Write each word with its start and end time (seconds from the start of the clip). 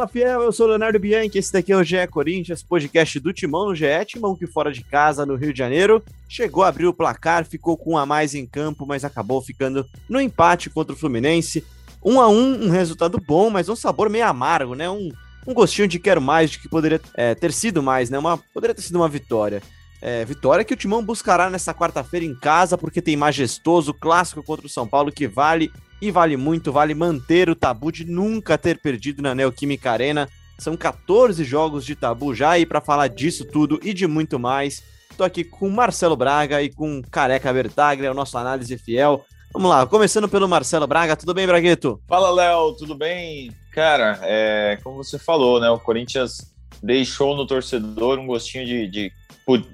Fala 0.00 0.08
fiel, 0.08 0.40
eu 0.40 0.50
sou 0.50 0.66
Leonardo 0.66 0.98
Bianchi, 0.98 1.36
esse 1.36 1.52
daqui 1.52 1.70
é 1.70 1.76
o 1.76 1.84
GE 1.84 2.06
Corinthians, 2.10 2.62
podcast 2.62 3.20
do 3.20 3.34
Timão 3.34 3.66
no 3.66 3.74
GE, 3.74 3.84
Timão 4.06 4.34
que 4.34 4.46
fora 4.46 4.72
de 4.72 4.82
casa 4.82 5.26
no 5.26 5.34
Rio 5.34 5.52
de 5.52 5.58
Janeiro, 5.58 6.02
chegou 6.26 6.64
a 6.64 6.68
abrir 6.68 6.86
o 6.86 6.94
placar, 6.94 7.44
ficou 7.44 7.76
com 7.76 7.92
um 7.92 7.98
a 7.98 8.06
mais 8.06 8.34
em 8.34 8.46
campo, 8.46 8.86
mas 8.86 9.04
acabou 9.04 9.42
ficando 9.42 9.84
no 10.08 10.18
empate 10.18 10.70
contra 10.70 10.94
o 10.94 10.98
Fluminense. 10.98 11.62
Um 12.02 12.18
a 12.18 12.30
um, 12.30 12.64
um 12.64 12.70
resultado 12.70 13.20
bom, 13.20 13.50
mas 13.50 13.68
um 13.68 13.76
sabor 13.76 14.08
meio 14.08 14.26
amargo, 14.26 14.74
né? 14.74 14.88
Um, 14.88 15.10
um 15.46 15.52
gostinho 15.52 15.86
de 15.86 15.98
quero 15.98 16.22
mais, 16.22 16.50
de 16.50 16.60
que 16.60 16.68
poderia 16.68 16.98
é, 17.14 17.34
ter 17.34 17.52
sido 17.52 17.82
mais, 17.82 18.08
né? 18.08 18.18
Uma, 18.18 18.38
poderia 18.54 18.74
ter 18.74 18.80
sido 18.80 18.96
uma 18.96 19.08
vitória. 19.08 19.62
É, 20.02 20.24
vitória 20.24 20.64
que 20.64 20.72
o 20.72 20.76
Timão 20.76 21.04
buscará 21.04 21.50
nessa 21.50 21.74
quarta-feira 21.74 22.24
em 22.24 22.34
casa, 22.34 22.78
porque 22.78 23.02
tem 23.02 23.16
majestoso 23.16 23.92
clássico 23.92 24.42
contra 24.42 24.66
o 24.66 24.70
São 24.70 24.86
Paulo 24.86 25.12
que 25.12 25.28
vale 25.28 25.70
e 26.00 26.10
vale 26.10 26.36
muito, 26.36 26.72
vale 26.72 26.94
manter 26.94 27.50
o 27.50 27.54
tabu 27.54 27.92
de 27.92 28.04
nunca 28.06 28.56
ter 28.56 28.78
perdido 28.78 29.20
na 29.20 29.34
Neoquímica 29.34 29.90
Arena. 29.92 30.28
São 30.58 30.76
14 30.76 31.44
jogos 31.44 31.84
de 31.84 31.94
tabu 31.94 32.34
já 32.34 32.58
e 32.58 32.64
para 32.64 32.80
falar 32.80 33.08
disso 33.08 33.44
tudo 33.44 33.78
e 33.82 33.92
de 33.92 34.06
muito 34.06 34.38
mais, 34.38 34.82
tô 35.16 35.24
aqui 35.24 35.44
com 35.44 35.68
Marcelo 35.68 36.16
Braga 36.16 36.62
e 36.62 36.70
com 36.70 37.02
Careca 37.02 37.52
Bertaglia, 37.52 38.10
o 38.10 38.14
nosso 38.14 38.38
análise 38.38 38.76
fiel. 38.78 39.24
Vamos 39.52 39.68
lá, 39.68 39.86
começando 39.86 40.28
pelo 40.28 40.48
Marcelo 40.48 40.86
Braga, 40.86 41.16
tudo 41.16 41.34
bem, 41.34 41.46
Bragueto? 41.46 42.00
Fala, 42.08 42.30
Léo, 42.30 42.72
tudo 42.74 42.94
bem? 42.94 43.50
Cara, 43.72 44.18
é, 44.22 44.78
como 44.82 44.96
você 44.96 45.18
falou, 45.18 45.60
né, 45.60 45.68
o 45.68 45.78
Corinthians 45.78 46.49
deixou 46.82 47.36
no 47.36 47.46
torcedor 47.46 48.18
um 48.18 48.26
gostinho 48.26 48.66
de, 48.66 48.86
de, 48.88 49.12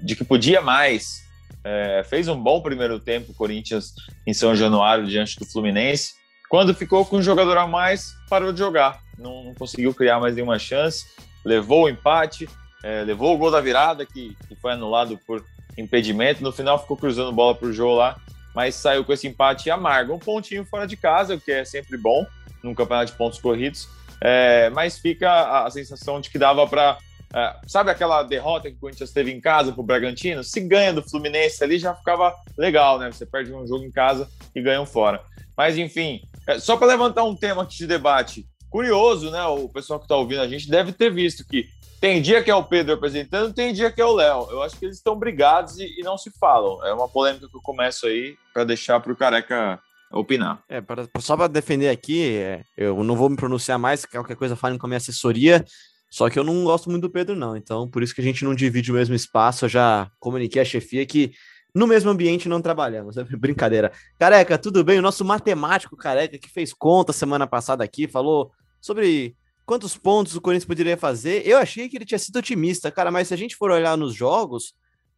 de 0.01 0.15
que 0.15 0.23
podia 0.23 0.61
mais. 0.61 1.25
É, 1.63 2.03
fez 2.07 2.27
um 2.27 2.41
bom 2.41 2.61
primeiro 2.61 2.99
tempo 2.99 3.31
o 3.31 3.35
Corinthians 3.35 3.93
em 4.25 4.33
São 4.33 4.55
Januário 4.55 5.05
diante 5.05 5.37
do 5.37 5.45
Fluminense. 5.45 6.13
Quando 6.49 6.73
ficou 6.73 7.05
com 7.05 7.17
um 7.17 7.21
jogador 7.21 7.57
a 7.57 7.67
mais, 7.67 8.13
parou 8.29 8.53
de 8.53 8.59
jogar. 8.59 9.01
Não, 9.17 9.43
não 9.43 9.53
conseguiu 9.53 9.93
criar 9.93 10.19
mais 10.19 10.35
nenhuma 10.35 10.57
chance. 10.57 11.05
Levou 11.43 11.85
o 11.85 11.89
empate, 11.89 12.47
é, 12.83 13.03
levou 13.03 13.33
o 13.35 13.37
gol 13.37 13.51
da 13.51 13.59
virada, 13.59 14.05
que, 14.05 14.35
que 14.47 14.55
foi 14.55 14.71
anulado 14.71 15.19
por 15.25 15.43
impedimento. 15.77 16.43
No 16.43 16.51
final 16.51 16.79
ficou 16.79 16.95
cruzando 16.95 17.31
bola 17.31 17.53
para 17.53 17.67
o 17.67 17.73
jogo 17.73 17.95
lá, 17.95 18.17
mas 18.55 18.75
saiu 18.75 19.03
com 19.03 19.11
esse 19.11 19.27
empate 19.27 19.69
amargo. 19.69 20.13
Um 20.13 20.19
pontinho 20.19 20.65
fora 20.65 20.87
de 20.87 20.95
casa, 20.95 21.35
o 21.35 21.41
que 21.41 21.51
é 21.51 21.65
sempre 21.65 21.97
bom 21.97 22.25
num 22.63 22.73
campeonato 22.73 23.11
de 23.11 23.17
pontos 23.17 23.39
corridos. 23.39 23.89
É, 24.21 24.69
mas 24.71 24.97
fica 24.97 25.29
a, 25.29 25.67
a, 25.67 25.71
sensação 25.71 26.19
de 26.19 26.29
que 26.29 26.39
dava 26.39 26.65
para. 26.67 26.97
É, 27.33 27.55
sabe 27.67 27.91
aquela 27.91 28.23
derrota 28.23 28.69
que 28.69 28.77
o 28.77 28.79
Corinthians 28.79 29.11
teve 29.11 29.31
em 29.31 29.41
casa 29.41 29.71
para 29.71 29.81
o 29.81 29.85
Bragantino? 29.85 30.43
Se 30.43 30.59
ganha 30.61 30.93
do 30.93 31.07
Fluminense 31.07 31.63
ali 31.63 31.77
já 31.77 31.93
ficava 31.93 32.33
legal, 32.57 32.97
né? 32.99 33.11
Você 33.11 33.25
perde 33.25 33.53
um 33.53 33.67
jogo 33.67 33.83
em 33.83 33.91
casa 33.91 34.27
e 34.55 34.61
ganha 34.61 34.81
um 34.81 34.85
fora. 34.85 35.21
Mas 35.55 35.77
enfim, 35.77 36.21
é, 36.47 36.59
só 36.59 36.77
para 36.77 36.87
levantar 36.87 37.23
um 37.23 37.35
tema 37.35 37.63
aqui 37.63 37.77
de 37.77 37.87
debate, 37.87 38.45
curioso, 38.69 39.29
né? 39.29 39.43
O 39.45 39.69
pessoal 39.69 39.99
que 39.99 40.05
está 40.05 40.15
ouvindo 40.15 40.41
a 40.41 40.47
gente 40.47 40.69
deve 40.69 40.91
ter 40.91 41.11
visto 41.11 41.45
que 41.45 41.67
tem 41.99 42.21
dia 42.21 42.43
que 42.43 42.51
é 42.51 42.55
o 42.55 42.63
Pedro 42.63 42.93
apresentando, 42.93 43.53
tem 43.53 43.73
dia 43.73 43.91
que 43.91 43.99
é 43.99 44.05
o 44.05 44.13
Léo. 44.13 44.47
Eu 44.51 44.61
acho 44.61 44.77
que 44.77 44.85
eles 44.85 44.97
estão 44.97 45.17
brigados 45.17 45.79
e, 45.79 45.99
e, 45.99 46.03
não 46.03 46.17
se 46.17 46.29
falam. 46.39 46.85
É 46.85 46.93
uma 46.93 47.09
polêmica 47.09 47.47
que 47.49 47.57
eu 47.57 47.61
começo 47.61 48.05
aí 48.05 48.37
para 48.53 48.63
deixar 48.63 48.99
para 48.99 49.11
o 49.11 49.15
careca 49.15 49.79
opinar. 50.11 50.63
É, 50.69 50.81
pra, 50.81 51.07
só 51.19 51.35
para 51.35 51.47
defender 51.47 51.89
aqui, 51.89 52.37
é, 52.37 52.63
eu 52.75 53.03
não 53.03 53.15
vou 53.15 53.29
me 53.29 53.35
pronunciar 53.35 53.77
mais, 53.77 54.05
qualquer 54.05 54.35
coisa 54.35 54.55
falem 54.55 54.77
com 54.77 54.85
a 54.85 54.89
minha 54.89 54.97
assessoria. 54.97 55.63
Só 56.09 56.29
que 56.29 56.39
eu 56.39 56.43
não 56.43 56.63
gosto 56.63 56.89
muito 56.89 57.01
do 57.03 57.09
Pedro, 57.09 57.35
não. 57.35 57.55
Então, 57.55 57.89
por 57.89 58.01
isso 58.01 58.15
que 58.15 58.21
a 58.21 58.23
gente 58.23 58.43
não 58.43 58.55
divide 58.55 58.91
o 58.91 58.95
mesmo 58.95 59.13
espaço. 59.13 59.65
Eu 59.65 59.69
já 59.69 60.09
comuniquei 60.19 60.61
à 60.61 60.65
chefia 60.65 61.05
que 61.05 61.33
no 61.75 61.85
mesmo 61.85 62.09
ambiente 62.09 62.47
não 62.47 62.61
trabalhamos. 62.61 63.17
É 63.17 63.23
brincadeira. 63.35 63.91
Careca, 64.17 64.57
tudo 64.57 64.83
bem? 64.83 64.99
O 64.99 65.01
nosso 65.01 65.25
matemático 65.25 65.97
careca 65.97 66.37
que 66.37 66.49
fez 66.49 66.73
conta 66.73 67.11
semana 67.11 67.45
passada 67.45 67.83
aqui, 67.83 68.07
falou 68.07 68.51
sobre 68.79 69.35
quantos 69.65 69.97
pontos 69.97 70.35
o 70.35 70.41
Corinthians 70.41 70.65
poderia 70.65 70.95
fazer. 70.95 71.45
Eu 71.45 71.57
achei 71.57 71.89
que 71.89 71.97
ele 71.97 72.05
tinha 72.05 72.17
sido 72.17 72.39
otimista, 72.39 72.89
cara, 72.89 73.11
mas 73.11 73.27
se 73.27 73.33
a 73.33 73.37
gente 73.37 73.55
for 73.55 73.69
olhar 73.69 73.97
nos 73.97 74.13
jogos, 74.13 74.73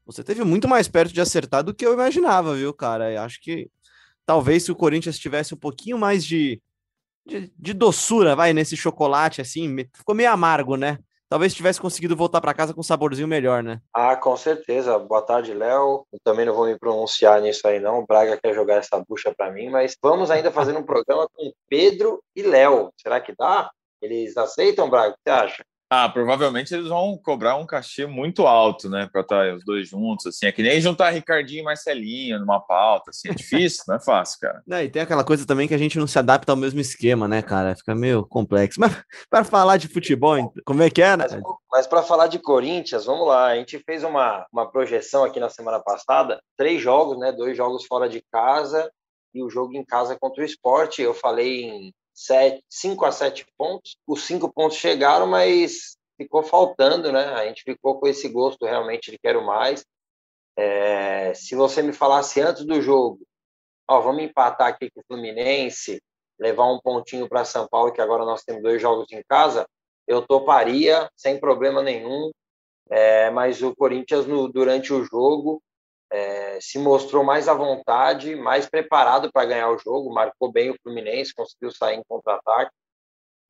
você 0.05 0.23
teve 0.23 0.43
muito 0.43 0.67
mais 0.67 0.87
perto 0.87 1.13
de 1.13 1.21
acertar 1.21 1.63
do 1.63 1.73
que 1.73 1.85
eu 1.85 1.93
imaginava, 1.93 2.55
viu, 2.55 2.73
cara? 2.73 3.13
Eu 3.13 3.21
acho 3.21 3.39
que 3.39 3.69
talvez 4.29 4.61
se 4.61 4.71
o 4.71 4.75
Corinthians 4.75 5.17
tivesse 5.17 5.55
um 5.55 5.57
pouquinho 5.57 5.97
mais 5.97 6.23
de, 6.23 6.61
de, 7.25 7.51
de 7.57 7.73
doçura, 7.73 8.35
vai, 8.35 8.53
nesse 8.53 8.77
chocolate, 8.77 9.41
assim, 9.41 9.75
ficou 9.91 10.13
meio 10.13 10.29
amargo, 10.29 10.75
né? 10.75 10.99
talvez 11.27 11.53
tivesse 11.53 11.81
conseguido 11.81 12.15
voltar 12.15 12.39
para 12.39 12.53
casa 12.53 12.71
com 12.71 12.79
um 12.79 12.83
saborzinho 12.83 13.27
melhor, 13.27 13.63
né? 13.63 13.79
Ah, 13.91 14.15
com 14.15 14.37
certeza. 14.37 14.97
Boa 14.99 15.21
tarde, 15.23 15.53
Léo. 15.53 16.05
Também 16.23 16.45
não 16.45 16.53
vou 16.53 16.65
me 16.67 16.77
pronunciar 16.77 17.41
nisso 17.41 17.67
aí, 17.67 17.79
não. 17.79 17.99
O 17.99 18.05
Braga 18.05 18.37
quer 18.37 18.53
jogar 18.53 18.77
essa 18.77 19.03
bucha 19.07 19.33
para 19.35 19.51
mim, 19.51 19.69
mas 19.69 19.95
vamos 20.01 20.29
ainda 20.29 20.51
fazer 20.51 20.75
um 20.75 20.83
programa 20.83 21.27
com 21.33 21.51
Pedro 21.67 22.23
e 22.35 22.43
Léo. 22.43 22.91
Será 22.99 23.19
que 23.19 23.33
dá? 23.35 23.69
Eles 23.99 24.37
aceitam, 24.37 24.89
Braga? 24.89 25.09
O 25.09 25.13
que 25.13 25.19
você 25.23 25.29
acha? 25.29 25.63
Ah, 25.91 26.07
provavelmente 26.07 26.71
eles 26.71 26.87
vão 26.87 27.17
cobrar 27.17 27.55
um 27.55 27.65
cachê 27.65 28.05
muito 28.05 28.45
alto, 28.45 28.87
né, 28.87 29.09
para 29.11 29.21
estar 29.21 29.55
os 29.55 29.65
dois 29.65 29.89
juntos, 29.89 30.27
assim, 30.27 30.45
é 30.45 30.51
que 30.51 30.61
nem 30.61 30.79
juntar 30.79 31.09
Ricardinho 31.09 31.61
e 31.61 31.63
Marcelinho 31.63 32.39
numa 32.39 32.59
pauta, 32.59 33.09
assim, 33.09 33.29
é 33.29 33.33
difícil, 33.33 33.85
não 33.87 33.95
é 33.95 33.99
fácil, 33.99 34.39
cara. 34.39 34.61
Não, 34.67 34.79
e 34.79 34.87
tem 34.87 35.01
aquela 35.01 35.23
coisa 35.23 35.47
também 35.47 35.67
que 35.67 35.73
a 35.73 35.79
gente 35.79 35.97
não 35.97 36.05
se 36.05 36.19
adapta 36.19 36.51
ao 36.51 36.55
mesmo 36.55 36.79
esquema, 36.79 37.27
né, 37.27 37.41
cara, 37.41 37.75
fica 37.75 37.95
meio 37.95 38.23
complexo. 38.23 38.79
Mas 38.79 39.03
para 39.31 39.43
falar 39.43 39.77
de 39.77 39.87
futebol, 39.87 40.53
como 40.63 40.83
é 40.83 40.91
que 40.91 41.01
é, 41.01 41.17
né? 41.17 41.25
Mas, 41.27 41.41
mas 41.71 41.87
para 41.87 42.03
falar 42.03 42.27
de 42.27 42.37
Corinthians, 42.37 43.05
vamos 43.05 43.27
lá, 43.27 43.47
a 43.47 43.55
gente 43.55 43.79
fez 43.79 44.03
uma, 44.03 44.45
uma 44.53 44.69
projeção 44.69 45.23
aqui 45.23 45.39
na 45.39 45.49
semana 45.49 45.79
passada, 45.79 46.39
três 46.55 46.79
jogos, 46.79 47.17
né, 47.17 47.31
dois 47.31 47.57
jogos 47.57 47.85
fora 47.85 48.07
de 48.07 48.23
casa 48.31 48.91
e 49.33 49.43
o 49.43 49.49
jogo 49.49 49.75
em 49.75 49.83
casa 49.83 50.15
contra 50.19 50.43
o 50.43 50.45
esporte, 50.45 51.01
eu 51.01 51.15
falei 51.15 51.63
em 51.63 51.93
sete, 52.19 52.61
cinco 52.69 53.05
a 53.05 53.11
sete 53.11 53.45
pontos. 53.57 53.97
Os 54.05 54.23
cinco 54.23 54.51
pontos 54.51 54.77
chegaram, 54.77 55.25
mas 55.25 55.95
ficou 56.17 56.43
faltando, 56.43 57.13
né? 57.13 57.23
A 57.33 57.45
gente 57.45 57.63
ficou 57.63 57.97
com 57.97 58.07
esse 58.07 58.27
gosto 58.27 58.65
realmente 58.65 59.09
de 59.09 59.17
quero 59.17 59.45
mais. 59.45 59.85
É, 60.57 61.33
se 61.33 61.55
você 61.55 61.81
me 61.81 61.93
falasse 61.93 62.41
antes 62.41 62.65
do 62.65 62.81
jogo, 62.81 63.21
ó, 63.89 64.01
vamos 64.01 64.23
empatar 64.23 64.67
aqui 64.67 64.91
com 64.91 64.99
o 64.99 65.03
Fluminense, 65.07 66.01
levar 66.37 66.65
um 66.65 66.81
pontinho 66.81 67.29
para 67.29 67.45
São 67.45 67.65
Paulo, 67.69 67.93
que 67.93 68.01
agora 68.01 68.25
nós 68.25 68.43
temos 68.43 68.61
dois 68.61 68.81
jogos 68.81 69.09
em 69.13 69.23
casa, 69.27 69.65
eu 70.05 70.21
toparia 70.21 71.09
sem 71.15 71.39
problema 71.39 71.81
nenhum. 71.81 72.31
É, 72.91 73.29
mas 73.29 73.61
o 73.61 73.73
Corinthians, 73.75 74.25
no, 74.25 74.51
durante 74.51 74.91
o 74.91 75.05
jogo, 75.05 75.61
é, 76.11 76.59
se 76.59 76.79
mostrou 76.79 77.23
mais 77.23 77.47
à 77.47 77.53
vontade, 77.53 78.35
mais 78.35 78.67
preparado 78.67 79.31
para 79.31 79.45
ganhar 79.45 79.69
o 79.69 79.77
jogo, 79.77 80.13
marcou 80.13 80.51
bem 80.51 80.71
o 80.71 80.77
Fluminense, 80.81 81.33
conseguiu 81.33 81.71
sair 81.71 81.97
em 81.97 82.03
contra-ataque. 82.07 82.71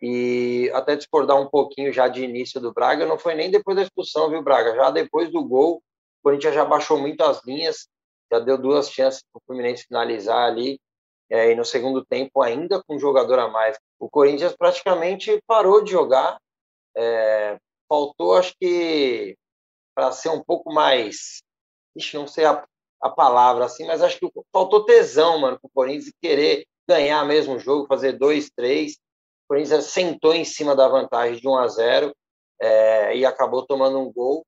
E 0.02 0.72
até 0.74 0.96
discordar 0.96 1.40
um 1.40 1.50
pouquinho 1.50 1.92
já 1.92 2.08
de 2.08 2.24
início 2.24 2.59
do 2.62 2.74
Braga, 2.74 3.06
não 3.06 3.18
foi 3.18 3.36
nem 3.36 3.52
depois 3.52 3.75
da 3.75 3.84
expulsão, 3.84 4.30
viu, 4.30 4.42
Braga? 4.42 4.75
Já 4.75 4.92
depois 4.92 5.30
do 5.31 5.44
gol, 5.44 5.78
o 5.78 5.81
Corinthians 6.24 6.56
já 6.56 6.64
baixou 6.64 6.97
muito 6.97 7.22
as 7.22 7.44
linhas, 7.46 7.88
já 8.31 8.40
deu 8.40 8.58
duas 8.58 8.90
chances 8.90 9.22
para 9.31 9.40
o 9.40 9.44
Fluminense 9.46 9.86
finalizar 9.86 10.50
ali. 10.50 10.80
É, 11.30 11.52
e 11.52 11.56
no 11.56 11.64
segundo 11.64 12.03
tempo, 12.03 12.41
ainda 12.41 12.81
com 12.84 12.96
um 12.96 13.00
jogador 13.00 13.40
a 13.40 13.47
mais, 13.47 13.78
o 14.00 14.09
Corinthians 14.09 14.56
praticamente 14.56 15.41
parou 15.46 15.84
de 15.84 15.91
jogar. 15.91 16.40
É, 16.96 17.58
faltou, 17.88 18.36
acho 18.36 18.53
que, 18.59 19.38
para 19.94 20.11
ser 20.11 20.29
um 20.29 20.44
pouco 20.44 20.73
mais 20.73 21.44
ixi, 21.99 22.17
não 22.17 22.28
sei 22.28 22.46
a, 22.46 22.63
a 23.01 23.09
palavra 23.09 23.66
assim, 23.66 23.85
mas 23.85 24.01
acho 24.01 24.19
que 24.19 24.29
faltou 24.51 24.85
tesão, 24.85 25.40
mano, 25.40 25.59
pro 25.59 25.69
Corinthians 25.73 26.11
querer 26.22 26.66
ganhar 26.87 27.23
mesmo 27.25 27.55
o 27.55 27.59
jogo, 27.59 27.87
fazer 27.87 28.13
dois, 28.13 28.49
três. 28.49 28.93
O 28.93 29.49
Corinthians 29.49 29.85
sentou 29.85 30.34
em 30.34 30.43
cima 30.43 30.75
da 30.75 30.87
vantagem 30.87 31.40
de 31.40 31.47
1 31.47 31.55
a 31.55 31.67
0 31.67 32.16
é, 32.61 33.17
e 33.17 33.25
acabou 33.25 33.66
tomando 33.66 33.99
um 33.99 34.11
gol. 34.11 34.43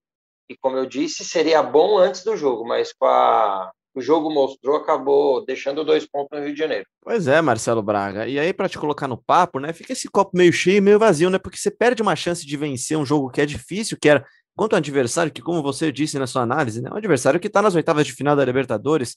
E 0.49 0.57
como 0.57 0.77
eu 0.77 0.85
disse, 0.85 1.23
seria 1.23 1.61
bom 1.63 1.97
antes 1.97 2.23
do 2.23 2.35
jogo, 2.35 2.67
mas 2.67 2.91
com 2.91 3.05
a, 3.05 3.71
o 3.93 4.01
jogo 4.01 4.33
mostrou, 4.33 4.77
acabou 4.77 5.45
deixando 5.45 5.83
dois 5.83 6.05
pontos 6.05 6.37
no 6.37 6.45
Rio 6.45 6.53
de 6.53 6.59
Janeiro. 6.59 6.85
Pois 7.01 7.27
é, 7.27 7.41
Marcelo 7.41 7.81
Braga. 7.81 8.27
E 8.27 8.39
aí, 8.39 8.53
para 8.53 8.69
te 8.69 8.77
colocar 8.77 9.07
no 9.07 9.21
papo, 9.21 9.59
né? 9.59 9.73
Fica 9.73 9.93
esse 9.93 10.09
copo 10.09 10.31
meio 10.33 10.51
cheio 10.53 10.77
e 10.77 10.81
meio 10.81 10.99
vazio, 10.99 11.29
né? 11.29 11.37
Porque 11.37 11.57
você 11.57 11.69
perde 11.69 12.01
uma 12.01 12.15
chance 12.15 12.45
de 12.45 12.57
vencer 12.57 12.97
um 12.97 13.05
jogo 13.05 13.29
que 13.29 13.41
é 13.41 13.45
difícil, 13.45 13.97
que 14.01 14.09
era 14.09 14.25
Quanto 14.55 14.73
ao 14.73 14.77
adversário, 14.77 15.31
que 15.31 15.41
como 15.41 15.63
você 15.63 15.91
disse 15.91 16.19
na 16.19 16.27
sua 16.27 16.41
análise, 16.41 16.81
né, 16.81 16.89
é 16.89 16.93
um 16.93 16.97
adversário 16.97 17.39
que 17.39 17.47
está 17.47 17.61
nas 17.61 17.75
oitavas 17.75 18.05
de 18.05 18.13
final 18.13 18.35
da 18.35 18.45
Libertadores, 18.45 19.15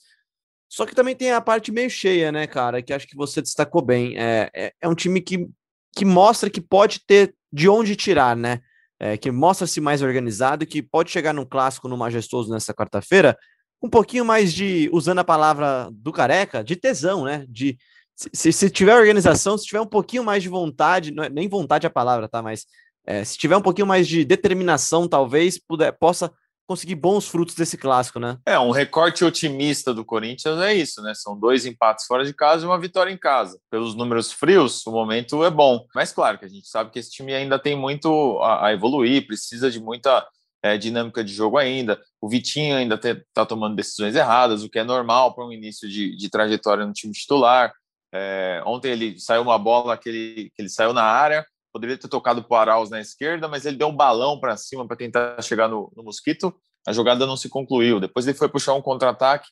só 0.69 0.87
que 0.87 0.95
também 0.95 1.15
tem 1.15 1.33
a 1.33 1.41
parte 1.41 1.71
meio 1.71 1.91
cheia, 1.91 2.33
né, 2.33 2.47
cara, 2.47 2.83
que 2.83 2.93
acho 2.93 3.07
que 3.07 3.17
você 3.17 3.41
destacou 3.41 3.83
bem. 3.83 4.17
É, 4.17 4.51
é, 4.55 4.73
é 4.81 4.89
um 4.89 4.95
time 4.95 5.21
que, 5.21 5.49
que 5.95 6.05
mostra 6.05 6.51
que 6.51 6.61
pode 6.61 7.01
ter 7.07 7.35
de 7.53 7.69
onde 7.69 7.95
tirar, 7.95 8.37
né? 8.37 8.61
É, 8.99 9.17
que 9.17 9.31
mostra-se 9.31 9.81
mais 9.81 10.03
organizado 10.03 10.65
que 10.65 10.81
pode 10.81 11.11
chegar 11.11 11.33
num 11.33 11.45
clássico, 11.45 11.89
no 11.89 11.97
majestoso 11.97 12.51
nessa 12.51 12.73
quarta-feira, 12.73 13.37
um 13.83 13.89
pouquinho 13.91 14.25
mais 14.25 14.53
de, 14.53 14.89
usando 14.93 15.19
a 15.19 15.25
palavra 15.25 15.89
do 15.93 16.11
careca, 16.11 16.65
de 16.65 16.75
tesão, 16.75 17.25
né? 17.25 17.45
De 17.49 17.77
se, 18.17 18.53
se 18.53 18.71
tiver 18.71 18.97
organização, 18.97 19.59
se 19.59 19.67
tiver 19.67 19.81
um 19.81 19.87
pouquinho 19.87 20.25
mais 20.25 20.43
de 20.43 20.49
vontade, 20.49 21.11
não 21.11 21.25
é, 21.25 21.29
nem 21.29 21.49
vontade 21.49 21.87
a 21.87 21.91
palavra, 21.91 22.29
tá? 22.29 22.41
Mas 22.41 22.67
é, 23.07 23.25
se 23.25 23.37
tiver 23.37 23.57
um 23.57 23.63
pouquinho 23.63 23.87
mais 23.87 24.09
de 24.09 24.25
determinação, 24.25 25.09
talvez 25.09 25.59
puder, 25.59 25.93
possa 25.93 26.33
conseguir 26.67 26.95
bons 26.95 27.29
frutos 27.29 27.55
desse 27.55 27.77
clássico, 27.77 28.19
né? 28.19 28.39
É, 28.47 28.59
um 28.59 28.71
recorte 28.71 29.25
otimista 29.25 29.93
do 29.93 30.05
Corinthians 30.05 30.59
é 30.61 30.75
isso, 30.75 31.03
né? 31.03 31.13
São 31.15 31.39
dois 31.39 31.67
empates 31.67 32.07
fora 32.07 32.25
de 32.25 32.33
casa 32.33 32.65
e 32.65 32.67
uma 32.67 32.81
vitória 32.81 33.13
em 33.13 33.19
casa. 33.19 33.59
Pelos 33.71 33.95
números 33.95 34.33
frios, 34.33 34.85
o 34.87 34.91
momento 34.91 35.45
é 35.45 35.51
bom. 35.51 35.85
Mas 35.95 36.13
claro 36.13 36.39
que 36.39 36.45
a 36.45 36.49
gente 36.49 36.67
sabe 36.67 36.91
que 36.91 36.99
esse 36.99 37.11
time 37.11 37.35
ainda 37.35 37.59
tem 37.59 37.77
muito 37.77 38.39
a, 38.41 38.69
a 38.69 38.73
evoluir, 38.73 39.27
precisa 39.27 39.71
de 39.71 39.79
muita 39.79 40.27
é, 40.63 40.79
dinâmica 40.79 41.23
de 41.23 41.33
jogo 41.33 41.59
ainda. 41.59 42.01
O 42.19 42.29
Vitinho 42.29 42.77
ainda 42.77 42.95
está 42.95 43.45
tomando 43.45 43.77
decisões 43.77 44.15
erradas, 44.17 44.63
o 44.63 44.71
que 44.71 44.79
é 44.79 44.85
normal 44.85 45.35
para 45.35 45.45
um 45.45 45.53
início 45.53 45.87
de, 45.87 46.17
de, 46.17 46.31
trajetória 46.31 46.87
no 46.87 46.93
time 46.95 47.13
titular. 47.13 47.73
É, 48.11 48.63
ontem 48.65 48.93
ele 48.93 49.21
saiu 49.21 49.43
uma 49.43 49.59
bola 49.59 49.99
que 49.99 50.09
ele, 50.09 50.51
que 50.55 50.63
ele 50.63 50.71
saiu 50.71 50.95
na 50.95 51.03
área, 51.03 51.45
poderia 51.75 51.99
ter 51.99 52.07
tocado 52.07 52.45
para 52.45 52.55
o 52.55 52.57
Arauz 52.57 52.89
na 52.89 53.01
esquerda, 53.01 53.49
mas 53.49 53.67
ele 53.67 53.77
deu 53.77 53.89
um 53.89 53.97
balão 53.97 54.39
para 54.39 54.57
cima 54.57 54.87
para 54.87 54.97
tentar 54.97 55.43
chegar 55.43 55.69
no, 55.69 55.93
no, 55.97 56.05
Mosquito. 56.05 56.55
A 56.87 56.93
jogada 56.93 57.27
não 57.27 57.37
se 57.37 57.49
concluiu. 57.49 57.99
Depois 57.99 58.29
ele 58.29 58.39
foi 58.39 58.49
puxar 58.49 58.75
um 58.75 58.81
contra-ataque, 58.81 59.49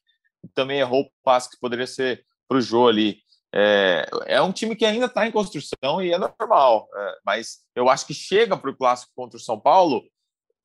também 0.55 0.79
errou 0.79 1.03
o 1.03 1.11
passe 1.25 1.51
que 1.51 1.59
poderia 1.59 1.87
ser 1.87 2.25
para 2.47 2.59
o 2.59 2.61
Jô 2.61 2.87
ali. 2.87 3.19
É, 3.53 4.09
é, 4.27 4.41
um 4.41 4.53
time 4.53 4.77
que 4.77 4.85
ainda 4.85 5.07
está 5.07 5.27
em 5.27 5.33
construção 5.33 6.01
e 6.01 6.13
é 6.13 6.17
normal, 6.17 6.89
é, 6.95 7.17
mas 7.27 7.59
eu 7.75 7.89
acho 7.89 8.07
que 8.07 8.15
chega 8.15 8.57
para 8.57 8.71
o 8.71 8.77
clássico 8.77 9.13
contra 9.15 9.37
o 9.37 9.41
São 9.41 9.61
Paulo 9.61 10.03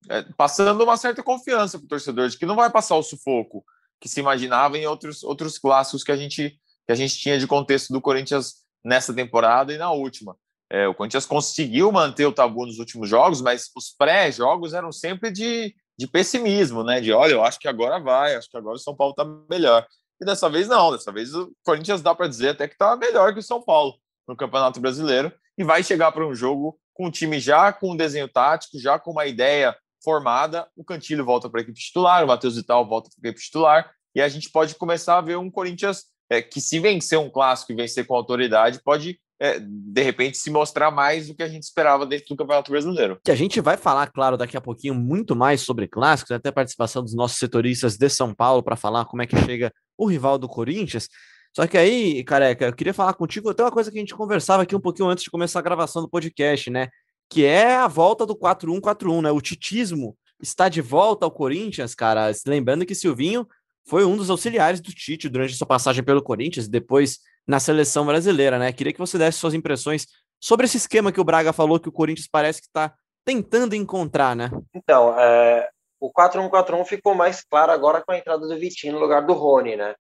é, 0.10 0.22
passando 0.38 0.84
uma 0.84 0.96
certa 0.96 1.22
confiança 1.22 1.78
para 1.78 1.86
o 1.86 1.90
torcedor 1.90 2.30
de 2.30 2.38
que 2.38 2.46
não 2.46 2.56
vai 2.56 2.70
passar 2.70 2.96
o 2.96 3.04
sufoco 3.04 3.66
que 4.00 4.08
se 4.08 4.20
imaginava 4.20 4.78
em 4.78 4.86
outros, 4.86 5.24
outros 5.24 5.58
clássicos 5.58 6.04
que 6.04 6.12
a 6.12 6.16
gente 6.16 6.58
que 6.86 6.94
a 6.94 6.96
gente 6.96 7.18
tinha 7.18 7.38
de 7.38 7.46
contexto 7.46 7.92
do 7.92 8.00
Corinthians 8.00 8.64
nessa 8.86 9.14
temporada 9.14 9.74
e 9.74 9.78
na 9.78 9.92
última. 9.92 10.38
É, 10.70 10.88
o 10.88 10.94
Corinthians 10.94 11.26
conseguiu 11.26 11.92
manter 11.92 12.26
o 12.26 12.32
tabu 12.32 12.66
nos 12.66 12.78
últimos 12.78 13.10
jogos, 13.10 13.42
mas 13.42 13.70
os 13.76 13.90
pré-jogos 13.98 14.74
eram 14.74 14.92
sempre 14.92 15.32
de, 15.32 15.74
de 15.98 16.08
pessimismo, 16.08 16.84
né? 16.84 17.00
De 17.00 17.14
olha, 17.14 17.34
eu 17.34 17.44
acho 17.44 17.60
que 17.60 17.68
agora 17.68 18.00
vai, 18.00 18.36
acho 18.36 18.50
que 18.50 18.58
agora 18.58 18.76
o 18.76 18.80
São 18.80 18.96
Paulo 18.96 19.12
está 19.12 19.26
melhor. 19.50 19.86
E 20.22 20.26
dessa 20.26 20.50
vez 20.50 20.68
não, 20.68 20.92
dessa 20.92 21.12
vez 21.12 21.34
o 21.34 21.52
Corinthians 21.64 22.02
dá 22.02 22.14
para 22.14 22.28
dizer 22.28 22.50
até 22.50 22.68
que 22.68 22.74
está 22.74 22.96
melhor 22.96 23.34
que 23.34 23.40
o 23.40 23.44
São 23.44 23.62
Paulo 23.62 23.96
no 24.28 24.36
Campeonato 24.36 24.80
Brasileiro 24.80 25.32
e 25.58 25.64
vai 25.64 25.84
chegar 25.84 26.12
para 26.12 26.28
um 26.28 26.36
jogo 26.36 26.78
com 26.94 27.08
um 27.08 27.12
time 27.12 27.40
já 27.40 27.72
com 27.72 27.92
um 27.92 27.96
desenho 27.96 28.28
tático, 28.28 28.80
já 28.80 29.00
com 29.00 29.12
uma 29.12 29.26
ideia 29.26 29.76
formada. 30.04 30.68
O 30.76 30.84
Cantilho 30.84 31.24
volta 31.24 31.50
para 31.50 31.62
a 31.62 31.64
equipe 31.64 31.80
titular, 31.80 32.24
o 32.24 32.28
Matheus 32.28 32.56
Vital 32.56 32.88
volta 32.88 33.10
para 33.10 33.30
a 33.30 33.32
equipe 33.32 33.46
titular 33.46 33.92
e 34.16 34.22
a 34.22 34.28
gente 34.28 34.50
pode 34.50 34.76
começar 34.76 35.18
a 35.18 35.22
ver 35.22 35.38
um 35.38 35.50
Corinthians 35.50 36.06
é, 36.30 36.42
que, 36.42 36.60
se 36.60 36.80
vencer 36.80 37.20
um 37.20 37.30
clássico 37.30 37.72
e 37.72 37.76
vencer 37.76 38.06
com 38.06 38.16
autoridade, 38.16 38.82
pode 38.84 39.20
é, 39.40 39.60
de 39.60 40.02
repente 40.02 40.38
se 40.38 40.50
mostrar 40.50 40.90
mais 40.90 41.28
do 41.28 41.36
que 41.36 41.44
a 41.44 41.48
gente 41.48 41.64
esperava 41.64 42.06
dentro 42.06 42.28
do 42.30 42.38
Campeonato 42.38 42.72
Brasileiro. 42.72 43.20
Que 43.24 43.32
a 43.32 43.36
gente 43.36 43.62
vai 43.62 43.78
falar, 43.78 44.08
claro, 44.08 44.38
daqui 44.38 44.58
a 44.58 44.62
pouquinho 44.62 44.96
muito 44.96 45.36
mais 45.36 45.62
sobre 45.62 45.88
clássicos, 45.88 46.32
até 46.32 46.50
a 46.50 46.54
participação 46.54 47.04
dos 47.04 47.14
nossos 47.14 47.38
setoristas 47.38 47.98
de 47.98 48.10
São 48.10 48.34
Paulo 48.34 48.64
para 48.64 48.76
falar 48.76 49.06
como 49.06 49.22
é 49.22 49.28
que 49.28 49.38
chega 49.46 49.72
o 49.98 50.06
rival 50.06 50.38
do 50.38 50.48
Corinthians. 50.48 51.08
Só 51.56 51.66
que 51.66 51.78
aí, 51.78 52.24
careca, 52.24 52.66
eu 52.66 52.74
queria 52.74 52.94
falar 52.94 53.14
contigo 53.14 53.50
até 53.50 53.64
uma 53.64 53.72
coisa 53.72 53.92
que 53.92 53.98
a 53.98 54.00
gente 54.02 54.16
conversava 54.16 54.64
aqui 54.64 54.76
um 54.76 54.80
pouquinho 54.80 55.10
antes 55.10 55.24
de 55.24 55.32
começar 55.32 55.60
a 55.60 55.64
gravação 55.64 56.02
do 56.02 56.10
podcast, 56.10 56.70
né? 56.70 56.90
Que 57.30 57.46
é 57.46 57.76
a 57.76 57.88
volta 57.88 58.26
do 58.26 58.36
4-1-4-1, 58.36 59.22
né? 59.22 59.32
O 59.32 59.42
titismo 59.42 60.16
está 60.42 60.70
de 60.70 60.82
volta 60.82 61.26
ao 61.26 61.32
Corinthians, 61.32 61.96
cara. 61.96 62.32
Lembrando 62.46 62.86
que 62.86 62.94
Silvinho 62.94 63.48
foi 63.88 64.06
um 64.06 64.18
dos 64.18 64.30
auxiliares 64.30 64.82
do 64.82 64.92
Tite 64.92 65.30
durante 65.30 65.56
sua 65.56 65.66
passagem 65.66 66.04
pelo 66.04 66.22
Corinthians 66.22 66.68
depois 66.68 67.20
na 67.48 67.60
seleção 67.60 68.06
brasileira, 68.06 68.60
né? 68.60 68.74
Queria 68.74 68.92
que 68.92 69.00
você 69.00 69.18
desse 69.18 69.40
suas 69.40 69.54
impressões 69.54 70.06
sobre 70.40 70.66
esse 70.66 70.78
esquema 70.78 71.12
que 71.12 71.22
o 71.22 71.24
Braga 71.24 71.54
falou 71.54 71.80
que 71.80 71.90
o 71.90 71.92
Corinthians 71.92 72.28
parece 72.30 72.62
que 72.62 72.68
está 72.68 72.94
tentando 73.26 73.76
encontrar, 73.76 74.36
né? 74.36 74.50
Então, 74.76 75.18
é, 75.20 75.70
o 76.00 76.12
4-1-4-1 76.12 76.86
ficou 76.86 77.16
mais 77.16 77.44
claro 77.44 77.72
agora 77.72 78.04
com 78.06 78.12
a 78.12 78.18
entrada 78.18 78.48
do 78.48 78.60
Vitinho 78.60 78.94
no 78.94 79.00
lugar 79.00 79.26
do 79.26 79.34
Rony, 79.34 79.76
né? 79.76 79.96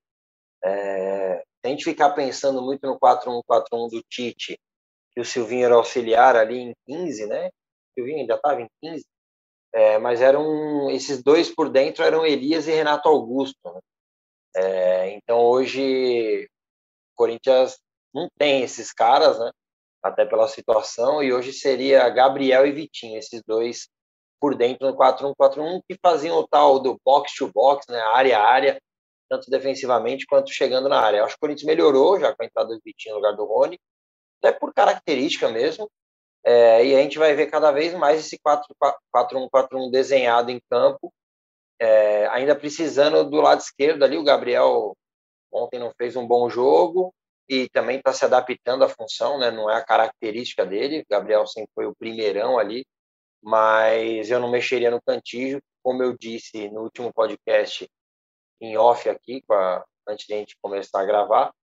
É, 0.63 1.43
a 1.63 1.67
gente 1.67 1.83
ficar 1.83 2.11
pensando 2.11 2.61
muito 2.61 2.85
no 2.85 2.99
4-1-4-1 2.99 3.89
do 3.91 4.01
Tite, 4.09 4.59
que 5.13 5.21
o 5.21 5.25
Silvinho 5.25 5.65
era 5.65 5.75
auxiliar 5.75 6.35
ali 6.35 6.59
em 6.59 6.73
15, 6.87 7.25
né? 7.27 7.47
O 7.47 7.51
Silvinho 7.95 8.19
ainda 8.19 8.35
estava 8.35 8.61
em 8.61 8.67
15, 8.81 9.05
é, 9.73 9.97
mas 9.97 10.21
eram 10.21 10.89
esses 10.89 11.21
dois 11.21 11.53
por 11.53 11.69
dentro 11.69 12.03
eram 12.03 12.25
Elias 12.25 12.67
e 12.67 12.71
Renato 12.71 13.09
Augusto. 13.09 13.57
Né? 13.65 13.79
É, 14.55 15.09
então 15.11 15.39
hoje 15.39 16.47
Corinthians 17.17 17.77
não 18.13 18.29
tem 18.37 18.61
esses 18.61 18.93
caras, 18.93 19.37
né? 19.39 19.51
Até 20.01 20.25
pela 20.25 20.47
situação, 20.47 21.21
e 21.21 21.33
hoje 21.33 21.51
seria 21.51 22.07
Gabriel 22.09 22.65
e 22.65 22.71
Vitinho, 22.71 23.17
esses 23.17 23.41
dois 23.45 23.89
por 24.39 24.55
dentro 24.55 24.87
no 24.87 24.95
4-1-4-1, 24.95 25.81
que 25.87 25.97
faziam 26.01 26.37
o 26.37 26.47
tal 26.47 26.79
do 26.79 26.99
box 27.03 27.33
to 27.35 27.51
box, 27.51 27.85
né? 27.89 27.99
Área 27.99 28.37
a 28.37 28.47
área, 28.47 28.81
tanto 29.29 29.49
defensivamente 29.49 30.25
quanto 30.25 30.51
chegando 30.51 30.87
na 30.87 30.99
área. 30.99 31.17
Eu 31.17 31.25
acho 31.25 31.33
que 31.33 31.39
o 31.39 31.41
Corinthians 31.41 31.65
melhorou 31.65 32.19
já 32.19 32.35
com 32.35 32.43
a 32.43 32.45
entrada 32.45 32.69
do 32.69 32.81
Vitinho 32.83 33.15
no 33.15 33.21
lugar 33.21 33.35
do 33.35 33.45
Rony, 33.45 33.79
até 34.41 34.51
por 34.57 34.73
característica 34.73 35.49
mesmo. 35.49 35.89
É, 36.43 36.85
e 36.85 36.95
a 36.95 36.99
gente 36.99 37.17
vai 37.17 37.33
ver 37.33 37.47
cada 37.47 37.71
vez 37.71 37.93
mais 37.93 38.19
esse 38.19 38.39
4-1-4-1 38.39 39.91
desenhado 39.91 40.49
em 40.51 40.61
campo, 40.69 41.11
é, 41.79 42.27
ainda 42.27 42.55
precisando 42.55 43.23
do 43.29 43.41
lado 43.41 43.59
esquerdo 43.59 44.03
ali. 44.03 44.17
O 44.17 44.23
Gabriel 44.23 44.95
ontem 45.51 45.79
não 45.79 45.93
fez 45.97 46.15
um 46.15 46.27
bom 46.27 46.49
jogo 46.49 47.13
e 47.49 47.69
também 47.69 47.97
está 47.97 48.13
se 48.13 48.25
adaptando 48.25 48.83
à 48.83 48.89
função, 48.89 49.39
né? 49.39 49.51
não 49.51 49.69
é 49.69 49.75
a 49.75 49.85
característica 49.85 50.65
dele. 50.65 51.01
O 51.01 51.05
Gabriel 51.09 51.47
sempre 51.47 51.71
foi 51.73 51.85
o 51.85 51.95
primeirão 51.95 52.59
ali, 52.59 52.85
mas 53.41 54.29
eu 54.29 54.39
não 54.39 54.49
mexeria 54.51 54.91
no 54.91 55.01
cantígio, 55.01 55.61
como 55.83 56.03
eu 56.03 56.17
disse 56.17 56.69
no 56.69 56.81
último 56.81 57.13
podcast 57.13 57.89
em 58.59 58.77
off 58.77 59.07
aqui, 59.09 59.43
a, 59.49 59.85
antes 60.07 60.25
de 60.25 60.33
a 60.33 60.37
gente 60.37 60.57
começar 60.61 61.01
a 61.01 61.05
gravar 61.05 61.53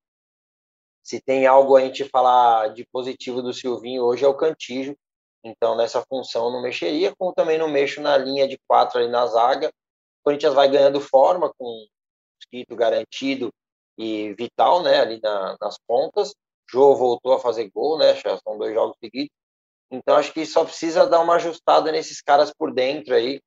se 1.05 1.21
tem 1.21 1.47
algo 1.47 1.77
a 1.77 1.83
gente 1.83 2.09
falar 2.09 2.69
de 2.69 2.87
positivo 2.87 3.43
do 3.43 3.53
Silvinho 3.53 4.03
hoje 4.03 4.25
é 4.25 4.29
o 4.29 4.35
Cantígio. 4.35 4.97
Então, 5.45 5.77
nessa 5.77 6.03
função 6.09 6.51
não 6.51 6.63
mexeria, 6.63 7.15
como 7.15 7.35
também 7.35 7.59
não 7.59 7.69
mexo 7.69 8.01
na 8.01 8.17
linha 8.17 8.49
de 8.49 8.59
quatro 8.67 8.99
ali 8.99 9.09
na 9.09 9.27
zaga. 9.27 9.69
O 9.69 10.25
Corinthians 10.25 10.55
vai 10.55 10.67
ganhando 10.67 11.03
forma 11.03 11.53
com 11.59 11.87
Mosquito 12.37 12.75
garantido 12.75 13.53
e 13.99 14.35
Vital, 14.35 14.83
né, 14.83 15.01
ali 15.01 15.21
na, 15.23 15.57
nas 15.61 15.79
pontas. 15.87 16.35
Jô 16.71 16.95
voltou 16.97 17.35
a 17.35 17.41
fazer 17.41 17.71
gol, 17.71 17.99
né, 17.99 18.15
já 18.15 18.39
são 18.39 18.59
dois 18.59 18.75
jogos 18.75 18.97
seguidos. 19.03 19.31
Então, 19.91 20.17
acho 20.17 20.33
que 20.33 20.45
só 20.45 20.65
precisa 20.65 21.07
dar 21.07 21.21
uma 21.21 21.37
ajustada 21.37 21.93
nesses 21.93 22.21
caras 22.21 22.53
por 22.57 22.73
dentro 22.73 23.15
aí, 23.15 23.41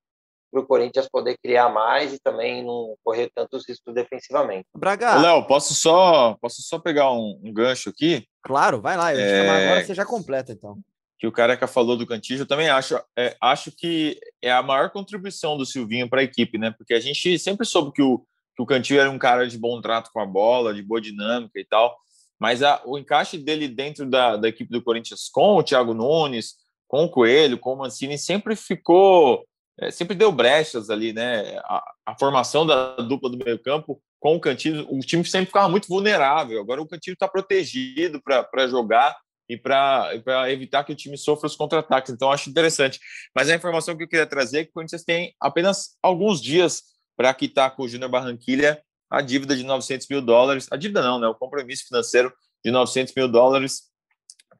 para 0.51 0.61
o 0.61 0.65
Corinthians 0.65 1.09
poder 1.09 1.37
criar 1.43 1.69
mais 1.69 2.13
e 2.13 2.19
também 2.19 2.63
não 2.63 2.95
correr 3.03 3.29
tantos 3.35 3.67
riscos 3.67 3.93
defensivamente. 3.93 4.65
Braga. 4.75 5.15
Léo, 5.15 5.45
posso 5.45 5.73
só, 5.73 6.37
posso 6.39 6.61
só 6.61 6.79
pegar 6.79 7.11
um, 7.11 7.39
um, 7.43 7.53
gancho 7.53 7.89
aqui? 7.89 8.25
Claro, 8.41 8.81
vai 8.81 8.95
lá. 8.95 9.13
Eu 9.13 9.19
é... 9.19 9.49
agora 9.49 9.85
você 9.85 9.93
já 9.93 10.05
completa, 10.05 10.53
então. 10.53 10.77
Que 11.19 11.27
o 11.27 11.31
Careca 11.31 11.67
falou 11.67 11.97
do 11.97 12.05
Cantígio, 12.05 12.43
eu 12.43 12.47
também 12.47 12.69
acho, 12.69 12.95
é, 13.17 13.35
acho 13.41 13.71
que 13.71 14.19
é 14.41 14.51
a 14.51 14.61
maior 14.61 14.91
contribuição 14.91 15.57
do 15.57 15.65
Silvinho 15.65 16.07
para 16.07 16.21
a 16.21 16.23
equipe, 16.23 16.59
né? 16.59 16.73
Porque 16.77 16.93
a 16.93 16.99
gente 16.99 17.39
sempre 17.39 17.65
soube 17.65 17.91
que 17.91 18.03
o, 18.03 18.23
que 18.57 18.63
o 18.63 18.65
Cantillo 18.65 18.99
era 18.99 19.11
um 19.11 19.19
cara 19.19 19.47
de 19.47 19.55
bom 19.57 19.79
trato 19.79 20.09
com 20.11 20.19
a 20.19 20.25
bola, 20.25 20.73
de 20.73 20.81
boa 20.81 20.99
dinâmica 20.99 21.59
e 21.59 21.63
tal, 21.63 21.95
mas 22.39 22.63
a, 22.63 22.81
o 22.85 22.97
encaixe 22.97 23.37
dele 23.37 23.67
dentro 23.67 24.09
da, 24.09 24.35
da 24.35 24.49
equipe 24.49 24.71
do 24.71 24.81
Corinthians 24.81 25.29
com 25.29 25.57
o 25.57 25.63
Thiago 25.63 25.93
Nunes, 25.93 26.55
com 26.87 27.05
o 27.05 27.09
Coelho, 27.09 27.59
com 27.59 27.73
o 27.73 27.77
Mancini, 27.77 28.17
sempre 28.17 28.55
ficou 28.55 29.45
é, 29.79 29.91
sempre 29.91 30.15
deu 30.15 30.31
brechas 30.31 30.89
ali, 30.89 31.13
né? 31.13 31.57
A, 31.65 31.83
a, 32.07 32.17
formação 32.17 32.65
da 32.65 32.95
dupla 32.95 33.29
do 33.29 33.37
meio 33.37 33.59
campo 33.59 34.01
com 34.19 34.35
o 34.35 34.39
Cantilho, 34.39 34.87
o 34.89 34.99
time 35.01 35.23
sempre 35.23 35.45
ficava 35.47 35.69
muito 35.69 35.87
vulnerável. 35.87 36.59
Agora 36.59 36.81
o 36.81 36.87
Cantilho 36.87 37.13
está 37.13 37.27
protegido 37.27 38.19
para 38.23 38.67
jogar 38.67 39.15
e 39.47 39.55
para 39.55 40.11
evitar 40.51 40.83
que 40.83 40.91
o 40.91 40.95
time 40.95 41.15
sofra 41.15 41.45
os 41.45 41.55
contra-ataques. 41.55 42.11
Então, 42.11 42.31
acho 42.31 42.49
interessante. 42.49 42.99
Mas 43.35 43.49
a 43.49 43.55
informação 43.55 43.95
que 43.95 44.03
eu 44.03 44.07
queria 44.07 44.25
trazer 44.25 44.59
é 44.59 44.63
que 44.63 44.71
o 44.71 44.73
Corinthians 44.73 45.03
tem 45.03 45.35
apenas 45.39 45.95
alguns 46.01 46.41
dias 46.41 46.81
para 47.17 47.33
quitar 47.33 47.75
com 47.75 47.83
o 47.83 47.87
Júnior 47.89 48.09
Barranquilha 48.09 48.81
a 49.09 49.21
dívida 49.21 49.55
de 49.55 49.63
900 49.63 50.07
mil 50.07 50.21
dólares. 50.21 50.67
A 50.71 50.77
dívida 50.77 51.01
não, 51.01 51.19
né? 51.19 51.27
O 51.27 51.35
compromisso 51.35 51.87
financeiro 51.87 52.31
de 52.63 52.71
900 52.71 53.13
mil 53.15 53.27
dólares, 53.27 53.83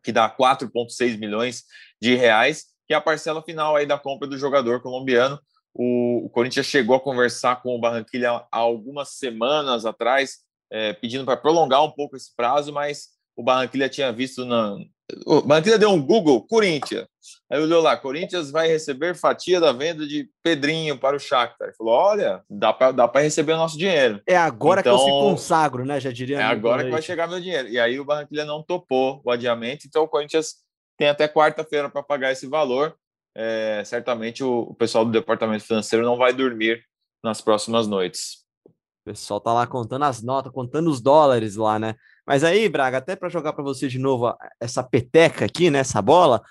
que 0.03 0.11
dá 0.11 0.29
4,6 0.29 1.17
milhões 1.17 1.63
de 2.01 2.15
reais 2.15 2.65
que 2.87 2.93
é 2.93 2.97
a 2.97 3.01
parcela 3.01 3.43
final 3.43 3.75
aí 3.75 3.85
da 3.85 3.99
compra 3.99 4.27
do 4.27 4.37
jogador 4.37 4.81
colombiano. 4.81 5.39
O, 5.73 6.25
o 6.25 6.29
Corinthians 6.29 6.65
chegou 6.65 6.95
a 6.95 6.99
conversar 6.99 7.61
com 7.61 7.75
o 7.75 7.79
Barranquilla 7.79 8.47
há 8.49 8.57
algumas 8.57 9.09
semanas 9.09 9.85
atrás, 9.85 10.37
é, 10.71 10.93
pedindo 10.93 11.25
para 11.25 11.37
prolongar 11.37 11.83
um 11.83 11.91
pouco 11.91 12.15
esse 12.15 12.33
prazo, 12.35 12.71
mas 12.71 13.09
o 13.35 13.43
Barranquilla 13.43 13.89
tinha 13.89 14.11
visto 14.11 14.45
na. 14.45 14.77
O 15.25 15.41
Barranquilla 15.41 15.77
deu 15.77 15.89
um 15.89 16.01
Google, 16.01 16.45
Corinthians. 16.45 17.07
Aí 17.49 17.61
olhou 17.61 17.81
lá, 17.81 17.95
Corinthians 17.95 18.51
vai 18.51 18.67
receber 18.67 19.15
fatia 19.15 19.59
da 19.59 19.71
venda 19.71 20.05
de 20.05 20.29
Pedrinho 20.43 20.97
para 20.97 21.15
o 21.15 21.19
Shakhtar. 21.19 21.69
Ele 21.69 21.77
falou, 21.77 21.93
olha, 21.93 22.43
dá 22.49 22.73
para 22.73 22.91
dá 22.91 23.09
receber 23.15 23.53
o 23.53 23.57
nosso 23.57 23.77
dinheiro. 23.77 24.21
É 24.27 24.35
agora 24.35 24.81
então, 24.81 24.97
que 24.97 25.01
eu 25.01 25.05
se 25.05 25.09
então, 25.09 25.29
consagro, 25.29 25.85
né? 25.85 25.99
Já 25.99 26.11
diria. 26.11 26.39
É 26.39 26.43
agora 26.43 26.83
que 26.83 26.91
vai 26.91 27.01
chegar 27.01 27.27
meu 27.27 27.39
dinheiro. 27.39 27.69
E 27.69 27.79
aí 27.79 27.99
o 27.99 28.05
Barranquilla 28.05 28.43
não 28.43 28.61
topou 28.61 29.21
o 29.23 29.31
adiamento, 29.31 29.87
então 29.87 30.03
o 30.03 30.07
Corinthians 30.09 30.55
tem 30.97 31.07
até 31.07 31.27
quarta-feira 31.27 31.89
para 31.89 32.03
pagar 32.03 32.31
esse 32.31 32.47
valor. 32.47 32.97
é, 33.37 33.83
certamente 33.85 34.43
o, 34.43 34.61
o 34.61 34.73
pessoal 34.73 35.05
do 35.05 35.11
departamento 35.11 35.63
financeiro 35.63 36.03
não 36.03 36.17
vai 36.17 36.33
dormir 36.33 36.83
nas 37.23 37.39
próximas 37.39 37.87
noites. 37.87 38.43
O 38.65 39.11
pessoal 39.11 39.39
tá 39.39 39.53
lá 39.53 39.67
contando 39.67 40.05
as 40.05 40.23
notas, 40.23 40.51
contando 40.51 40.89
os 40.89 40.99
dólares 40.99 41.55
lá, 41.55 41.77
né? 41.77 41.95
Mas 42.27 42.43
aí, 42.43 42.67
Braga, 42.67 42.97
até 42.97 43.15
para 43.15 43.29
jogar 43.29 43.53
para 43.53 43.63
você 43.63 43.87
de 43.87 43.97
novo 43.97 44.35
essa 44.59 44.83
peteca 44.83 45.45
aqui, 45.45 45.69
né, 45.69 45.79
essa 45.79 46.01
bola, 46.01 46.41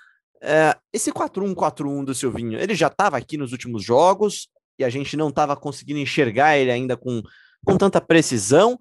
é, 0.41 0.75
esse 0.91 1.11
4-1-4-1 1.11 2.03
do 2.03 2.15
Silvinho, 2.15 2.59
ele 2.59 2.73
já 2.73 2.87
estava 2.87 3.15
aqui 3.15 3.37
nos 3.37 3.51
últimos 3.51 3.83
jogos 3.83 4.49
e 4.79 4.83
a 4.83 4.89
gente 4.89 5.15
não 5.15 5.29
estava 5.29 5.55
conseguindo 5.55 5.99
enxergar 5.99 6.57
ele 6.57 6.71
ainda 6.71 6.97
com, 6.97 7.21
com 7.63 7.77
tanta 7.77 8.01
precisão? 8.01 8.79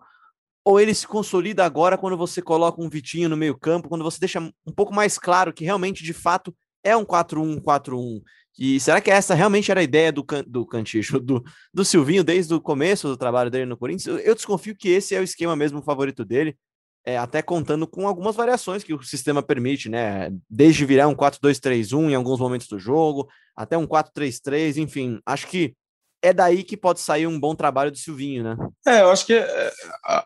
Ou 0.64 0.80
ele 0.80 0.94
se 0.94 1.06
consolida 1.06 1.64
agora 1.64 1.98
quando 1.98 2.16
você 2.16 2.40
coloca 2.40 2.82
um 2.82 2.88
Vitinho 2.88 3.28
no 3.28 3.36
meio-campo, 3.36 3.88
quando 3.88 4.02
você 4.02 4.18
deixa 4.18 4.40
um 4.40 4.72
pouco 4.74 4.92
mais 4.92 5.18
claro 5.18 5.52
que 5.52 5.64
realmente, 5.64 6.02
de 6.02 6.12
fato, 6.14 6.54
é 6.82 6.96
um 6.96 7.04
4-1-4-1? 7.04 8.22
E 8.58 8.80
será 8.80 9.02
que 9.02 9.10
essa 9.10 9.34
realmente 9.34 9.70
era 9.70 9.80
a 9.80 9.84
ideia 9.84 10.10
do, 10.10 10.24
can, 10.24 10.42
do 10.46 10.66
Canticho, 10.66 11.20
do, 11.20 11.44
do 11.72 11.84
Silvinho, 11.84 12.24
desde 12.24 12.52
o 12.54 12.60
começo 12.60 13.06
do 13.06 13.16
trabalho 13.16 13.50
dele 13.50 13.66
no 13.66 13.76
Corinthians? 13.76 14.24
Eu 14.24 14.34
desconfio 14.34 14.74
que 14.74 14.88
esse 14.88 15.14
é 15.14 15.20
o 15.20 15.22
esquema 15.22 15.54
mesmo 15.54 15.82
favorito 15.82 16.24
dele 16.24 16.56
é, 17.06 17.16
até 17.16 17.40
contando 17.40 17.86
com 17.86 18.08
algumas 18.08 18.34
variações 18.34 18.82
que 18.82 18.92
o 18.92 19.02
sistema 19.02 19.40
permite, 19.40 19.88
né? 19.88 20.30
Desde 20.50 20.84
virar 20.84 21.06
um 21.06 21.14
4-2-3-1 21.14 22.10
em 22.10 22.14
alguns 22.16 22.40
momentos 22.40 22.66
do 22.66 22.80
jogo, 22.80 23.28
até 23.54 23.78
um 23.78 23.86
4-3-3, 23.86 24.78
enfim, 24.78 25.20
acho 25.24 25.46
que 25.46 25.74
é 26.20 26.32
daí 26.32 26.64
que 26.64 26.76
pode 26.76 26.98
sair 26.98 27.26
um 27.28 27.38
bom 27.38 27.54
trabalho 27.54 27.92
do 27.92 27.98
Silvinho, 27.98 28.42
né? 28.42 28.56
É, 28.84 29.02
eu 29.02 29.10
acho 29.10 29.24
que 29.24 29.34
é, 29.34 29.72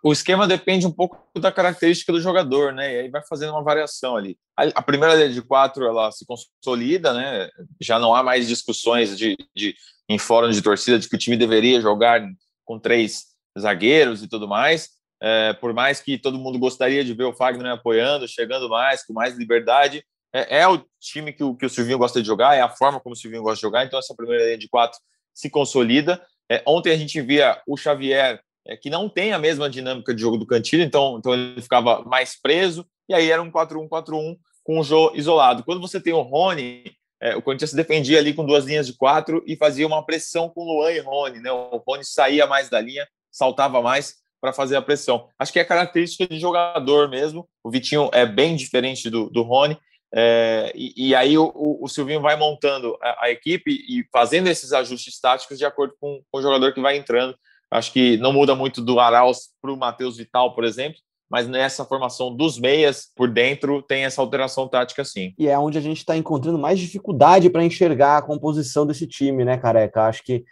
o 0.03 0.11
esquema 0.11 0.49
depende 0.49 0.87
um 0.87 0.91
pouco 0.91 1.19
da 1.39 1.53
característica 1.53 2.13
do 2.13 2.21
jogador, 2.21 2.73
né? 2.73 2.95
E 2.95 3.01
aí 3.01 3.11
vai 3.11 3.23
fazendo 3.29 3.51
uma 3.51 3.63
variação 3.63 4.17
ali. 4.17 4.39
A, 4.57 4.65
a 4.77 4.83
primeira 4.83 5.15
linha 5.15 5.29
de 5.29 5.43
quatro 5.43 5.85
ela 5.85 6.11
se 6.11 6.25
consolida, 6.25 7.13
né? 7.13 7.51
Já 7.79 7.99
não 7.99 8.15
há 8.15 8.23
mais 8.23 8.49
discussões 8.49 9.19
de, 9.19 9.37
de 9.55 9.75
em 10.09 10.19
fórum 10.19 10.49
de 10.49 10.63
torcida 10.63 10.99
de 10.99 11.09
que 11.09 11.17
o 11.17 11.19
time 11.19 11.37
deveria 11.37 11.81
jogar 11.81 12.27
com 12.65 12.79
três 12.79 13.27
zagueiros 13.59 14.23
e 14.23 14.29
tudo 14.29 14.49
mais. 14.49 15.00
É, 15.23 15.53
por 15.55 15.75
mais 15.75 16.01
que 16.01 16.19
todo 16.19 16.39
mundo 16.39 16.59
gostaria 16.59 17.05
de 17.05 17.13
ver 17.13 17.25
o 17.25 17.35
Fagner 17.35 17.73
apoiando, 17.73 18.27
chegando 18.27 18.69
mais, 18.69 19.05
com 19.05 19.13
mais 19.13 19.37
liberdade, 19.37 20.05
é, 20.33 20.61
é, 20.61 20.69
o 20.69 20.83
time 21.01 21.33
que 21.33 21.43
o, 21.43 21.55
que 21.55 21.67
o 21.67 21.71
Silvinho 21.71 21.99
gosta 21.99 22.21
de 22.21 22.27
jogar, 22.27 22.55
é 22.55 22.61
a 22.61 22.69
forma 22.69 23.01
como 23.01 23.15
o 23.15 23.17
Silvinho 23.17 23.43
gosta 23.43 23.57
de 23.57 23.63
jogar, 23.63 23.85
então 23.85 23.99
essa 23.99 24.15
primeira 24.15 24.45
linha 24.45 24.59
de 24.59 24.69
quatro 24.69 24.99
se 25.35 25.51
consolida. 25.51 26.25
É, 26.51 26.63
ontem 26.67 26.93
a 26.93 26.97
gente 26.97 27.21
via 27.21 27.61
o 27.67 27.77
Xavier, 27.77 28.41
é, 28.67 28.77
que 28.77 28.89
não 28.89 29.09
tem 29.09 29.33
a 29.33 29.39
mesma 29.39 29.69
dinâmica 29.69 30.15
de 30.15 30.21
jogo 30.21 30.39
do 30.39 30.47
Cantilho, 30.47 30.83
então, 30.83 31.19
então 31.19 31.35
ele 31.35 31.61
ficava 31.61 32.03
mais 32.05 32.41
preso, 32.41 32.87
e 33.09 33.15
aí 33.15 33.31
era 33.31 33.43
um 33.43 33.51
4-1-4-1 33.51 34.37
com 34.63 34.79
o 34.79 34.85
Jô 34.85 35.13
isolado. 35.15 35.65
Quando 35.65 35.81
você 35.81 36.01
tem 36.01 36.13
o 36.13 36.23
Rony, 36.23 36.85
é, 37.21 37.37
o 37.37 37.43
Corinthians 37.43 37.71
se 37.71 37.77
defendia 37.77 38.19
ali 38.19 38.33
com 38.33 38.47
duas 38.47 38.65
linhas 38.65 38.87
de 38.87 38.95
quatro 38.95 39.43
e 39.47 39.57
fazia 39.57 39.87
uma 39.87 40.05
pressão 40.05 40.49
com 40.49 40.65
Luan 40.65 40.93
e 40.93 41.01
Rony, 41.01 41.41
né? 41.41 41.51
O 41.51 41.83
Rony 41.87 42.05
saía 42.05 42.47
mais 42.47 42.71
da 42.71 42.81
linha, 42.81 43.07
saltava 43.31 43.83
mais, 43.83 44.15
para 44.41 44.53
fazer 44.53 44.77
a 44.77 44.83
pressão. 44.83 45.29
Acho 45.39 45.53
que 45.53 45.59
é 45.59 45.65
característica 45.65 46.27
de 46.27 46.41
jogador 46.41 47.09
mesmo. 47.09 47.49
O 47.63 47.71
Vitinho 47.71 48.09
é 48.13 48.25
bem 48.25 48.57
diferente 48.57 49.11
do, 49.11 49.29
do 49.29 49.43
Rony. 49.43 49.79
É, 50.13 50.73
e, 50.75 51.11
e, 51.11 51.15
aí 51.15 51.39
o, 51.39 51.53
o, 51.55 51.87
Silvinho 51.87 52.21
vai 52.21 52.37
montando 52.37 52.97
a, 53.01 53.27
a, 53.27 53.31
equipe 53.31 53.71
e 53.71 54.05
fazendo 54.13 54.49
esses 54.49 54.73
ajustes 54.73 55.21
táticos 55.21 55.57
de 55.57 55.65
acordo 55.65 55.95
com, 56.01 56.21
com, 56.31 56.39
o 56.39 56.43
jogador 56.43 56.73
que 56.73 56.81
vai 56.81 56.97
entrando. 56.97 57.37
Acho 57.71 57.93
que 57.93 58.17
não 58.17 58.33
muda 58.33 58.55
muito 58.57 58.83
do 58.83 58.99
Arauz 58.99 59.51
para 59.63 59.73
o 59.73 59.77
Matheus 59.77 60.17
Vital, 60.17 60.53
por 60.53 60.65
exemplo, 60.65 60.99
mas 61.31 61.47
nessa 61.47 61.85
formação 61.85 62.35
dos 62.35 62.59
meias 62.59 63.07
por 63.15 63.31
dentro 63.31 63.81
tem 63.83 64.05
essa 64.05 64.21
alteração 64.21 64.67
tática 64.67 65.05
sim. 65.05 65.33
E 65.39 65.47
é 65.47 65.57
onde 65.57 65.79
a 65.79 65.81
gente 65.81 65.99
está 65.99 66.17
encontrando 66.17 66.59
mais 66.59 66.81
dificuldade 66.81 67.49
para 67.49 67.65
enxergar 67.65 68.19
a 68.19 68.23
composição 68.23 68.85
desse 68.85 69.07
time, 69.07 69.45
né, 69.45 69.57
Careca? 69.57 70.03
Acho 70.03 70.25
que 70.25 70.45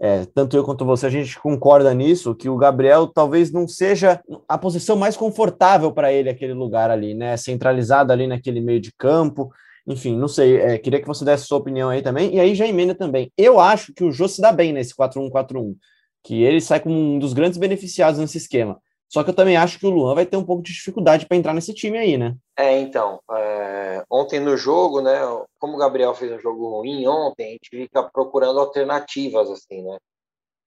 é, 0.00 0.24
tanto 0.26 0.56
eu 0.56 0.62
quanto 0.62 0.84
você, 0.84 1.06
a 1.06 1.10
gente 1.10 1.38
concorda 1.40 1.92
nisso, 1.92 2.34
que 2.34 2.48
o 2.48 2.56
Gabriel 2.56 3.08
talvez 3.08 3.50
não 3.50 3.66
seja 3.66 4.20
a 4.48 4.56
posição 4.56 4.96
mais 4.96 5.16
confortável 5.16 5.92
para 5.92 6.12
ele, 6.12 6.30
aquele 6.30 6.52
lugar 6.54 6.90
ali, 6.90 7.14
né? 7.14 7.36
Centralizado 7.36 8.12
ali 8.12 8.26
naquele 8.26 8.60
meio 8.60 8.80
de 8.80 8.92
campo. 8.92 9.50
Enfim, 9.86 10.16
não 10.16 10.28
sei, 10.28 10.56
é, 10.56 10.78
queria 10.78 11.00
que 11.00 11.06
você 11.06 11.24
desse 11.24 11.46
sua 11.46 11.58
opinião 11.58 11.88
aí 11.88 12.00
também. 12.00 12.34
E 12.34 12.38
aí 12.38 12.54
já 12.54 12.66
emenda 12.66 12.94
também. 12.94 13.32
Eu 13.36 13.58
acho 13.58 13.92
que 13.92 14.04
o 14.04 14.12
Jô 14.12 14.28
se 14.28 14.40
dá 14.40 14.52
bem 14.52 14.72
nesse 14.72 14.94
4-1-4-1, 14.94 15.74
que 16.22 16.42
ele 16.42 16.60
sai 16.60 16.78
como 16.78 16.94
um 16.94 17.18
dos 17.18 17.32
grandes 17.32 17.58
beneficiados 17.58 18.20
nesse 18.20 18.38
esquema. 18.38 18.80
Só 19.08 19.24
que 19.24 19.30
eu 19.30 19.34
também 19.34 19.56
acho 19.56 19.78
que 19.78 19.86
o 19.86 19.90
Luan 19.90 20.14
vai 20.14 20.26
ter 20.26 20.36
um 20.36 20.44
pouco 20.44 20.62
de 20.62 20.72
dificuldade 20.72 21.26
para 21.26 21.36
entrar 21.36 21.54
nesse 21.54 21.72
time 21.72 21.96
aí, 21.96 22.18
né? 22.18 22.36
É, 22.56 22.78
então. 22.78 23.18
É... 23.32 23.57
Ontem 24.10 24.40
no 24.40 24.56
jogo, 24.56 25.00
né? 25.00 25.18
Como 25.58 25.74
o 25.74 25.78
Gabriel 25.78 26.14
fez 26.14 26.32
um 26.32 26.38
jogo 26.38 26.68
ruim 26.68 27.06
ontem, 27.06 27.48
a 27.48 27.50
gente 27.52 27.70
fica 27.70 28.02
procurando 28.02 28.60
alternativas, 28.60 29.50
assim, 29.50 29.82
né? 29.82 29.98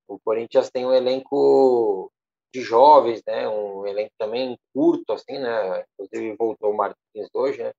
O 0.07 0.19
Corinthians 0.19 0.69
tem 0.69 0.85
um 0.85 0.93
elenco 0.93 2.11
de 2.53 2.61
jovens, 2.61 3.21
né? 3.25 3.47
Um 3.47 3.85
elenco 3.85 4.11
também 4.17 4.57
curto, 4.73 5.13
assim, 5.13 5.37
né? 5.39 5.85
Inclusive 5.93 6.35
voltou 6.35 6.71
o 6.71 6.77
Martins 6.77 7.29
hoje, 7.33 7.63
né? 7.63 7.71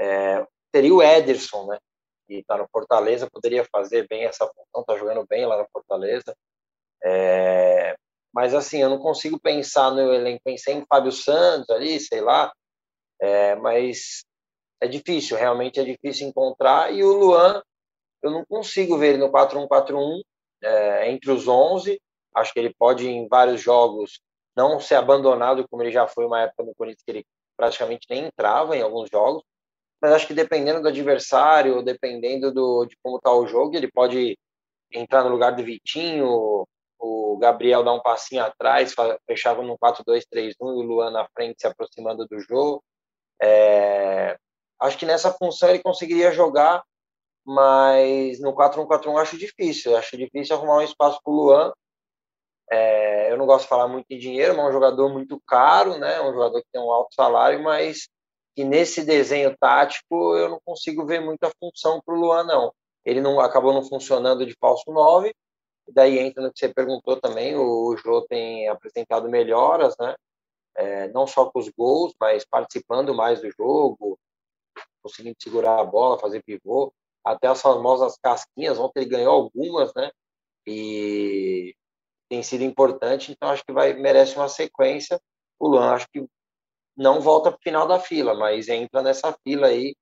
É... 0.00 0.46
Teria 0.72 0.94
o 0.94 1.02
Ederson, 1.02 1.66
né? 1.66 1.78
Que 2.26 2.36
está 2.36 2.56
no 2.56 2.68
Fortaleza, 2.72 3.30
poderia 3.30 3.64
fazer 3.70 4.08
bem 4.08 4.24
essa 4.24 4.46
função, 4.46 4.80
está 4.80 4.96
jogando 4.96 5.26
bem 5.26 5.46
lá 5.46 5.58
no 5.58 5.68
Fortaleza. 5.72 6.34
É, 7.04 7.94
mas 8.32 8.54
assim, 8.54 8.78
eu 8.78 8.88
não 8.88 8.98
consigo 8.98 9.38
pensar 9.38 9.90
no 9.90 10.12
elenco. 10.12 10.42
Pensei 10.42 10.74
em 10.74 10.86
Fábio 10.86 11.12
Santos 11.12 11.70
ali, 11.70 12.00
sei 12.00 12.20
lá, 12.20 12.52
é, 13.20 13.54
mas 13.56 14.24
é 14.80 14.88
difícil, 14.88 15.36
realmente 15.36 15.80
é 15.80 15.84
difícil 15.84 16.28
encontrar. 16.28 16.92
E 16.92 17.02
o 17.02 17.12
Luan, 17.12 17.62
eu 18.22 18.30
não 18.30 18.44
consigo 18.44 18.98
ver 18.98 19.14
ele 19.14 19.18
no 19.18 19.30
4-1-4-1 19.30 20.22
é, 20.62 21.10
entre 21.10 21.30
os 21.30 21.48
11. 21.48 22.00
Acho 22.34 22.52
que 22.52 22.58
ele 22.58 22.74
pode, 22.74 23.08
em 23.08 23.28
vários 23.28 23.60
jogos, 23.60 24.20
não 24.56 24.80
ser 24.80 24.96
abandonado, 24.96 25.66
como 25.68 25.82
ele 25.82 25.92
já 25.92 26.06
foi 26.06 26.26
uma 26.26 26.42
época 26.42 26.64
no 26.64 26.74
Corinthians, 26.74 27.02
que 27.04 27.10
ele 27.10 27.26
praticamente 27.56 28.06
nem 28.10 28.26
entrava 28.26 28.76
em 28.76 28.82
alguns 28.82 29.08
jogos. 29.10 29.42
Mas 30.00 30.12
acho 30.12 30.26
que 30.26 30.34
dependendo 30.34 30.82
do 30.82 30.88
adversário, 30.88 31.82
dependendo 31.82 32.52
do, 32.52 32.84
de 32.86 32.96
como 33.02 33.16
está 33.16 33.32
o 33.32 33.46
jogo, 33.46 33.76
ele 33.76 33.90
pode 33.90 34.36
entrar 34.92 35.24
no 35.24 35.30
lugar 35.30 35.52
do 35.52 35.64
Vitinho, 35.64 36.66
o 36.98 37.38
Gabriel 37.38 37.82
dá 37.82 37.92
um 37.92 38.00
passinho 38.00 38.42
atrás, 38.44 38.94
fechava 39.26 39.62
no 39.62 39.78
4-2-3-1 39.78 40.22
e 40.32 40.54
o 40.60 40.82
Luan 40.82 41.10
na 41.10 41.26
frente 41.34 41.60
se 41.60 41.66
aproximando 41.66 42.26
do 42.26 42.40
jogo. 42.40 42.82
É, 43.42 44.38
acho 44.80 44.98
que 44.98 45.06
nessa 45.06 45.32
função 45.32 45.70
ele 45.70 45.82
conseguiria 45.82 46.32
jogar, 46.32 46.82
mas 47.44 48.40
no 48.40 48.54
4-1-4-1 48.54 49.20
acho 49.20 49.38
difícil. 49.38 49.96
Acho 49.96 50.16
difícil 50.16 50.56
arrumar 50.56 50.78
um 50.78 50.82
espaço 50.82 51.20
para 51.22 51.32
o 51.32 51.36
Luan. 51.36 51.72
É, 52.70 53.32
eu 53.32 53.36
não 53.36 53.46
gosto 53.46 53.64
de 53.64 53.68
falar 53.68 53.88
muito 53.88 54.06
de 54.08 54.18
dinheiro, 54.18 54.56
mas 54.56 54.66
é 54.66 54.68
um 54.68 54.72
jogador 54.72 55.08
muito 55.10 55.40
caro, 55.46 55.98
né? 55.98 56.20
um 56.22 56.32
jogador 56.32 56.60
que 56.62 56.68
tem 56.72 56.80
um 56.80 56.90
alto 56.90 57.14
salário, 57.14 57.62
mas 57.62 58.08
que 58.56 58.64
nesse 58.64 59.04
desenho 59.04 59.56
tático 59.58 60.36
eu 60.36 60.48
não 60.48 60.60
consigo 60.64 61.04
ver 61.04 61.20
muita 61.20 61.50
função 61.60 62.00
para 62.04 62.14
o 62.14 62.18
Luan, 62.18 62.44
não. 62.44 62.72
Ele 63.04 63.20
não 63.20 63.40
acabou 63.40 63.72
não 63.72 63.82
funcionando 63.84 64.46
de 64.46 64.56
falso 64.58 64.90
9, 64.90 65.34
Daí 65.92 66.18
entra 66.18 66.42
no 66.42 66.52
que 66.52 66.58
você 66.58 66.72
perguntou 66.72 67.20
também, 67.20 67.54
o 67.56 67.96
Jô 67.96 68.22
tem 68.22 68.68
apresentado 68.68 69.28
melhoras, 69.28 69.94
né? 69.98 70.14
É, 70.76 71.08
não 71.08 71.26
só 71.26 71.50
com 71.50 71.58
os 71.58 71.68
gols, 71.68 72.14
mas 72.18 72.44
participando 72.44 73.14
mais 73.14 73.40
do 73.40 73.50
jogo, 73.50 74.18
conseguindo 75.04 75.36
segurar 75.38 75.78
a 75.78 75.84
bola, 75.84 76.18
fazer 76.18 76.42
pivô, 76.42 76.92
até 77.24 77.46
as 77.46 77.60
famosas 77.60 78.16
casquinhas, 78.22 78.78
ontem 78.78 79.00
ele 79.00 79.10
ganhou 79.10 79.32
algumas, 79.32 79.92
né? 79.94 80.10
E 80.66 81.74
tem 82.28 82.42
sido 82.42 82.64
importante, 82.64 83.30
então 83.30 83.50
acho 83.50 83.64
que 83.64 83.72
vai 83.72 83.92
merece 83.92 84.36
uma 84.36 84.48
sequência. 84.48 85.20
O 85.58 85.68
Luan 85.68 85.90
acho 85.90 86.06
que 86.12 86.26
não 86.96 87.20
volta 87.20 87.50
para 87.50 87.58
o 87.58 87.62
final 87.62 87.86
da 87.86 88.00
fila, 88.00 88.34
mas 88.34 88.68
entra 88.68 89.02
nessa 89.02 89.36
fila 89.44 89.66
aí 89.66 89.94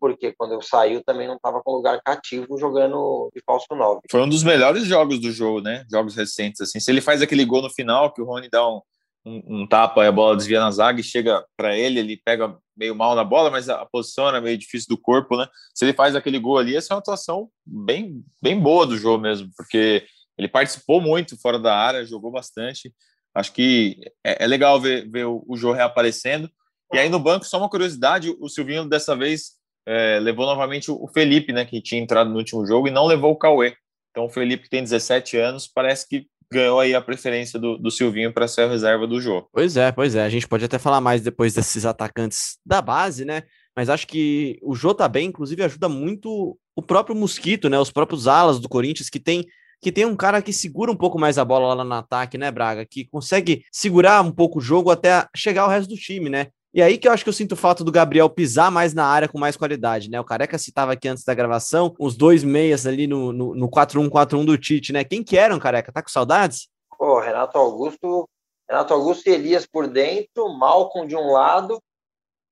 porque 0.00 0.32
quando 0.32 0.52
eu 0.52 0.62
saiu 0.62 1.02
também 1.02 1.26
não 1.26 1.36
estava 1.36 1.60
com 1.62 1.72
lugar 1.72 2.00
cativo 2.02 2.56
jogando 2.56 3.30
de 3.34 3.42
falso 3.44 3.66
9. 3.70 4.02
Foi 4.10 4.20
um 4.20 4.28
dos 4.28 4.42
melhores 4.42 4.84
jogos 4.84 5.20
do 5.20 5.30
jogo, 5.30 5.60
né? 5.60 5.84
Jogos 5.90 6.14
recentes, 6.14 6.60
assim. 6.60 6.80
Se 6.80 6.90
ele 6.90 7.00
faz 7.00 7.20
aquele 7.20 7.44
gol 7.44 7.62
no 7.62 7.70
final, 7.70 8.12
que 8.12 8.22
o 8.22 8.24
Rony 8.24 8.48
dá 8.48 8.66
um, 8.66 8.80
um, 9.24 9.62
um 9.62 9.66
tapa 9.66 10.04
e 10.04 10.06
a 10.06 10.12
bola 10.12 10.36
desvia 10.36 10.60
na 10.60 10.70
zaga 10.70 11.00
e 11.00 11.04
chega 11.04 11.44
para 11.56 11.76
ele, 11.76 11.98
ele 11.98 12.20
pega 12.24 12.56
meio 12.76 12.94
mal 12.94 13.14
na 13.14 13.24
bola, 13.24 13.50
mas 13.50 13.68
a 13.68 13.84
posição 13.86 14.28
era 14.28 14.40
meio 14.40 14.56
difícil 14.56 14.88
do 14.88 15.00
corpo, 15.00 15.36
né? 15.36 15.46
Se 15.74 15.84
ele 15.84 15.92
faz 15.92 16.14
aquele 16.14 16.38
gol 16.38 16.58
ali, 16.58 16.76
essa 16.76 16.92
é 16.92 16.94
uma 16.94 17.00
atuação 17.00 17.50
bem, 17.66 18.24
bem 18.40 18.58
boa 18.58 18.86
do 18.86 18.96
jogo 18.96 19.20
mesmo, 19.20 19.50
porque 19.56 20.06
ele 20.38 20.48
participou 20.48 21.00
muito 21.00 21.38
fora 21.40 21.58
da 21.58 21.76
área, 21.76 22.06
jogou 22.06 22.30
bastante. 22.30 22.94
Acho 23.34 23.52
que 23.52 23.98
é, 24.24 24.44
é 24.44 24.46
legal 24.46 24.80
ver, 24.80 25.08
ver 25.10 25.26
o, 25.26 25.44
o 25.46 25.72
reaparecendo. 25.72 26.48
E 26.92 26.98
aí 26.98 27.08
no 27.08 27.18
banco, 27.18 27.44
só 27.44 27.58
uma 27.58 27.68
curiosidade, 27.68 28.34
o 28.40 28.48
Silvinho 28.48 28.88
dessa 28.88 29.16
vez 29.16 29.58
é, 29.86 30.18
levou 30.20 30.46
novamente 30.46 30.90
o 30.90 31.08
Felipe, 31.08 31.52
né, 31.52 31.64
que 31.64 31.82
tinha 31.82 32.00
entrado 32.00 32.30
no 32.30 32.36
último 32.36 32.64
jogo, 32.64 32.88
e 32.88 32.92
não 32.92 33.06
levou 33.06 33.32
o 33.32 33.38
Cauê. 33.38 33.74
Então 34.10 34.26
o 34.26 34.30
Felipe, 34.30 34.64
que 34.64 34.70
tem 34.70 34.82
17 34.82 35.36
anos, 35.36 35.66
parece 35.66 36.08
que 36.08 36.26
ganhou 36.50 36.80
aí 36.80 36.94
a 36.94 37.00
preferência 37.00 37.58
do, 37.58 37.76
do 37.76 37.90
Silvinho 37.90 38.32
para 38.32 38.48
ser 38.48 38.62
a 38.62 38.68
reserva 38.68 39.06
do 39.06 39.20
jogo. 39.20 39.48
Pois 39.52 39.76
é, 39.76 39.92
pois 39.92 40.14
é. 40.14 40.22
A 40.22 40.28
gente 40.28 40.48
pode 40.48 40.64
até 40.64 40.78
falar 40.78 41.00
mais 41.00 41.20
depois 41.22 41.54
desses 41.54 41.84
atacantes 41.84 42.58
da 42.64 42.80
base, 42.80 43.24
né? 43.24 43.42
Mas 43.76 43.88
acho 43.88 44.06
que 44.06 44.58
o 44.62 44.74
Jô 44.74 44.94
tá 44.94 45.08
bem, 45.08 45.28
inclusive 45.28 45.62
ajuda 45.62 45.88
muito 45.88 46.58
o 46.74 46.82
próprio 46.82 47.14
Mosquito, 47.14 47.68
né? 47.68 47.78
Os 47.78 47.90
próprios 47.90 48.26
alas 48.26 48.58
do 48.58 48.68
Corinthians 48.68 49.10
que 49.10 49.20
tem 49.20 49.46
que 49.80 49.92
tem 49.92 50.04
um 50.04 50.16
cara 50.16 50.42
que 50.42 50.52
segura 50.52 50.90
um 50.90 50.96
pouco 50.96 51.20
mais 51.20 51.38
a 51.38 51.44
bola 51.44 51.72
lá 51.72 51.84
no 51.84 51.94
ataque, 51.94 52.36
né, 52.36 52.50
Braga? 52.50 52.84
Que 52.84 53.04
consegue 53.04 53.62
segurar 53.70 54.24
um 54.24 54.32
pouco 54.32 54.58
o 54.58 54.60
jogo 54.60 54.90
até 54.90 55.26
chegar 55.36 55.62
ao 55.62 55.68
resto 55.68 55.90
do 55.90 55.96
time, 55.96 56.28
né? 56.28 56.48
E 56.72 56.82
aí 56.82 56.98
que 56.98 57.08
eu 57.08 57.12
acho 57.12 57.24
que 57.24 57.30
eu 57.30 57.34
sinto 57.34 57.56
falta 57.56 57.82
do 57.82 57.90
Gabriel 57.90 58.28
pisar 58.28 58.70
mais 58.70 58.92
na 58.92 59.06
área 59.06 59.28
com 59.28 59.38
mais 59.38 59.56
qualidade, 59.56 60.10
né? 60.10 60.20
O 60.20 60.24
Careca 60.24 60.58
citava 60.58 60.92
aqui 60.92 61.08
antes 61.08 61.24
da 61.24 61.34
gravação, 61.34 61.94
os 61.98 62.16
dois 62.16 62.44
meias 62.44 62.86
ali 62.86 63.06
no, 63.06 63.32
no, 63.32 63.54
no 63.54 63.70
4-1-4-1 63.70 64.44
do 64.44 64.58
Tite, 64.58 64.92
né? 64.92 65.02
Quem 65.02 65.24
que 65.24 65.38
eram, 65.38 65.58
Careca? 65.58 65.90
Tá 65.90 66.02
com 66.02 66.10
saudades? 66.10 66.68
Pô, 66.98 67.20
Renato 67.20 67.56
Augusto, 67.56 68.28
Renato 68.68 68.92
Augusto 68.92 69.26
e 69.28 69.32
Elias 69.32 69.66
por 69.66 69.86
dentro, 69.86 70.48
Malcom 70.48 71.06
de 71.06 71.16
um 71.16 71.32
lado, 71.32 71.80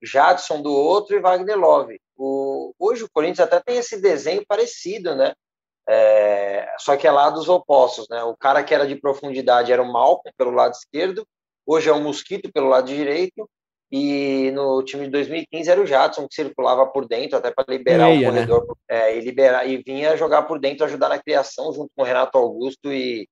Jadson 0.03 0.63
do 0.63 0.73
outro 0.73 1.17
e 1.17 1.21
Wagner 1.21 1.59
Love. 1.59 2.01
O, 2.17 2.73
hoje 2.79 3.05
o 3.05 3.11
Corinthians 3.11 3.47
até 3.47 3.61
tem 3.61 3.77
esse 3.77 4.01
desenho 4.01 4.45
parecido, 4.47 5.15
né? 5.15 5.35
É, 5.89 6.75
só 6.79 6.97
que 6.97 7.07
é 7.07 7.11
lados 7.11 7.49
opostos, 7.49 8.09
né? 8.09 8.23
O 8.25 8.37
cara 8.37 8.65
que 8.65 8.75
era 8.75 8.87
de 8.87 8.97
profundidade 8.97 9.71
era 9.71 9.83
o 9.83 9.93
Malcom 9.93 10.31
pelo 10.37 10.53
lado 10.53 10.73
esquerdo, 10.73 11.27
hoje 11.67 11.91
é 11.91 11.93
o 11.93 12.01
Mosquito 12.01 12.51
pelo 12.51 12.69
lado 12.69 12.87
direito, 12.87 13.49
e 13.91 14.51
no 14.53 14.83
time 14.83 15.05
de 15.05 15.11
2015 15.11 15.71
era 15.71 15.81
o 15.81 15.87
Jadson 15.87 16.27
que 16.27 16.35
circulava 16.35 16.87
por 16.87 17.07
dentro 17.07 17.39
até 17.39 17.53
para 17.53 17.65
liberar 17.69 18.09
Meia, 18.09 18.29
o 18.29 18.33
né? 18.33 18.47
corredor 18.47 18.67
né? 18.67 18.75
é, 18.89 19.17
e 19.17 19.21
liberar 19.21 19.69
e 19.69 19.77
vinha 19.79 20.17
jogar 20.17 20.43
por 20.43 20.59
dentro 20.59 20.85
ajudar 20.85 21.09
na 21.09 21.23
criação 21.23 21.73
junto 21.73 21.91
com 21.95 22.03
o 22.03 22.05
Renato 22.05 22.37
Augusto 22.37 22.93
e, 22.93 23.29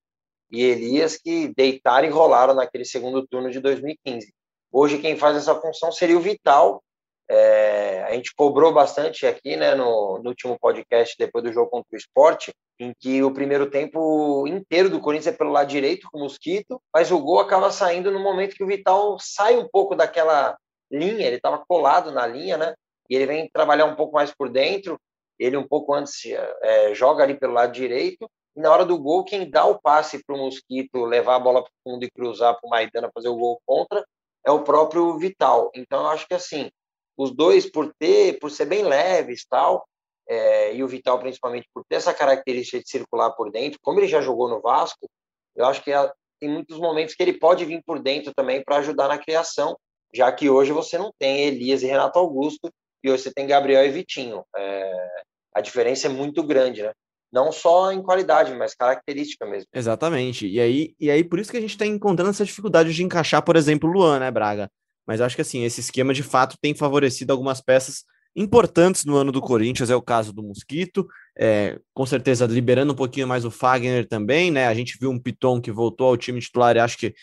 e 0.50 0.62
Elias 0.62 1.16
que 1.16 1.52
deitaram 1.56 2.06
e 2.06 2.10
rolaram 2.10 2.54
naquele 2.54 2.84
segundo 2.84 3.26
turno 3.26 3.50
de 3.50 3.58
2015 3.58 4.32
hoje 4.70 4.98
quem 4.98 5.16
faz 5.16 5.36
essa 5.36 5.54
função 5.60 5.90
seria 5.90 6.16
o 6.16 6.20
Vital 6.20 6.80
é, 7.28 8.02
a 8.02 8.12
gente 8.12 8.34
cobrou 8.34 8.72
bastante 8.72 9.26
aqui, 9.26 9.56
né, 9.56 9.74
no, 9.74 10.18
no, 10.22 10.28
último 10.28 10.58
podcast, 10.58 11.16
depois 11.18 11.42
do 11.42 11.52
jogo 11.52 11.70
contra 11.70 11.88
o 11.94 11.96
esporte, 11.96 12.52
em 12.78 12.92
que 12.98 13.22
o 13.22 13.32
primeiro 13.32 13.70
tempo 13.70 14.46
inteiro 14.46 14.90
do 14.90 15.00
Corinthians 15.00 15.34
é 15.34 15.36
pelo 15.36 15.52
lado 15.52 15.68
direito 15.68 16.08
com 16.10 16.18
o 16.18 16.22
Mosquito, 16.22 16.80
mas 16.92 17.10
o 17.10 17.18
gol 17.18 17.40
acaba 17.40 17.70
saindo 17.70 18.10
no 18.10 18.20
momento 18.20 18.56
que 18.56 18.64
o 18.64 18.66
Vital 18.66 19.16
sai 19.20 19.56
um 19.56 19.68
pouco 19.68 19.94
daquela 19.94 20.56
linha, 20.90 21.26
ele 21.26 21.36
estava 21.36 21.64
colado 21.66 22.10
na 22.10 22.26
linha, 22.26 22.56
né, 22.56 22.74
e 23.08 23.14
ele 23.14 23.26
vem 23.26 23.50
trabalhar 23.52 23.84
um 23.84 23.94
pouco 23.94 24.14
mais 24.14 24.32
por 24.34 24.48
dentro, 24.48 24.98
ele 25.38 25.56
um 25.56 25.66
pouco 25.66 25.94
antes 25.94 26.14
é, 26.62 26.94
joga 26.94 27.22
ali 27.22 27.38
pelo 27.38 27.52
lado 27.52 27.72
direito, 27.72 28.28
e 28.56 28.60
na 28.60 28.70
hora 28.70 28.84
do 28.84 28.98
gol, 28.98 29.24
quem 29.24 29.50
dá 29.50 29.64
o 29.64 29.80
passe 29.80 30.24
para 30.24 30.36
o 30.36 30.38
Mosquito 30.38 31.04
levar 31.04 31.36
a 31.36 31.40
bola 31.40 31.62
para 31.62 31.70
o 31.70 31.90
fundo 31.90 32.04
e 32.04 32.10
cruzar 32.10 32.54
para 32.54 32.66
o 32.66 32.70
Maidana 32.70 33.10
fazer 33.12 33.28
o 33.28 33.36
gol 33.36 33.60
contra 33.66 34.04
é 34.46 34.50
o 34.50 34.62
próprio 34.62 35.18
Vital. 35.18 35.70
Então, 35.74 36.02
eu 36.02 36.08
acho 36.08 36.28
que 36.28 36.34
assim, 36.34 36.70
os 37.16 37.34
dois 37.34 37.68
por 37.68 37.92
ter, 37.98 38.38
por 38.38 38.50
ser 38.50 38.66
bem 38.66 38.84
leves 38.84 39.44
tal, 39.48 39.84
é, 40.28 40.74
e 40.74 40.82
o 40.82 40.88
Vital 40.88 41.18
principalmente 41.18 41.68
por 41.72 41.84
ter 41.88 41.96
essa 41.96 42.14
característica 42.14 42.80
de 42.80 42.88
circular 42.88 43.30
por 43.32 43.50
dentro, 43.50 43.78
como 43.82 44.00
ele 44.00 44.08
já 44.08 44.20
jogou 44.20 44.48
no 44.48 44.60
Vasco, 44.60 45.08
eu 45.56 45.64
acho 45.66 45.82
que 45.82 45.92
tem 46.40 46.50
muitos 46.50 46.78
momentos 46.78 47.14
que 47.14 47.22
ele 47.22 47.38
pode 47.38 47.64
vir 47.64 47.82
por 47.86 48.00
dentro 48.00 48.32
também 48.34 48.62
para 48.62 48.76
ajudar 48.78 49.08
na 49.08 49.18
criação, 49.18 49.76
já 50.12 50.30
que 50.32 50.50
hoje 50.50 50.72
você 50.72 50.98
não 50.98 51.12
tem 51.18 51.46
Elias 51.46 51.82
e 51.82 51.86
Renato 51.86 52.18
Augusto, 52.18 52.70
e 53.02 53.10
hoje 53.10 53.22
você 53.22 53.32
tem 53.32 53.46
Gabriel 53.46 53.84
e 53.84 53.90
Vitinho. 53.90 54.42
É, 54.56 55.22
a 55.54 55.60
diferença 55.60 56.06
é 56.06 56.10
muito 56.10 56.42
grande, 56.42 56.82
né? 56.82 56.92
Não 57.32 57.50
só 57.50 57.90
em 57.92 58.02
qualidade, 58.02 58.54
mas 58.54 58.74
característica 58.74 59.44
mesmo. 59.44 59.66
Exatamente. 59.74 60.46
E 60.46 60.60
aí, 60.60 60.94
e 61.00 61.10
aí 61.10 61.24
por 61.24 61.38
isso 61.38 61.50
que 61.50 61.56
a 61.56 61.60
gente 61.60 61.70
está 61.70 61.84
encontrando 61.84 62.30
essa 62.30 62.44
dificuldade 62.44 62.94
de 62.94 63.02
encaixar, 63.02 63.42
por 63.42 63.56
exemplo, 63.56 63.90
o 63.90 63.92
Luan, 63.92 64.20
né, 64.20 64.30
Braga? 64.30 64.70
Mas 65.06 65.20
acho 65.20 65.34
que 65.36 65.42
assim, 65.42 65.64
esse 65.64 65.80
esquema 65.80 66.14
de 66.14 66.22
fato 66.22 66.56
tem 66.60 66.74
favorecido 66.74 67.32
algumas 67.32 67.60
peças 67.60 68.04
importantes 68.36 69.04
no 69.04 69.16
ano 69.16 69.30
do 69.30 69.40
Corinthians, 69.40 69.90
é 69.90 69.96
o 69.96 70.02
caso 70.02 70.32
do 70.32 70.42
Mosquito, 70.42 71.06
é, 71.38 71.78
com 71.92 72.04
certeza 72.04 72.46
liberando 72.46 72.92
um 72.92 72.96
pouquinho 72.96 73.28
mais 73.28 73.44
o 73.44 73.50
Fagner 73.50 74.06
também, 74.06 74.50
né? 74.50 74.66
A 74.66 74.74
gente 74.74 74.98
viu 75.00 75.10
um 75.10 75.18
Piton 75.18 75.60
que 75.60 75.70
voltou 75.70 76.08
ao 76.08 76.16
time 76.16 76.40
titular 76.40 76.76
e 76.76 76.80
acho 76.80 76.98
que 76.98 77.14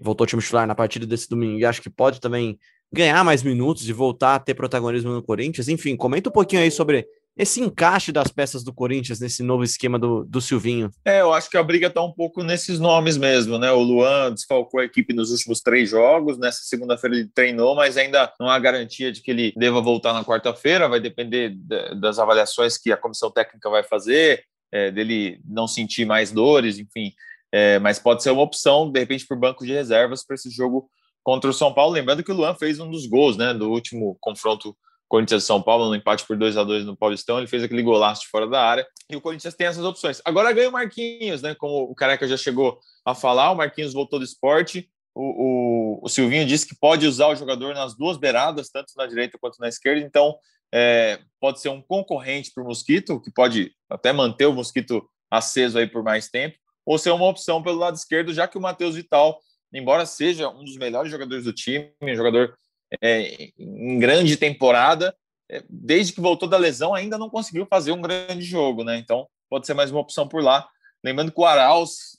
voltou 0.00 0.24
ao 0.24 0.28
time 0.28 0.42
titular 0.42 0.66
na 0.66 0.74
partida 0.74 1.06
desse 1.06 1.28
domingo 1.28 1.58
e 1.58 1.64
acho 1.64 1.82
que 1.82 1.90
pode 1.90 2.20
também 2.20 2.58
ganhar 2.92 3.22
mais 3.24 3.42
minutos 3.42 3.88
e 3.88 3.92
voltar 3.92 4.36
a 4.36 4.38
ter 4.38 4.54
protagonismo 4.54 5.12
no 5.12 5.22
Corinthians. 5.22 5.68
Enfim, 5.68 5.96
comenta 5.96 6.30
um 6.30 6.32
pouquinho 6.32 6.62
aí 6.62 6.70
sobre 6.70 7.06
esse 7.36 7.60
encaixe 7.60 8.10
das 8.10 8.28
peças 8.28 8.64
do 8.64 8.72
Corinthians 8.72 9.20
nesse 9.20 9.42
novo 9.42 9.62
esquema 9.62 9.98
do, 9.98 10.24
do 10.24 10.40
Silvinho? 10.40 10.90
É, 11.04 11.20
eu 11.20 11.32
acho 11.34 11.50
que 11.50 11.56
a 11.58 11.62
briga 11.62 11.88
está 11.88 12.02
um 12.02 12.12
pouco 12.12 12.42
nesses 12.42 12.80
nomes 12.80 13.18
mesmo, 13.18 13.58
né? 13.58 13.70
O 13.70 13.82
Luan 13.82 14.32
desfalcou 14.32 14.80
a 14.80 14.84
equipe 14.84 15.12
nos 15.12 15.30
últimos 15.30 15.60
três 15.60 15.90
jogos, 15.90 16.38
nessa 16.38 16.60
segunda-feira 16.62 17.16
ele 17.16 17.28
treinou, 17.34 17.74
mas 17.74 17.98
ainda 17.98 18.32
não 18.40 18.48
há 18.48 18.58
garantia 18.58 19.12
de 19.12 19.20
que 19.20 19.30
ele 19.30 19.52
deva 19.56 19.82
voltar 19.82 20.14
na 20.14 20.24
quarta-feira, 20.24 20.88
vai 20.88 20.98
depender 20.98 21.54
das 22.00 22.18
avaliações 22.18 22.78
que 22.78 22.90
a 22.90 22.96
comissão 22.96 23.30
técnica 23.30 23.68
vai 23.68 23.82
fazer, 23.82 24.42
é, 24.72 24.90
dele 24.90 25.38
não 25.44 25.68
sentir 25.68 26.06
mais 26.06 26.32
dores, 26.32 26.78
enfim. 26.78 27.12
É, 27.52 27.78
mas 27.78 27.98
pode 27.98 28.22
ser 28.22 28.30
uma 28.30 28.42
opção, 28.42 28.90
de 28.90 28.98
repente, 28.98 29.26
por 29.26 29.38
banco 29.38 29.64
de 29.64 29.72
reservas 29.72 30.24
para 30.24 30.34
esse 30.34 30.50
jogo 30.50 30.88
contra 31.22 31.50
o 31.50 31.52
São 31.54 31.72
Paulo. 31.72 31.92
Lembrando 31.92 32.24
que 32.24 32.32
o 32.32 32.34
Luan 32.34 32.54
fez 32.54 32.80
um 32.80 32.90
dos 32.90 33.06
gols, 33.06 33.36
né, 33.36 33.52
do 33.52 33.70
último 33.70 34.16
confronto 34.20 34.76
Corinthians 35.08 35.44
São 35.44 35.62
Paulo, 35.62 35.88
no 35.88 35.94
empate 35.94 36.26
por 36.26 36.36
2 36.36 36.56
a 36.56 36.64
2 36.64 36.84
no 36.84 36.96
Paulistão, 36.96 37.38
ele 37.38 37.46
fez 37.46 37.62
aquele 37.62 37.82
golaço 37.82 38.22
de 38.22 38.28
fora 38.28 38.46
da 38.46 38.62
área, 38.62 38.86
e 39.08 39.16
o 39.16 39.20
Corinthians 39.20 39.54
tem 39.54 39.66
essas 39.66 39.84
opções. 39.84 40.20
Agora 40.24 40.52
ganha 40.52 40.68
o 40.68 40.72
Marquinhos, 40.72 41.42
né? 41.42 41.54
Como 41.54 41.84
o 41.84 41.94
Careca 41.94 42.26
já 42.26 42.36
chegou 42.36 42.78
a 43.04 43.14
falar, 43.14 43.52
o 43.52 43.56
Marquinhos 43.56 43.92
voltou 43.92 44.18
do 44.18 44.24
esporte, 44.24 44.88
o, 45.14 46.00
o, 46.02 46.04
o 46.04 46.08
Silvinho 46.08 46.44
disse 46.44 46.66
que 46.66 46.76
pode 46.78 47.06
usar 47.06 47.28
o 47.28 47.36
jogador 47.36 47.74
nas 47.74 47.96
duas 47.96 48.18
beiradas, 48.18 48.68
tanto 48.68 48.92
na 48.96 49.06
direita 49.06 49.38
quanto 49.40 49.58
na 49.58 49.68
esquerda, 49.68 50.04
então 50.04 50.36
é, 50.74 51.20
pode 51.40 51.60
ser 51.60 51.68
um 51.68 51.80
concorrente 51.80 52.52
para 52.52 52.62
o 52.62 52.66
Mosquito, 52.66 53.20
que 53.20 53.30
pode 53.30 53.72
até 53.88 54.12
manter 54.12 54.46
o 54.46 54.52
Mosquito 54.52 55.08
aceso 55.30 55.78
aí 55.78 55.86
por 55.86 56.02
mais 56.02 56.28
tempo, 56.28 56.56
ou 56.84 56.98
ser 56.98 57.10
uma 57.10 57.26
opção 57.26 57.62
pelo 57.62 57.78
lado 57.78 57.96
esquerdo, 57.96 58.34
já 58.34 58.46
que 58.46 58.58
o 58.58 58.60
Matheus 58.60 58.94
Vital, 58.94 59.40
embora 59.72 60.04
seja 60.04 60.48
um 60.48 60.64
dos 60.64 60.76
melhores 60.76 61.10
jogadores 61.10 61.44
do 61.44 61.52
time, 61.52 61.92
um 62.02 62.14
jogador 62.14 62.56
é, 63.02 63.50
em 63.58 63.98
grande 63.98 64.36
temporada, 64.36 65.14
é, 65.50 65.62
desde 65.68 66.12
que 66.12 66.20
voltou 66.20 66.48
da 66.48 66.56
lesão, 66.56 66.94
ainda 66.94 67.18
não 67.18 67.30
conseguiu 67.30 67.66
fazer 67.66 67.92
um 67.92 68.00
grande 68.00 68.42
jogo, 68.42 68.84
né? 68.84 68.98
Então 68.98 69.26
pode 69.48 69.66
ser 69.66 69.74
mais 69.74 69.90
uma 69.90 70.00
opção 70.00 70.26
por 70.26 70.42
lá. 70.42 70.66
Lembrando 71.04 71.32
que 71.32 71.40
o 71.40 71.44
Arauz 71.44 72.18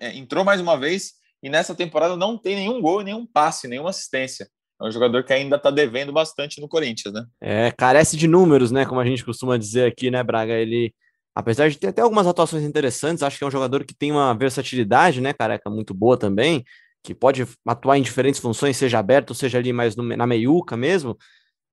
é, 0.00 0.16
entrou 0.16 0.44
mais 0.44 0.60
uma 0.60 0.76
vez 0.76 1.14
e 1.42 1.48
nessa 1.48 1.74
temporada 1.74 2.16
não 2.16 2.36
tem 2.36 2.56
nenhum 2.56 2.80
gol, 2.80 3.02
nenhum 3.02 3.26
passe, 3.26 3.68
nenhuma 3.68 3.90
assistência. 3.90 4.48
É 4.80 4.84
um 4.84 4.90
jogador 4.90 5.24
que 5.24 5.32
ainda 5.32 5.56
está 5.56 5.70
devendo 5.70 6.12
bastante 6.12 6.60
no 6.60 6.68
Corinthians, 6.68 7.14
né? 7.14 7.24
É, 7.40 7.72
carece 7.72 8.14
de 8.16 8.28
números, 8.28 8.70
né? 8.70 8.84
Como 8.84 9.00
a 9.00 9.06
gente 9.06 9.24
costuma 9.24 9.56
dizer 9.56 9.90
aqui, 9.90 10.10
né, 10.10 10.22
Braga? 10.22 10.52
Ele, 10.52 10.94
apesar 11.34 11.70
de 11.70 11.78
ter 11.78 11.88
até 11.88 12.02
algumas 12.02 12.26
atuações 12.26 12.62
interessantes, 12.62 13.22
acho 13.22 13.38
que 13.38 13.44
é 13.44 13.46
um 13.46 13.50
jogador 13.50 13.84
que 13.84 13.94
tem 13.94 14.12
uma 14.12 14.34
versatilidade, 14.34 15.22
né, 15.22 15.32
careca, 15.32 15.70
muito 15.70 15.94
boa 15.94 16.18
também 16.18 16.62
que 17.06 17.14
pode 17.14 17.46
atuar 17.64 17.96
em 17.96 18.02
diferentes 18.02 18.40
funções, 18.40 18.76
seja 18.76 18.98
aberto, 18.98 19.32
seja 19.32 19.58
ali 19.58 19.72
mais 19.72 19.94
no, 19.94 20.02
na 20.02 20.26
meiuca 20.26 20.76
mesmo, 20.76 21.16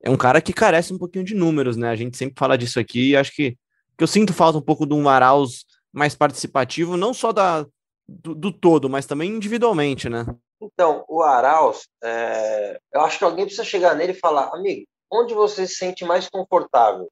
é 0.04 0.10
um 0.10 0.16
cara 0.16 0.40
que 0.40 0.54
carece 0.54 0.94
um 0.94 0.98
pouquinho 0.98 1.26
de 1.26 1.34
números, 1.34 1.76
né? 1.76 1.90
A 1.90 1.96
gente 1.96 2.16
sempre 2.16 2.36
fala 2.38 2.56
disso 2.56 2.80
aqui 2.80 3.10
e 3.10 3.18
acho 3.18 3.32
que, 3.34 3.58
que 3.98 4.04
eu 4.04 4.08
sinto 4.08 4.32
falta 4.32 4.60
um 4.60 4.62
pouco 4.62 4.86
de 4.86 4.94
um 4.94 5.10
Arauz 5.10 5.66
mais 5.92 6.14
participativo, 6.14 6.96
não 6.96 7.16
só 7.16 7.32
da, 7.32 7.66
do, 8.08 8.36
do 8.36 8.52
todo, 8.52 8.88
mas 8.88 9.08
também 9.08 9.32
individualmente, 9.32 10.08
né? 10.08 10.24
Então, 10.62 11.04
o 11.10 11.24
Arauz, 11.24 11.88
é... 12.04 12.80
eu 12.94 13.02
acho 13.02 13.18
que 13.18 13.24
alguém 13.24 13.46
precisa 13.46 13.66
chegar 13.66 13.96
nele 13.96 14.12
e 14.12 14.20
falar, 14.20 14.54
amigo, 14.54 14.86
onde 15.12 15.34
você 15.34 15.66
se 15.66 15.76
sente 15.76 16.06
mais 16.06 16.30
confortável? 16.30 17.10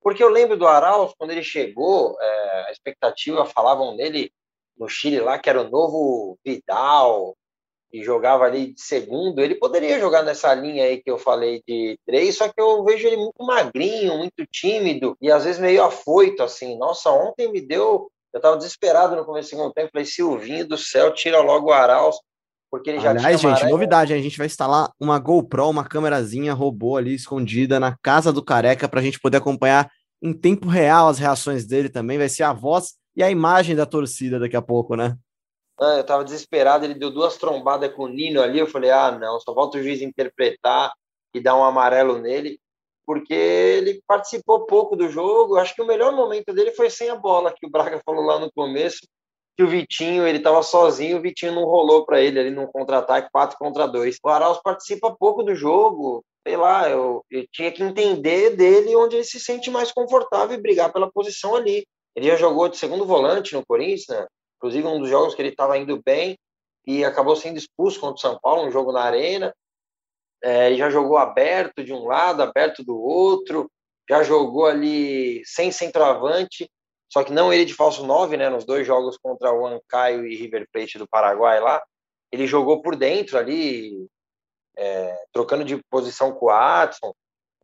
Porque 0.00 0.22
eu 0.22 0.30
lembro 0.30 0.56
do 0.56 0.66
Arauz, 0.66 1.12
quando 1.18 1.32
ele 1.32 1.42
chegou, 1.42 2.16
é... 2.18 2.66
a 2.68 2.72
expectativa, 2.72 3.44
falavam 3.44 3.94
nele 3.94 4.32
no 4.78 4.88
Chile 4.88 5.20
lá, 5.20 5.38
que 5.38 5.50
era 5.50 5.60
o 5.60 5.68
novo 5.68 6.38
Vidal, 6.44 7.36
e 7.92 8.02
jogava 8.02 8.44
ali 8.44 8.74
de 8.74 8.80
segundo, 8.80 9.40
ele 9.40 9.54
poderia 9.54 9.98
jogar 9.98 10.22
nessa 10.22 10.52
linha 10.54 10.84
aí 10.84 11.02
que 11.02 11.10
eu 11.10 11.18
falei 11.18 11.62
de 11.66 11.98
três, 12.06 12.36
só 12.36 12.48
que 12.48 12.60
eu 12.60 12.84
vejo 12.84 13.06
ele 13.06 13.16
muito 13.16 13.42
magrinho, 13.44 14.18
muito 14.18 14.44
tímido 14.50 15.16
e 15.20 15.30
às 15.30 15.44
vezes 15.44 15.60
meio 15.60 15.82
afoito, 15.82 16.42
assim. 16.42 16.76
Nossa, 16.78 17.10
ontem 17.10 17.50
me 17.50 17.60
deu. 17.60 18.10
Eu 18.32 18.40
tava 18.40 18.58
desesperado 18.58 19.16
no 19.16 19.24
começo 19.24 19.48
do 19.48 19.50
segundo 19.56 19.72
tempo, 19.72 19.90
falei, 19.90 20.04
Silvinho 20.04 20.68
do 20.68 20.76
céu, 20.76 21.14
tira 21.14 21.40
logo 21.40 21.68
o 21.68 21.72
Arauz, 21.72 22.16
porque 22.70 22.90
ele 22.90 23.00
já 23.00 23.10
Aliás, 23.10 23.40
gente, 23.40 23.64
novidade, 23.66 24.12
a 24.12 24.18
gente 24.18 24.36
vai 24.36 24.46
instalar 24.46 24.90
uma 25.00 25.18
GoPro, 25.18 25.70
uma 25.70 25.84
câmerazinha 25.84 26.52
robô 26.52 26.98
ali 26.98 27.14
escondida 27.14 27.80
na 27.80 27.96
casa 28.02 28.30
do 28.30 28.44
careca 28.44 28.86
para 28.86 29.00
a 29.00 29.02
gente 29.02 29.18
poder 29.18 29.38
acompanhar 29.38 29.90
em 30.22 30.34
tempo 30.34 30.68
real 30.68 31.08
as 31.08 31.18
reações 31.18 31.66
dele 31.66 31.88
também. 31.88 32.18
Vai 32.18 32.28
ser 32.28 32.42
a 32.42 32.52
voz 32.52 32.94
e 33.16 33.22
a 33.22 33.30
imagem 33.30 33.74
da 33.74 33.86
torcida 33.86 34.38
daqui 34.38 34.56
a 34.56 34.62
pouco, 34.62 34.94
né? 34.94 35.16
Eu 35.80 36.04
tava 36.04 36.24
desesperado, 36.24 36.84
ele 36.84 36.94
deu 36.94 37.10
duas 37.10 37.36
trombadas 37.36 37.92
com 37.94 38.04
o 38.04 38.08
Nino 38.08 38.42
ali, 38.42 38.58
eu 38.58 38.66
falei, 38.66 38.90
ah, 38.90 39.12
não, 39.12 39.38
só 39.40 39.54
volta 39.54 39.78
o 39.78 39.82
juiz 39.82 40.02
interpretar 40.02 40.92
e 41.34 41.40
dar 41.40 41.56
um 41.56 41.64
amarelo 41.64 42.18
nele, 42.18 42.58
porque 43.06 43.34
ele 43.34 44.02
participou 44.06 44.66
pouco 44.66 44.96
do 44.96 45.08
jogo, 45.08 45.56
acho 45.56 45.74
que 45.74 45.82
o 45.82 45.86
melhor 45.86 46.14
momento 46.14 46.52
dele 46.52 46.72
foi 46.72 46.90
sem 46.90 47.08
a 47.08 47.16
bola, 47.16 47.54
que 47.56 47.66
o 47.66 47.70
Braga 47.70 48.00
falou 48.04 48.24
lá 48.24 48.38
no 48.38 48.50
começo, 48.52 49.00
que 49.56 49.64
o 49.64 49.68
Vitinho, 49.68 50.26
ele 50.26 50.38
estava 50.38 50.62
sozinho, 50.62 51.18
o 51.18 51.20
Vitinho 51.20 51.52
não 51.52 51.64
rolou 51.64 52.06
para 52.06 52.20
ele 52.20 52.38
ali 52.38 52.50
num 52.50 52.66
contra-ataque 52.66 53.28
4 53.32 53.58
contra 53.58 53.88
2. 53.88 54.18
O 54.22 54.28
Arauz 54.28 54.60
participa 54.62 55.16
pouco 55.18 55.42
do 55.42 55.52
jogo, 55.52 56.24
sei 56.46 56.56
lá, 56.56 56.88
eu, 56.88 57.24
eu, 57.28 57.44
tinha 57.52 57.72
que 57.72 57.82
entender 57.82 58.54
dele 58.54 58.94
onde 58.94 59.16
ele 59.16 59.24
se 59.24 59.40
sente 59.40 59.68
mais 59.68 59.90
confortável 59.90 60.56
e 60.56 60.62
brigar 60.62 60.92
pela 60.92 61.10
posição 61.10 61.56
ali. 61.56 61.84
Ele 62.14 62.28
já 62.28 62.36
jogou 62.36 62.68
de 62.68 62.76
segundo 62.76 63.04
volante 63.04 63.52
no 63.54 63.66
Corinthians, 63.66 64.06
né? 64.06 64.26
Inclusive 64.58 64.86
um 64.86 65.00
dos 65.00 65.08
jogos 65.08 65.34
que 65.34 65.40
ele 65.40 65.48
estava 65.48 65.78
indo 65.78 66.02
bem 66.02 66.36
e 66.86 67.04
acabou 67.04 67.36
sendo 67.36 67.58
expulso 67.58 68.00
contra 68.00 68.16
o 68.16 68.20
São 68.20 68.38
Paulo, 68.40 68.66
um 68.66 68.70
jogo 68.70 68.92
na 68.92 69.02
arena. 69.02 69.54
É, 70.42 70.66
ele 70.66 70.76
já 70.76 70.90
jogou 70.90 71.16
aberto 71.16 71.82
de 71.82 71.92
um 71.92 72.04
lado, 72.04 72.42
aberto 72.42 72.84
do 72.84 72.96
outro, 72.98 73.70
já 74.08 74.22
jogou 74.22 74.66
ali 74.66 75.42
sem 75.44 75.70
centroavante, 75.70 76.70
só 77.10 77.24
que 77.24 77.32
não 77.32 77.52
ele 77.52 77.64
de 77.64 77.74
falso 77.74 78.06
9, 78.06 78.36
né, 78.36 78.48
nos 78.48 78.64
dois 78.64 78.86
jogos 78.86 79.16
contra 79.18 79.52
o 79.52 79.66
Ancaio 79.66 80.26
e 80.26 80.36
River 80.36 80.66
Plate 80.72 80.98
do 80.98 81.08
Paraguai 81.08 81.60
lá, 81.60 81.82
ele 82.30 82.46
jogou 82.46 82.82
por 82.82 82.96
dentro 82.96 83.38
ali, 83.38 84.06
é, 84.76 85.14
trocando 85.32 85.64
de 85.64 85.82
posição 85.90 86.32
com 86.32 86.46
o 86.46 86.50
Adson. 86.50 87.12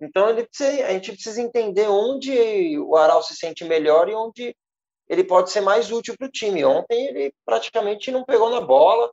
Então 0.01 0.35
precisa, 0.35 0.87
a 0.87 0.91
gente 0.91 1.13
precisa 1.13 1.41
entender 1.41 1.87
onde 1.87 2.79
o 2.79 2.97
Aral 2.97 3.23
se 3.23 3.35
sente 3.35 3.65
melhor 3.65 4.09
e 4.09 4.15
onde 4.15 4.57
ele 5.09 5.25
pode 5.25 5.51
ser 5.51 5.61
mais 5.61 5.91
útil 5.91 6.15
para 6.19 6.27
o 6.27 6.31
time. 6.31 6.65
Ontem 6.65 7.07
ele 7.09 7.35
praticamente 7.45 8.11
não 8.11 8.25
pegou 8.25 8.51
na 8.51 8.61
bola, 8.61 9.11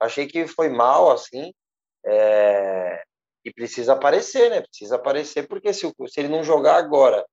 achei 0.00 0.26
que 0.26 0.46
foi 0.46 0.68
mal 0.68 1.10
assim. 1.10 1.52
É, 2.04 3.02
e 3.44 3.52
precisa 3.52 3.92
aparecer, 3.92 4.50
né? 4.50 4.60
Precisa 4.60 4.96
aparecer, 4.96 5.46
porque 5.46 5.72
se, 5.72 5.92
se 6.08 6.20
ele 6.20 6.28
não 6.28 6.42
jogar 6.42 6.76
agora 6.76 7.24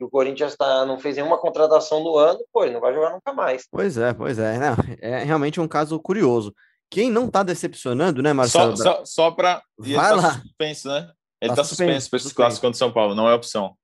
e 0.00 0.04
o 0.04 0.08
Corinthians 0.08 0.56
tá, 0.56 0.86
não 0.86 0.98
fez 0.98 1.16
nenhuma 1.16 1.38
contratação 1.38 2.02
no 2.02 2.16
ano, 2.16 2.38
pô, 2.52 2.64
ele 2.64 2.74
não 2.74 2.80
vai 2.80 2.94
jogar 2.94 3.10
nunca 3.10 3.32
mais. 3.32 3.66
Pois 3.70 3.98
é, 3.98 4.14
pois 4.14 4.38
é. 4.38 4.56
Não, 4.58 4.76
é 5.00 5.24
realmente 5.24 5.60
um 5.60 5.66
caso 5.66 5.98
curioso. 5.98 6.54
Quem 6.90 7.10
não 7.10 7.28
tá 7.28 7.42
decepcionando, 7.42 8.22
né, 8.22 8.32
Marcelo? 8.32 8.76
Só, 8.76 8.82
só, 8.82 9.04
só 9.04 9.30
para. 9.30 9.62
Vai 9.76 9.94
tá 9.94 10.14
lá. 10.14 10.32
suspenso, 10.34 10.88
né? 10.88 11.10
Ele 11.40 11.50
tá, 11.50 11.56
tá 11.56 11.64
suspenso 11.64 12.10
para 12.10 12.16
esses 12.16 12.32
clássicos 12.32 12.60
contra 12.60 12.76
o 12.76 12.78
São 12.78 12.92
Paulo, 12.92 13.14
não 13.14 13.28
é 13.28 13.34
opção. 13.34 13.76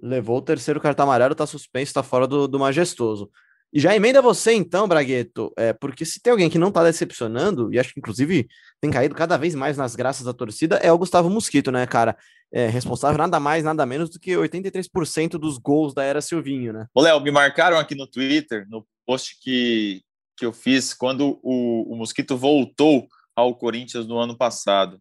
Levou 0.00 0.38
o 0.38 0.42
terceiro 0.42 0.80
cartão 0.80 1.04
amarelo, 1.04 1.34
tá 1.34 1.46
suspenso, 1.46 1.94
tá 1.94 2.02
fora 2.02 2.26
do, 2.26 2.46
do 2.46 2.58
majestoso. 2.58 3.30
E 3.72 3.80
já 3.80 3.94
emenda 3.94 4.22
você 4.22 4.52
então, 4.52 4.86
Bragueto, 4.86 5.52
é, 5.56 5.72
porque 5.72 6.04
se 6.04 6.20
tem 6.20 6.30
alguém 6.30 6.48
que 6.48 6.58
não 6.58 6.70
tá 6.70 6.82
decepcionando, 6.84 7.72
e 7.72 7.78
acho 7.78 7.92
que 7.92 8.00
inclusive 8.00 8.46
tem 8.80 8.90
caído 8.90 9.14
cada 9.14 9.36
vez 9.36 9.54
mais 9.54 9.76
nas 9.76 9.96
graças 9.96 10.24
da 10.24 10.32
torcida, 10.32 10.76
é 10.76 10.90
o 10.92 10.98
Gustavo 10.98 11.28
Mosquito, 11.28 11.70
né, 11.72 11.86
cara? 11.86 12.16
É 12.52 12.68
responsável 12.68 13.18
nada 13.18 13.40
mais, 13.40 13.64
nada 13.64 13.84
menos 13.84 14.08
do 14.08 14.20
que 14.20 14.30
83% 14.30 15.30
dos 15.32 15.58
gols 15.58 15.92
da 15.92 16.04
era 16.04 16.22
Silvinho, 16.22 16.72
né? 16.72 16.86
Ô, 16.94 17.00
Léo, 17.02 17.20
me 17.20 17.30
marcaram 17.30 17.76
aqui 17.76 17.94
no 17.94 18.06
Twitter, 18.06 18.66
no 18.68 18.86
post 19.04 19.36
que, 19.42 20.00
que 20.38 20.46
eu 20.46 20.52
fiz 20.52 20.94
quando 20.94 21.40
o, 21.42 21.92
o 21.92 21.96
Mosquito 21.96 22.36
voltou 22.36 23.06
ao 23.34 23.54
Corinthians 23.54 24.06
no 24.06 24.16
ano 24.16 24.36
passado. 24.36 24.98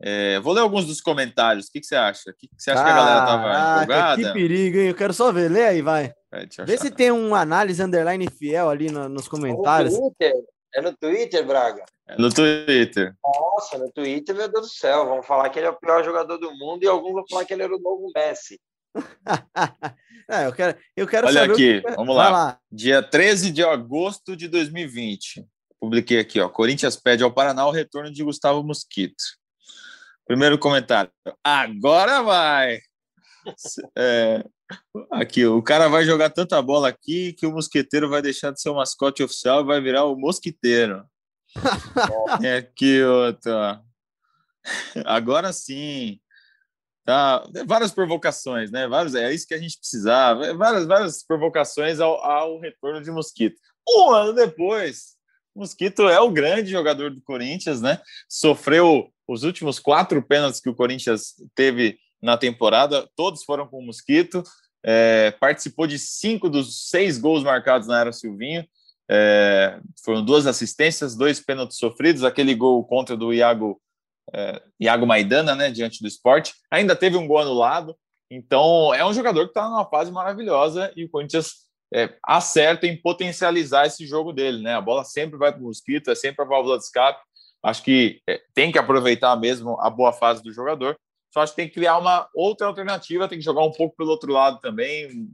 É, 0.00 0.38
vou 0.40 0.52
ler 0.52 0.60
alguns 0.60 0.86
dos 0.86 1.00
comentários. 1.00 1.66
O 1.66 1.72
que, 1.72 1.80
que 1.80 1.86
você 1.86 1.96
acha? 1.96 2.30
O 2.30 2.34
que, 2.34 2.46
que 2.46 2.54
você 2.56 2.70
acha 2.70 2.82
ah, 2.82 2.84
que 2.84 2.90
a 2.90 2.94
galera 2.94 3.26
tava 3.26 3.82
empolgada? 3.82 4.22
Que 4.22 4.32
perigo, 4.32 4.78
hein? 4.78 4.88
Eu 4.88 4.94
quero 4.94 5.12
só 5.12 5.32
ver. 5.32 5.50
Lê 5.50 5.64
aí, 5.64 5.82
vai. 5.82 6.14
É, 6.32 6.64
Vê 6.64 6.76
se 6.76 6.90
tem 6.90 7.10
um 7.10 7.34
análise 7.34 7.82
underline 7.82 8.28
fiel 8.30 8.68
ali 8.68 8.90
no, 8.90 9.08
nos 9.08 9.26
comentários. 9.26 9.94
No 9.94 10.14
é 10.74 10.82
no 10.82 10.94
Twitter, 10.96 11.44
Braga? 11.46 11.84
É 12.06 12.16
no 12.20 12.32
Twitter. 12.32 13.14
Nossa, 13.24 13.78
no 13.78 13.90
Twitter, 13.90 14.34
meu 14.34 14.48
Deus 14.48 14.66
do 14.66 14.72
céu. 14.72 15.06
Vamos 15.06 15.26
falar 15.26 15.48
que 15.48 15.58
ele 15.58 15.66
é 15.66 15.70
o 15.70 15.78
pior 15.78 16.04
jogador 16.04 16.36
do 16.36 16.52
mundo 16.56 16.84
e 16.84 16.86
alguns 16.86 17.14
vão 17.14 17.24
falar 17.28 17.44
que 17.44 17.54
ele 17.54 17.62
era 17.62 17.74
o 17.74 17.80
novo 17.80 18.10
Messi. 18.14 18.60
é, 20.30 20.46
eu 20.46 20.52
quero, 20.52 20.78
eu 20.96 21.06
quero 21.06 21.26
Olha 21.26 21.44
aqui, 21.44 21.80
que... 21.80 21.90
vamos 21.96 22.14
lá. 22.14 22.30
lá. 22.30 22.60
Dia 22.70 23.02
13 23.02 23.50
de 23.50 23.64
agosto 23.64 24.36
de 24.36 24.46
2020. 24.48 25.46
Publiquei 25.80 26.18
aqui, 26.18 26.40
ó. 26.40 26.48
Corinthians 26.48 26.96
pede 26.96 27.22
ao 27.22 27.32
Paraná 27.32 27.66
o 27.66 27.70
retorno 27.70 28.12
de 28.12 28.22
Gustavo 28.22 28.62
Mosquito. 28.62 29.22
Primeiro 30.28 30.58
comentário. 30.58 31.10
Agora 31.42 32.22
vai! 32.22 32.80
É, 33.96 34.44
aqui, 35.10 35.46
o 35.46 35.62
cara 35.62 35.88
vai 35.88 36.04
jogar 36.04 36.28
tanta 36.28 36.60
bola 36.60 36.86
aqui 36.86 37.32
que 37.32 37.46
o 37.46 37.52
mosqueteiro 37.52 38.10
vai 38.10 38.20
deixar 38.20 38.52
de 38.52 38.60
ser 38.60 38.68
o 38.68 38.74
mascote 38.74 39.22
oficial 39.22 39.62
e 39.62 39.64
vai 39.66 39.80
virar 39.80 40.04
o 40.04 40.14
mosquiteiro. 40.14 41.02
é 42.44 42.58
aqui 42.58 43.02
outro. 43.02 43.52
Agora 45.06 45.50
sim. 45.50 46.20
Tá, 47.06 47.42
várias 47.66 47.90
provocações, 47.90 48.70
né? 48.70 48.86
Vários, 48.86 49.14
é 49.14 49.32
isso 49.32 49.46
que 49.46 49.54
a 49.54 49.58
gente 49.58 49.78
precisava. 49.78 50.52
Várias, 50.52 50.84
várias 50.84 51.24
provocações 51.26 52.00
ao, 52.00 52.22
ao 52.22 52.60
retorno 52.60 53.00
de 53.00 53.10
Mosquito. 53.10 53.56
Um 53.88 54.10
ano 54.10 54.34
depois, 54.34 55.16
Mosquito 55.58 56.08
é 56.08 56.20
o 56.20 56.30
grande 56.30 56.70
jogador 56.70 57.10
do 57.10 57.20
Corinthians, 57.22 57.80
né? 57.80 58.00
Sofreu 58.28 59.10
os 59.26 59.42
últimos 59.42 59.78
quatro 59.78 60.22
pênaltis 60.22 60.60
que 60.60 60.70
o 60.70 60.74
Corinthians 60.74 61.34
teve 61.54 61.98
na 62.20 62.36
temporada, 62.36 63.08
todos 63.14 63.44
foram 63.44 63.66
com 63.66 63.78
o 63.78 63.86
Mosquito. 63.86 64.42
É, 64.84 65.32
participou 65.32 65.86
de 65.86 65.98
cinco 65.98 66.48
dos 66.48 66.88
seis 66.88 67.18
gols 67.18 67.42
marcados 67.42 67.86
na 67.88 68.00
era 68.00 68.12
Silvinho. 68.12 68.66
É, 69.10 69.80
foram 70.04 70.24
duas 70.24 70.46
assistências, 70.46 71.16
dois 71.16 71.40
pênaltis 71.40 71.78
sofridos, 71.78 72.24
aquele 72.24 72.54
gol 72.54 72.84
contra 72.84 73.16
do 73.16 73.32
Iago, 73.32 73.80
é, 74.32 74.62
Iago 74.80 75.06
Maidana, 75.06 75.54
né, 75.54 75.70
diante 75.70 76.00
do 76.00 76.08
esporte. 76.08 76.54
Ainda 76.70 76.94
teve 76.94 77.16
um 77.16 77.26
gol 77.26 77.38
anulado. 77.38 77.96
Então, 78.30 78.92
é 78.92 79.04
um 79.04 79.12
jogador 79.12 79.44
que 79.44 79.50
está 79.50 79.68
numa 79.68 79.88
fase 79.88 80.12
maravilhosa 80.12 80.92
e 80.94 81.04
o 81.04 81.10
Corinthians 81.10 81.67
é, 81.94 82.14
acerta 82.24 82.86
em 82.86 82.96
potencializar 82.96 83.86
esse 83.86 84.06
jogo 84.06 84.32
dele, 84.32 84.62
né? 84.62 84.74
A 84.74 84.80
bola 84.80 85.04
sempre 85.04 85.38
vai 85.38 85.52
para 85.52 85.60
o 85.60 85.64
Mosquito, 85.64 86.10
é 86.10 86.14
sempre 86.14 86.44
a 86.44 86.48
válvula 86.48 86.76
de 86.78 86.84
escape. 86.84 87.20
Acho 87.62 87.82
que 87.82 88.20
é, 88.28 88.40
tem 88.54 88.70
que 88.70 88.78
aproveitar 88.78 89.34
mesmo 89.36 89.80
a 89.80 89.90
boa 89.90 90.12
fase 90.12 90.42
do 90.42 90.52
jogador. 90.52 90.96
Só 91.32 91.40
acho 91.40 91.52
que 91.52 91.56
tem 91.56 91.68
que 91.68 91.74
criar 91.74 91.98
uma 91.98 92.28
outra 92.34 92.66
alternativa, 92.66 93.28
tem 93.28 93.38
que 93.38 93.44
jogar 93.44 93.64
um 93.64 93.72
pouco 93.72 93.96
pelo 93.96 94.10
outro 94.10 94.32
lado 94.32 94.60
também, 94.60 95.28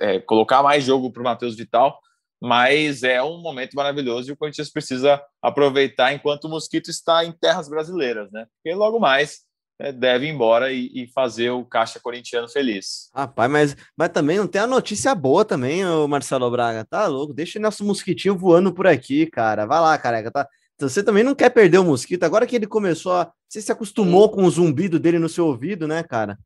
é, 0.00 0.20
colocar 0.20 0.62
mais 0.62 0.84
jogo 0.84 1.10
para 1.10 1.20
o 1.20 1.24
Matheus 1.24 1.56
Vital. 1.56 1.98
Mas 2.40 3.02
é 3.02 3.22
um 3.22 3.40
momento 3.40 3.74
maravilhoso 3.74 4.28
e 4.28 4.32
o 4.32 4.36
Corinthians 4.36 4.70
precisa 4.70 5.22
aproveitar 5.40 6.12
enquanto 6.12 6.44
o 6.44 6.50
Mosquito 6.50 6.90
está 6.90 7.24
em 7.24 7.32
terras 7.32 7.68
brasileiras, 7.68 8.30
né? 8.30 8.46
Porque 8.56 8.76
logo 8.76 9.00
mais 9.00 9.45
deve 9.94 10.26
ir 10.26 10.30
embora 10.30 10.72
e, 10.72 10.90
e, 10.94 11.06
fazer 11.12 11.50
o 11.50 11.64
caixa 11.64 12.00
corintiano 12.00 12.48
feliz. 12.48 13.10
Rapaz, 13.14 13.50
mas, 13.50 13.76
mas 13.96 14.08
também 14.08 14.38
não 14.38 14.46
tem 14.46 14.60
a 14.60 14.66
notícia 14.66 15.14
boa 15.14 15.44
também, 15.44 15.84
o 15.84 16.08
Marcelo 16.08 16.50
Braga. 16.50 16.84
Tá 16.84 17.06
louco? 17.06 17.34
Deixa 17.34 17.58
o 17.58 17.62
nosso 17.62 17.84
mosquitinho 17.84 18.36
voando 18.36 18.72
por 18.72 18.86
aqui, 18.86 19.26
cara. 19.26 19.66
Vai 19.66 19.80
lá, 19.80 19.98
careca. 19.98 20.30
Tá, 20.30 20.48
você 20.78 21.02
também 21.02 21.22
não 21.22 21.34
quer 21.34 21.50
perder 21.50 21.78
o 21.78 21.84
mosquito. 21.84 22.24
Agora 22.24 22.46
que 22.46 22.56
ele 22.56 22.66
começou 22.66 23.12
a. 23.12 23.32
Você 23.48 23.60
se 23.60 23.70
acostumou 23.70 24.30
com 24.30 24.44
o 24.44 24.50
zumbido 24.50 24.98
dele 24.98 25.18
no 25.18 25.28
seu 25.28 25.46
ouvido, 25.46 25.86
né, 25.86 26.02
cara? 26.02 26.38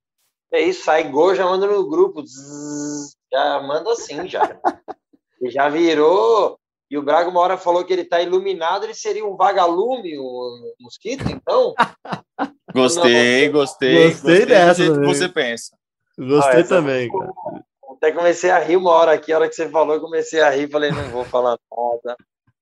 É 0.52 0.60
isso, 0.60 0.84
sai 0.84 1.08
gol, 1.08 1.34
já 1.34 1.44
manda 1.44 1.66
no 1.66 1.88
grupo. 1.88 2.22
Zzz, 2.22 3.16
já 3.32 3.60
manda 3.62 3.92
assim, 3.92 4.28
já. 4.28 4.42
já 5.50 5.68
virou. 5.68 6.58
E 6.90 6.98
o 6.98 7.02
Braga 7.02 7.30
uma 7.30 7.40
hora 7.40 7.56
falou 7.56 7.84
que 7.84 7.92
ele 7.92 8.04
tá 8.04 8.20
iluminado, 8.20 8.82
ele 8.84 8.94
seria 8.94 9.24
um 9.24 9.36
vagalume, 9.36 10.18
o 10.18 10.22
um 10.22 10.74
mosquito, 10.80 11.24
então? 11.30 11.72
gostei, 12.72 13.48
gostei. 13.48 14.10
Gostei 14.10 14.46
dessa. 14.46 14.84
Do 14.84 15.00
que 15.00 15.06
você 15.06 15.28
pensa. 15.28 15.76
Gostei 16.18 16.60
ah, 16.60 16.68
também, 16.68 17.10
cara. 17.10 17.32
Até 17.96 18.12
comecei 18.12 18.50
a 18.50 18.58
rir 18.58 18.76
uma 18.76 18.90
hora 18.90 19.12
aqui, 19.12 19.32
a 19.32 19.36
hora 19.36 19.48
que 19.48 19.54
você 19.54 19.68
falou, 19.68 19.94
eu 19.94 20.00
comecei 20.00 20.40
a 20.40 20.50
rir, 20.50 20.70
falei, 20.70 20.90
não 20.90 21.10
vou 21.10 21.24
falar 21.24 21.58
nada, 21.70 22.16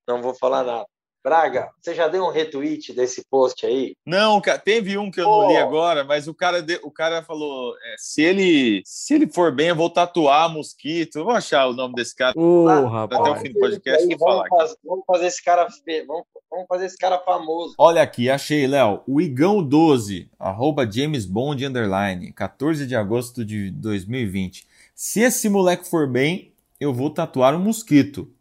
não 0.07 0.21
vou 0.21 0.33
falar 0.33 0.63
nada. 0.63 0.85
Braga, 1.21 1.69
você 1.81 1.93
já 1.93 2.07
deu 2.07 2.23
um 2.23 2.31
retweet 2.31 2.93
desse 2.93 3.25
post 3.29 3.65
aí? 3.65 3.93
Não, 4.05 4.41
teve 4.63 4.97
um 4.97 5.11
que 5.11 5.19
eu 5.19 5.25
não 5.25 5.49
li 5.49 5.57
agora, 5.57 6.05
mas 6.05 6.29
o 6.29 6.33
cara, 6.33 6.65
o 6.81 6.89
cara 6.89 7.21
falou: 7.21 7.75
é, 7.83 7.95
se 7.97 8.21
ele 8.21 8.81
se 8.85 9.15
ele 9.15 9.27
for 9.27 9.53
bem, 9.53 9.67
eu 9.67 9.75
vou 9.75 9.89
tatuar 9.89 10.49
mosquito. 10.49 11.17
Eu 11.17 11.25
vou 11.25 11.33
achar 11.33 11.67
o 11.67 11.73
nome 11.73 11.93
desse 11.93 12.15
cara 12.15 12.33
oh, 12.37 12.65
rapaz. 12.85 13.19
até 13.19 13.31
o 13.31 13.35
fim 13.35 13.51
do 13.51 13.59
podcast. 13.59 14.03
Aí, 14.03 14.17
vamos, 14.17 14.47
fazer, 14.47 14.77
vamos, 14.81 15.03
fazer, 15.05 15.27
esse 15.27 15.43
cara, 15.43 15.67
vamos, 16.07 16.23
vamos, 16.49 16.67
fazer 16.67 16.85
esse 16.85 16.97
cara 16.97 17.19
famoso. 17.19 17.75
Olha 17.77 18.01
aqui, 18.01 18.29
achei, 18.29 18.67
Léo. 18.67 19.01
O 19.07 19.21
Igão 19.21 19.63
12, 19.63 20.29
arroba 20.39 20.89
James 20.89 21.25
Bond 21.25 21.65
underline, 21.65 22.31
14 22.33 22.85
de 22.85 22.95
agosto 22.95 23.45
de 23.45 23.71
2020. 23.71 24.67
Se 24.95 25.21
esse 25.21 25.49
moleque 25.49 25.87
for 25.87 26.09
bem, 26.09 26.53
eu 26.79 26.93
vou 26.93 27.09
tatuar 27.09 27.55
um 27.55 27.59
mosquito. 27.59 28.31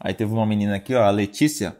Aí 0.00 0.14
teve 0.14 0.32
uma 0.32 0.46
menina 0.46 0.76
aqui, 0.76 0.94
ó, 0.94 1.02
a 1.02 1.10
Letícia 1.10 1.76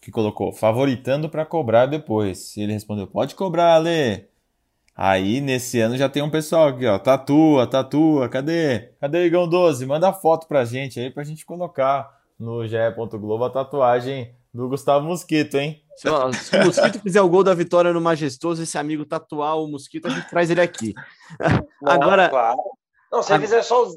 que 0.00 0.10
colocou 0.10 0.52
favoritando 0.52 1.28
para 1.28 1.44
cobrar 1.44 1.86
depois. 1.86 2.56
Ele 2.56 2.72
respondeu: 2.72 3.06
pode 3.06 3.34
cobrar, 3.34 3.74
Ale. 3.74 4.28
Aí 4.96 5.40
nesse 5.40 5.80
ano 5.80 5.96
já 5.96 6.08
tem 6.08 6.22
um 6.22 6.30
pessoal 6.30 6.68
aqui, 6.68 6.86
ó, 6.86 6.98
tatua, 6.98 7.66
tatua, 7.66 8.28
cadê? 8.28 8.92
Cadê 9.00 9.26
Igão 9.26 9.48
12? 9.48 9.86
Manda 9.86 10.12
foto 10.12 10.46
pra 10.46 10.64
gente 10.64 11.00
aí 11.00 11.10
pra 11.10 11.24
gente 11.24 11.46
colocar 11.46 12.20
no 12.38 12.66
ge.globo 12.66 13.44
a 13.44 13.50
tatuagem 13.50 14.34
do 14.52 14.68
Gustavo 14.68 15.06
Mosquito, 15.06 15.56
hein? 15.56 15.82
Se, 15.96 16.08
ó, 16.08 16.32
se, 16.32 16.56
o 16.56 16.64
Mosquito 16.64 17.00
fizer 17.02 17.20
o 17.20 17.28
gol 17.28 17.44
da 17.44 17.54
vitória 17.54 17.92
no 17.92 18.00
Majestoso, 18.00 18.62
esse 18.62 18.76
amigo 18.76 19.04
tatuar 19.04 19.58
o 19.58 19.68
Mosquito, 19.68 20.06
a 20.06 20.10
gente 20.10 20.28
traz 20.28 20.50
ele 20.50 20.60
aqui. 20.60 20.94
Não, 21.80 21.92
Agora. 21.92 22.28
Claro. 22.28 22.58
Não, 23.12 23.22
se 23.22 23.32
ele 23.32 23.42
fizer 23.42 23.62
só 23.62 23.82
os 23.82 23.96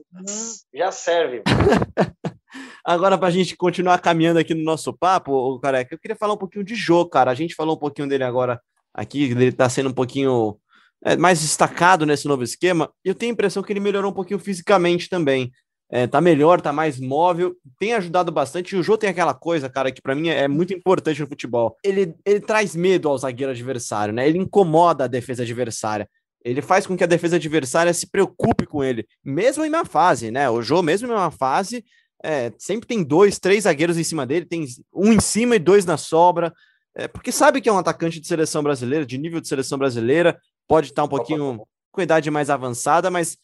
já 0.74 0.92
serve. 0.92 1.44
Agora, 2.84 3.18
para 3.18 3.28
a 3.28 3.32
gente 3.32 3.56
continuar 3.56 4.00
caminhando 4.00 4.40
aqui 4.40 4.54
no 4.54 4.64
nosso 4.64 4.92
papo, 4.92 5.60
careca, 5.60 5.94
eu 5.94 6.00
queria 6.00 6.16
falar 6.16 6.34
um 6.34 6.38
pouquinho 6.38 6.66
de 6.66 6.76
Jô, 6.76 7.06
cara. 7.06 7.32
A 7.32 7.36
gente 7.36 7.56
falou 7.56 7.76
um 7.76 7.80
pouquinho 7.80 8.08
dele 8.08 8.24
agora 8.24 8.60
aqui, 8.94 9.24
ele 9.24 9.46
está 9.46 9.70
sendo 9.70 9.90
um 9.90 9.94
pouquinho 9.94 10.58
é, 11.04 11.16
mais 11.16 11.42
destacado 11.42 12.06
nesse 12.06 12.28
novo 12.28 12.44
esquema. 12.44 12.92
E 13.04 13.10
eu 13.10 13.16
tenho 13.16 13.32
a 13.32 13.34
impressão 13.34 13.64
que 13.64 13.72
ele 13.72 13.80
melhorou 13.80 14.12
um 14.12 14.14
pouquinho 14.14 14.40
fisicamente 14.40 15.10
também. 15.10 15.52
É, 15.96 16.08
tá 16.08 16.20
melhor, 16.20 16.60
tá 16.60 16.74
mais 16.74 17.00
móvel, 17.00 17.56
tem 17.78 17.94
ajudado 17.94 18.32
bastante. 18.32 18.72
E 18.72 18.80
o 18.80 18.82
Jô 18.82 18.98
tem 18.98 19.12
aquela 19.12 19.32
coisa, 19.32 19.70
cara, 19.70 19.92
que 19.92 20.02
para 20.02 20.16
mim 20.16 20.28
é 20.28 20.48
muito 20.48 20.74
importante 20.74 21.22
no 21.22 21.28
futebol. 21.28 21.78
Ele, 21.84 22.16
ele 22.26 22.40
traz 22.40 22.76
medo 22.76 23.08
ao 23.08 23.16
zagueiro 23.16 23.52
adversário, 23.52 24.12
né? 24.12 24.28
Ele 24.28 24.40
incomoda 24.40 25.04
a 25.04 25.08
defesa 25.08 25.44
adversária. 25.44 26.10
Ele 26.44 26.64
faz 26.64 26.88
com 26.88 26.98
que 26.98 27.04
a 27.04 27.08
defesa 27.08 27.36
adversária 27.36 27.94
se 27.94 28.10
preocupe 28.10 28.66
com 28.66 28.84
ele, 28.84 29.06
mesmo 29.24 29.64
em 29.64 29.70
uma 29.70 29.86
fase, 29.86 30.32
né? 30.32 30.50
O 30.50 30.64
Jô, 30.64 30.82
mesmo 30.82 31.08
em 31.08 31.12
uma 31.12 31.30
fase, 31.30 31.86
é, 32.24 32.52
sempre 32.58 32.88
tem 32.88 33.04
dois, 33.04 33.38
três 33.38 33.66
zagueiros 33.66 33.96
em 33.96 34.04
cima 34.04 34.26
dele, 34.26 34.48
tem 34.48 34.66
um 34.92 35.14
em 35.14 35.20
cima 35.20 35.58
e 35.58 35.60
dois 35.60 35.86
na 35.86 35.96
sobra, 35.96 36.52
é, 36.96 37.08
porque 37.08 37.32
sabe 37.32 37.62
que 37.62 37.70
é 37.70 37.72
um 37.72 37.78
atacante 37.78 38.20
de 38.20 38.28
seleção 38.28 38.64
brasileira, 38.64 39.06
de 39.06 39.20
nível 39.20 39.40
de 39.40 39.48
seleção 39.48 39.78
brasileira, 39.78 40.40
pode 40.68 40.88
estar 40.88 41.04
um 41.04 41.08
pouquinho 41.08 41.62
com 41.92 42.02
idade 42.02 42.32
mais 42.32 42.50
avançada, 42.50 43.12
mas 43.12 43.38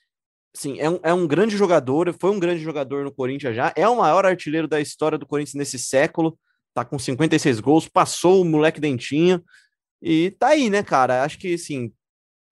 sim, 0.54 0.80
é 0.80 0.90
um, 0.90 1.00
é 1.04 1.14
um 1.14 1.28
grande 1.28 1.56
jogador, 1.56 2.14
foi 2.20 2.30
um 2.32 2.40
grande 2.40 2.62
jogador 2.62 3.04
no 3.04 3.14
Corinthians 3.14 3.56
já, 3.56 3.74
é 3.76 3.88
o 3.88 3.98
maior 3.98 4.26
artilheiro 4.26 4.68
da 4.68 4.80
história 4.80 5.18
do 5.18 5.26
Corinthians 5.26 5.56
nesse 5.56 5.80
século, 5.80 6.38
tá 6.74 6.84
com 6.86 6.98
56 6.98 7.60
gols, 7.60 7.88
passou 7.88 8.42
o 8.42 8.46
moleque 8.46 8.80
dentinho, 8.80 9.44
e 10.02 10.32
tá 10.32 10.50
aí, 10.50 10.70
né, 10.70 10.82
cara? 10.82 11.24
Acho 11.24 11.38
que, 11.38 11.54
assim, 11.54 11.92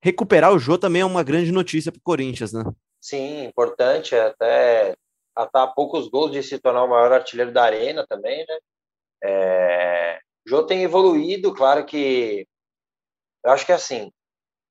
recuperar 0.04 0.54
o 0.54 0.60
Jô 0.60 0.78
também 0.78 1.02
é 1.02 1.06
uma 1.06 1.24
grande 1.24 1.52
notícia 1.52 1.92
para 1.92 2.00
o 2.00 2.04
Corinthians, 2.04 2.52
né? 2.52 2.64
Sim, 3.00 3.46
importante, 3.46 4.16
até 4.16 4.96
estar 5.38 5.64
a 5.64 5.68
poucos 5.68 6.10
gols 6.10 6.32
de 6.32 6.44
se 6.44 6.60
tornar 6.60 6.84
o 6.84 6.90
maior 6.90 7.12
artilheiro 7.12 7.52
da 7.54 7.64
arena 7.64 8.06
também, 8.08 8.46
né? 8.48 8.58
É... 9.24 10.20
O 10.46 10.50
Jô 10.50 10.64
tem 10.64 10.84
evoluído, 10.84 11.54
claro 11.54 11.86
que 11.86 12.46
eu 13.44 13.52
acho 13.52 13.66
que 13.66 13.72
assim, 13.72 14.12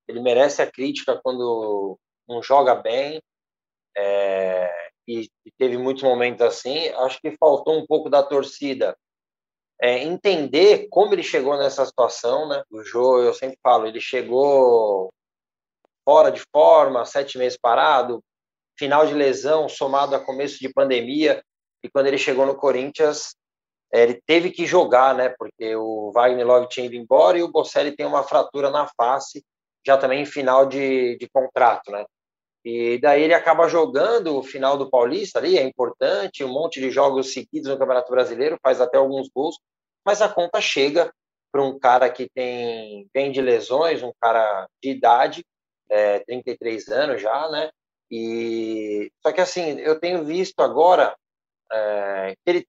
ele 0.08 0.20
merece 0.20 0.60
a 0.60 0.70
crítica 0.70 1.18
quando 1.22 1.98
não 2.28 2.42
joga 2.42 2.74
bem, 2.74 3.20
é... 3.96 4.70
e, 5.06 5.28
e 5.44 5.50
teve 5.58 5.78
muitos 5.78 6.02
momentos 6.02 6.42
assim. 6.42 6.88
Acho 6.88 7.20
que 7.20 7.36
faltou 7.36 7.78
um 7.78 7.86
pouco 7.86 8.10
da 8.10 8.22
torcida 8.22 8.96
é, 9.80 10.02
entender 10.02 10.88
como 10.90 11.12
ele 11.12 11.22
chegou 11.22 11.56
nessa 11.56 11.84
situação, 11.84 12.48
né? 12.48 12.62
O 12.70 12.82
Jô, 12.82 13.22
eu 13.22 13.34
sempre 13.34 13.58
falo, 13.62 13.86
ele 13.86 14.00
chegou 14.00 15.12
fora 16.04 16.30
de 16.30 16.42
forma, 16.52 17.04
sete 17.04 17.36
meses 17.36 17.58
parado, 17.60 18.22
final 18.78 19.06
de 19.06 19.14
lesão, 19.14 19.68
somado 19.68 20.14
a 20.14 20.20
começo 20.24 20.58
de 20.58 20.72
pandemia, 20.72 21.42
e 21.82 21.90
quando 21.90 22.06
ele 22.06 22.18
chegou 22.18 22.46
no 22.46 22.56
Corinthians, 22.56 23.34
é, 23.92 24.02
ele 24.02 24.20
teve 24.26 24.50
que 24.50 24.66
jogar, 24.66 25.14
né? 25.14 25.34
Porque 25.38 25.76
o 25.76 26.10
Wagner 26.12 26.46
Love 26.46 26.68
tinha 26.68 26.86
ido 26.86 26.96
embora 26.96 27.38
e 27.38 27.42
o 27.42 27.50
Bocelli 27.50 27.94
tem 27.94 28.06
uma 28.06 28.22
fratura 28.22 28.70
na 28.70 28.88
face, 28.96 29.44
já 29.86 29.96
também 29.96 30.22
em 30.22 30.26
final 30.26 30.66
de, 30.66 31.16
de 31.18 31.28
contrato, 31.28 31.90
né? 31.90 32.04
E 32.68 32.98
daí 32.98 33.22
ele 33.22 33.32
acaba 33.32 33.68
jogando 33.68 34.36
o 34.36 34.42
final 34.42 34.76
do 34.76 34.90
Paulista 34.90 35.38
ali, 35.38 35.56
é 35.56 35.62
importante, 35.62 36.42
um 36.42 36.48
monte 36.48 36.80
de 36.80 36.90
jogos 36.90 37.32
seguidos 37.32 37.70
no 37.70 37.78
Campeonato 37.78 38.10
Brasileiro, 38.10 38.58
faz 38.60 38.80
até 38.80 38.98
alguns 38.98 39.28
gols, 39.28 39.56
mas 40.04 40.20
a 40.20 40.28
conta 40.28 40.60
chega 40.60 41.14
para 41.52 41.62
um 41.62 41.78
cara 41.78 42.10
que 42.10 42.28
tem 42.28 43.08
vem 43.14 43.30
de 43.30 43.40
lesões, 43.40 44.02
um 44.02 44.10
cara 44.20 44.68
de 44.82 44.90
idade, 44.90 45.46
é, 45.88 46.18
33 46.24 46.88
anos 46.88 47.22
já, 47.22 47.48
né? 47.50 47.70
E 48.10 49.12
só 49.24 49.30
que 49.30 49.40
assim, 49.40 49.78
eu 49.78 50.00
tenho 50.00 50.24
visto 50.24 50.58
agora 50.58 51.14
é, 51.70 52.34
que 52.34 52.50
ele 52.50 52.66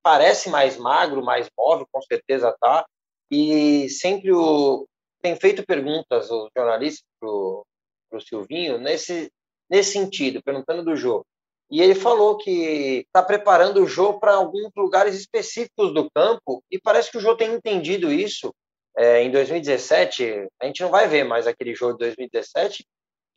parece 0.00 0.48
mais 0.48 0.76
magro, 0.76 1.24
mais 1.24 1.50
móvel, 1.58 1.88
com 1.90 2.00
certeza 2.02 2.56
tá. 2.60 2.86
E 3.28 3.88
sempre 3.88 4.30
o 4.32 4.86
tem 5.20 5.34
feito 5.34 5.66
perguntas 5.66 6.30
o 6.30 6.48
jornalista 6.56 7.04
pro 7.18 7.66
pro 8.08 8.20
Silvinho 8.20 8.78
nesse 8.78 9.30
nesse 9.70 9.92
sentido, 9.92 10.42
perguntando 10.42 10.84
do 10.84 10.96
jogo. 10.96 11.24
E 11.70 11.80
ele 11.80 11.94
falou 11.94 12.36
que 12.36 13.04
está 13.06 13.22
preparando 13.22 13.82
o 13.82 13.86
jogo 13.86 14.18
para 14.18 14.34
alguns 14.34 14.70
lugares 14.76 15.14
específicos 15.14 15.94
do 15.94 16.10
campo 16.10 16.62
e 16.70 16.80
parece 16.80 17.10
que 17.10 17.18
o 17.18 17.20
jogo 17.20 17.36
tem 17.36 17.54
entendido 17.54 18.12
isso 18.12 18.52
é, 18.96 19.22
em 19.22 19.30
2017, 19.30 20.48
a 20.60 20.66
gente 20.66 20.82
não 20.82 20.90
vai 20.90 21.06
ver 21.06 21.24
mais 21.24 21.46
aquele 21.46 21.74
jogo 21.74 21.92
de 21.92 22.00
2017. 22.00 22.84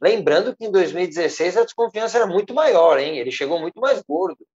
Lembrando 0.02 0.56
que 0.56 0.66
em 0.66 0.72
2016 0.72 1.58
a 1.58 1.64
desconfiança 1.64 2.18
era 2.18 2.28
muito 2.28 2.54
maior, 2.54 3.00
hein? 3.00 3.18
Ele 3.18 3.32
chegou 3.32 3.60
muito 3.60 3.80
mais 3.80 4.02
gordo. 4.02 4.46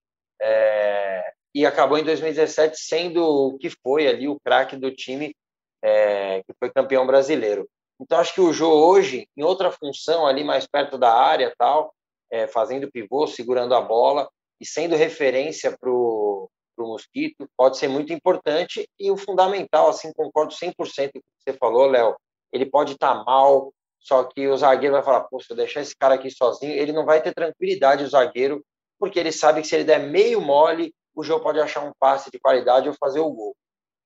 É, 0.41 1.33
e 1.53 1.65
acabou 1.65 1.97
em 1.97 2.03
2017 2.03 2.77
sendo 2.77 3.23
o 3.23 3.57
que 3.57 3.69
foi 3.69 4.07
ali 4.07 4.27
o 4.27 4.39
craque 4.39 4.75
do 4.75 4.91
time 4.91 5.35
é, 5.81 6.43
que 6.43 6.53
foi 6.59 6.69
campeão 6.69 7.07
brasileiro. 7.07 7.67
Então 7.99 8.19
acho 8.19 8.33
que 8.33 8.41
o 8.41 8.53
Jô 8.53 8.71
hoje, 8.71 9.27
em 9.35 9.43
outra 9.43 9.71
função 9.71 10.25
ali 10.25 10.43
mais 10.43 10.65
perto 10.65 10.97
da 10.97 11.13
área, 11.13 11.53
tal, 11.57 11.93
é, 12.31 12.47
fazendo 12.47 12.91
pivô, 12.91 13.27
segurando 13.27 13.75
a 13.75 13.81
bola 13.81 14.29
e 14.59 14.65
sendo 14.65 14.95
referência 14.95 15.75
para 15.77 15.89
o 15.89 16.49
mosquito 16.77 17.49
pode 17.57 17.77
ser 17.77 17.87
muito 17.87 18.13
importante 18.13 18.87
e 18.99 19.11
o 19.11 19.17
fundamental, 19.17 19.89
assim, 19.89 20.13
concordo 20.13 20.53
100% 20.53 20.75
com 20.75 20.93
o 20.93 21.21
que 21.21 21.21
você 21.43 21.53
falou, 21.57 21.87
Léo, 21.87 22.15
ele 22.53 22.65
pode 22.65 22.93
estar 22.93 23.15
tá 23.15 23.23
mal, 23.23 23.73
só 23.99 24.23
que 24.23 24.47
o 24.47 24.57
zagueiro 24.57 24.95
vai 24.95 25.03
falar, 25.03 25.21
pô, 25.25 25.39
se 25.41 25.51
eu 25.51 25.57
deixar 25.57 25.81
esse 25.81 25.95
cara 25.95 26.15
aqui 26.15 26.31
sozinho, 26.31 26.71
ele 26.71 26.93
não 26.93 27.05
vai 27.05 27.21
ter 27.21 27.33
tranquilidade, 27.33 28.03
o 28.03 28.09
zagueiro, 28.09 28.63
porque 28.97 29.19
ele 29.19 29.31
sabe 29.31 29.61
que 29.61 29.67
se 29.67 29.75
ele 29.75 29.83
der 29.83 29.99
meio 29.99 30.41
mole, 30.41 30.93
o 31.13 31.23
jogo 31.23 31.43
pode 31.43 31.59
achar 31.59 31.83
um 31.83 31.91
passe 31.99 32.31
de 32.31 32.39
qualidade 32.39 32.87
ou 32.87 32.95
fazer 32.95 33.19
o 33.19 33.29
gol. 33.29 33.55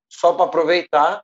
Só 0.10 0.34
para 0.34 0.46
aproveitar 0.46 1.24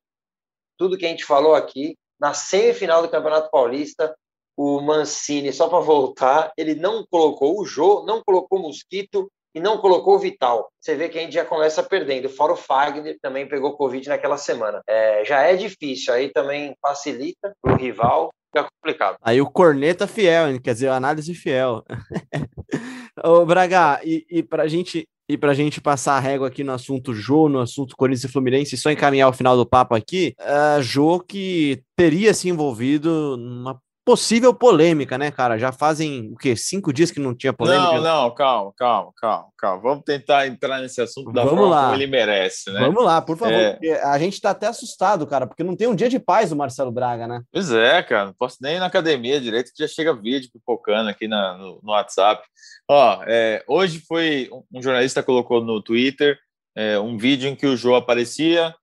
tudo 0.78 0.98
que 0.98 1.06
a 1.06 1.10
gente 1.10 1.26
falou 1.26 1.56
aqui, 1.56 1.98
na 2.20 2.34
semifinal 2.34 3.02
do 3.02 3.10
Campeonato 3.10 3.50
Paulista, 3.50 4.16
o 4.58 4.82
Mancini, 4.82 5.54
só 5.54 5.70
para 5.70 5.80
voltar, 5.80 6.52
ele 6.58 6.76
não 6.76 7.06
colocou 7.10 7.60
o 7.60 7.66
Jô, 7.66 8.04
não 8.06 8.22
colocou 8.22 8.60
o 8.60 8.62
Mosquito 8.64 9.32
e 9.56 9.60
não 9.60 9.78
colocou 9.78 10.16
o 10.16 10.20
Vital. 10.20 10.70
Você 10.80 10.96
vê 10.96 11.08
que 11.08 11.18
a 11.18 11.22
gente 11.22 11.34
já 11.34 11.46
começa 11.46 11.82
perdendo. 11.82 12.30
Fora 12.30 12.54
o 12.54 12.58
Fagner, 12.58 13.18
também 13.22 13.48
pegou 13.48 13.78
Covid 13.78 14.10
naquela 14.10 14.38
semana. 14.38 14.82
É, 14.88 15.24
já 15.24 15.42
é 15.42 15.56
difícil, 15.56 16.14
aí 16.14 16.30
também 16.30 16.76
facilita 16.82 17.54
para 17.62 17.74
o 17.74 17.78
rival, 17.78 18.34
fica 18.48 18.70
complicado. 18.70 19.18
Aí 19.22 19.42
o 19.42 19.50
corneta 19.50 20.06
fiel, 20.06 20.60
quer 20.62 20.74
dizer, 20.74 20.90
a 20.90 20.96
análise 20.96 21.34
fiel. 21.34 21.84
Ô, 23.24 23.46
Braga, 23.46 24.02
e, 24.04 24.26
e 24.30 24.44
para 24.44 24.68
gente 24.68 25.08
e 25.30 25.38
para 25.38 25.52
a 25.52 25.54
gente 25.54 25.80
passar 25.80 26.18
a 26.18 26.20
régua 26.20 26.48
aqui 26.48 26.64
no 26.64 26.74
assunto 26.74 27.14
Jô, 27.14 27.48
no 27.48 27.60
assunto 27.60 27.96
Corinthians 27.96 28.24
e 28.24 28.34
Fluminense, 28.34 28.76
só 28.76 28.90
encaminhar 28.90 29.30
o 29.30 29.34
final 29.34 29.56
do 29.56 29.64
papo 29.64 29.94
aqui, 29.94 30.34
uh, 30.40 30.82
Jô 30.82 31.20
que 31.20 31.84
teria 31.96 32.34
se 32.34 32.50
envolvido 32.50 33.38
numa 33.38 33.80
possível 34.10 34.52
polêmica, 34.56 35.20
né, 35.20 35.30
cara? 35.30 35.60
Já 35.60 35.72
fazem 35.72 36.32
o 36.34 36.36
quê? 36.36 36.56
Cinco 36.56 36.92
dias 36.92 37.12
que 37.12 37.20
não 37.20 37.36
tinha 37.36 37.54
polêmica? 37.54 37.94
Não, 37.94 38.02
não, 38.02 38.34
calma, 38.34 38.74
calma, 38.76 39.12
calma, 39.16 39.48
calma. 39.56 39.82
Vamos 39.84 40.04
tentar 40.04 40.48
entrar 40.48 40.82
nesse 40.82 41.00
assunto 41.00 41.32
da 41.32 41.44
Vamos 41.44 41.60
forma 41.60 41.76
lá. 41.76 41.84
como 41.84 41.96
ele 41.96 42.08
merece, 42.08 42.72
né? 42.72 42.80
Vamos 42.80 43.04
lá, 43.04 43.22
por 43.22 43.38
favor. 43.38 43.54
É... 43.54 44.02
A 44.04 44.18
gente 44.18 44.42
tá 44.42 44.50
até 44.50 44.66
assustado, 44.66 45.28
cara, 45.28 45.46
porque 45.46 45.64
não 45.64 45.76
tem 45.76 45.88
um 45.88 45.94
dia 45.94 46.10
de 46.10 46.18
paz 46.18 46.50
do 46.50 46.56
Marcelo 46.56 46.92
Braga, 46.92 47.28
né? 47.28 47.44
Pois 47.54 47.72
é, 47.72 48.02
cara. 48.02 48.26
Não 48.26 48.34
posso 48.34 48.58
nem 48.62 48.78
ir 48.78 48.80
na 48.80 48.88
academia 48.88 49.40
direito, 49.40 49.72
que 49.72 49.84
já 49.84 49.88
chega 49.88 50.12
vídeo 50.12 50.50
pipocando 50.52 51.08
aqui 51.08 51.28
na, 51.28 51.56
no, 51.56 51.80
no 51.84 51.92
WhatsApp. 51.92 52.42
Ó, 52.90 53.22
é, 53.28 53.64
hoje 53.68 54.02
foi 54.08 54.50
um 54.74 54.82
jornalista 54.82 55.22
colocou 55.22 55.64
no 55.64 55.84
Twitter 55.84 56.40
é, 56.76 57.00
um 57.00 57.16
vídeo 57.16 57.48
em 57.48 57.56
que 57.56 57.68
o 57.68 57.78
João 57.78 57.96
aparecia 57.96 58.74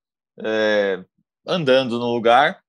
é, 0.45 1.03
andando 1.45 1.99
no 1.99 2.13
lugar 2.13 2.61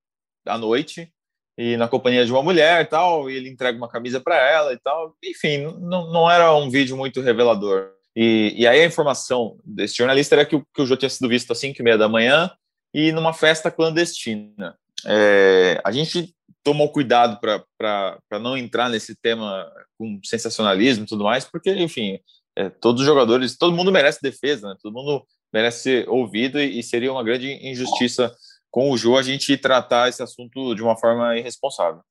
à 0.48 0.58
noite 0.58 1.14
e 1.58 1.76
na 1.76 1.88
companhia 1.88 2.26
de 2.26 2.32
uma 2.32 2.44
mulher 2.44 2.84
e 2.84 2.86
tal, 2.86 3.30
e 3.30 3.36
ele 3.36 3.50
entrega 3.50 3.78
uma 3.78 3.90
camisa 3.90 4.20
para 4.20 4.36
ela 4.36 4.74
e 4.74 4.78
tal. 4.78 5.16
Enfim, 5.24 5.58
não, 5.80 6.12
não 6.12 6.30
era 6.30 6.54
um 6.56 6.70
vídeo 6.70 6.96
muito 6.96 7.22
revelador. 7.22 7.90
E, 8.16 8.54
e 8.56 8.68
aí 8.68 8.82
a 8.82 8.86
informação 8.86 9.58
desse 9.64 9.96
jornalista 9.96 10.36
era 10.36 10.46
que 10.46 10.56
o, 10.56 10.66
que 10.74 10.82
o 10.82 10.86
Jô 10.86 10.96
tinha 10.96 11.10
sido 11.10 11.28
visto 11.28 11.52
às 11.52 11.60
5 11.60 11.80
e 11.80 11.84
meia 11.84 11.98
da 11.98 12.08
manhã 12.08 12.52
e 12.94 13.12
numa 13.12 13.34
festa 13.34 13.72
clandestina. 13.72 14.76
É, 15.06 15.82
a 15.84 15.92
gente 15.92 16.34
tomou 16.64 16.90
cuidado 16.90 17.40
para 17.40 18.40
não 18.40 18.58
entrar 18.58 18.90
nesse 18.90 19.16
tema 19.16 19.72
com 19.98 20.20
sensacionalismo 20.24 21.06
e 21.06 21.08
tudo 21.08 21.24
mais, 21.24 21.46
porque, 21.46 21.72
enfim, 21.72 22.20
é, 22.56 22.70
todos 22.70 23.02
os 23.02 23.08
jogadores, 23.08 23.58
todo 23.58 23.76
mundo 23.76 23.92
merece 23.92 24.20
defesa, 24.22 24.70
né? 24.70 24.76
todo 24.82 24.94
mundo 24.94 25.24
merece 25.54 25.84
ser 25.84 26.10
ouvido 26.10 26.60
e, 26.60 26.80
e 26.80 26.84
seria 26.84 27.12
uma 27.12 27.24
grande 27.24 27.52
injustiça 27.68 28.36
com 28.72 28.92
o 28.92 28.98
Jô 28.98 29.18
a 29.18 29.24
gente 29.24 29.58
tratar 29.58 30.10
esse 30.10 30.22
assunto 30.22 30.76
de 30.76 30.82
uma 30.82 30.98
forma 30.98 31.38
irresponsável. 31.38 32.02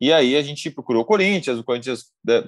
E 0.00 0.12
aí 0.12 0.36
a 0.36 0.42
gente 0.42 0.70
procurou 0.70 1.02
o 1.02 1.06
Corinthians, 1.06 1.58
o 1.58 1.64
Corinthians 1.64 2.06
né, 2.24 2.42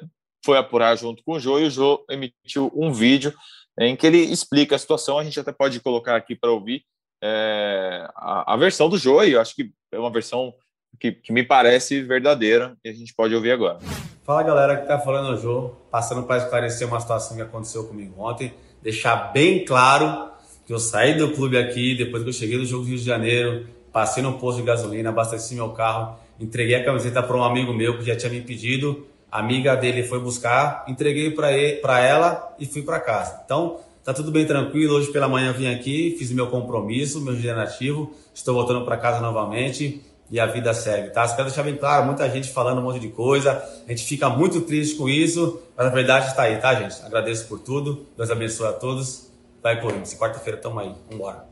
foi 0.44 0.58
apurar 0.58 0.96
junto 0.96 1.22
com 1.22 1.34
o 1.34 1.40
Jô 1.40 1.58
e 1.58 1.66
o 1.66 1.70
Jô 1.70 2.04
emitiu 2.10 2.72
um 2.74 2.92
vídeo 2.92 3.32
em 3.78 3.94
que 3.94 4.06
ele 4.06 4.18
explica 4.18 4.74
a 4.74 4.78
situação. 4.78 5.18
A 5.18 5.24
gente 5.24 5.38
até 5.38 5.52
pode 5.52 5.78
colocar 5.80 6.16
aqui 6.16 6.34
para 6.34 6.50
ouvir 6.50 6.82
é, 7.22 8.08
a, 8.16 8.54
a, 8.54 8.56
versão 8.56 8.88
do 8.88 8.98
Jô, 8.98 9.22
e 9.22 9.32
eu 9.32 9.40
acho 9.40 9.54
que 9.54 9.70
é 9.92 9.98
uma 9.98 10.10
versão 10.10 10.52
que, 10.98 11.12
que, 11.12 11.32
me 11.32 11.42
parece 11.42 12.02
verdadeira 12.02 12.76
e 12.84 12.88
a 12.88 12.92
gente 12.92 13.14
pode 13.14 13.34
ouvir 13.34 13.52
agora. 13.52 13.78
Fala 14.24 14.42
galera 14.42 14.76
que 14.76 14.86
tá 14.86 14.98
falando 14.98 15.34
o 15.34 15.36
Jô, 15.36 15.70
passando 15.90 16.24
para 16.24 16.38
esclarecer 16.38 16.86
uma 16.86 17.00
situação 17.00 17.36
que 17.36 17.42
aconteceu 17.42 17.86
comigo 17.86 18.20
ontem. 18.20 18.52
deixar 18.82 19.32
bem 19.32 19.64
claro 19.64 20.31
que 20.72 20.76
eu 20.76 20.80
saí 20.80 21.14
do 21.14 21.32
clube 21.32 21.58
aqui, 21.58 21.94
depois 21.94 22.22
que 22.22 22.30
eu 22.30 22.32
cheguei 22.32 22.56
do 22.56 22.64
jogo 22.64 22.84
do 22.84 22.88
Rio 22.88 22.96
de 22.96 23.04
Janeiro, 23.04 23.66
passei 23.92 24.22
no 24.22 24.38
posto 24.38 24.62
de 24.62 24.66
gasolina, 24.66 25.10
abasteci 25.10 25.54
meu 25.54 25.68
carro, 25.68 26.16
entreguei 26.40 26.74
a 26.76 26.82
camiseta 26.82 27.22
para 27.22 27.36
um 27.36 27.44
amigo 27.44 27.74
meu 27.74 27.98
que 27.98 28.04
já 28.06 28.16
tinha 28.16 28.32
me 28.32 28.40
pedido, 28.40 29.06
a 29.30 29.40
amiga 29.40 29.76
dele 29.76 30.02
foi 30.02 30.18
buscar, 30.18 30.82
entreguei 30.88 31.30
para 31.30 32.00
ela 32.00 32.56
e 32.58 32.64
fui 32.64 32.80
para 32.80 32.98
casa. 33.00 33.42
Então, 33.44 33.80
tá 34.02 34.14
tudo 34.14 34.30
bem 34.30 34.46
tranquilo. 34.46 34.94
Hoje 34.94 35.12
pela 35.12 35.28
manhã 35.28 35.52
vim 35.52 35.66
aqui, 35.66 36.16
fiz 36.18 36.32
meu 36.32 36.46
compromisso, 36.46 37.20
meu 37.20 37.36
generativo, 37.36 38.10
estou 38.32 38.54
voltando 38.54 38.82
para 38.82 38.96
casa 38.96 39.20
novamente 39.20 40.00
e 40.30 40.40
a 40.40 40.46
vida 40.46 40.72
segue, 40.72 41.10
tá? 41.10 41.28
Só 41.28 41.36
quero 41.36 41.48
deixar 41.48 41.64
bem 41.64 41.76
claro, 41.76 42.06
muita 42.06 42.30
gente 42.30 42.48
falando 42.48 42.78
um 42.78 42.84
monte 42.84 42.98
de 42.98 43.08
coisa, 43.08 43.62
a 43.86 43.90
gente 43.90 44.06
fica 44.06 44.30
muito 44.30 44.62
triste 44.62 44.94
com 44.94 45.06
isso, 45.06 45.60
mas 45.76 45.86
a 45.86 45.90
verdade 45.90 46.28
está 46.28 46.44
aí, 46.44 46.56
tá, 46.56 46.74
gente? 46.74 46.96
Agradeço 47.04 47.46
por 47.46 47.58
tudo, 47.58 48.06
Deus 48.16 48.30
abençoe 48.30 48.68
a 48.68 48.72
todos. 48.72 49.31
Vai, 49.62 49.80
Corinthians, 49.80 50.18
quarta-feira 50.18 50.58
tamo 50.58 50.80
aí, 50.80 50.92
vambora. 51.08 51.46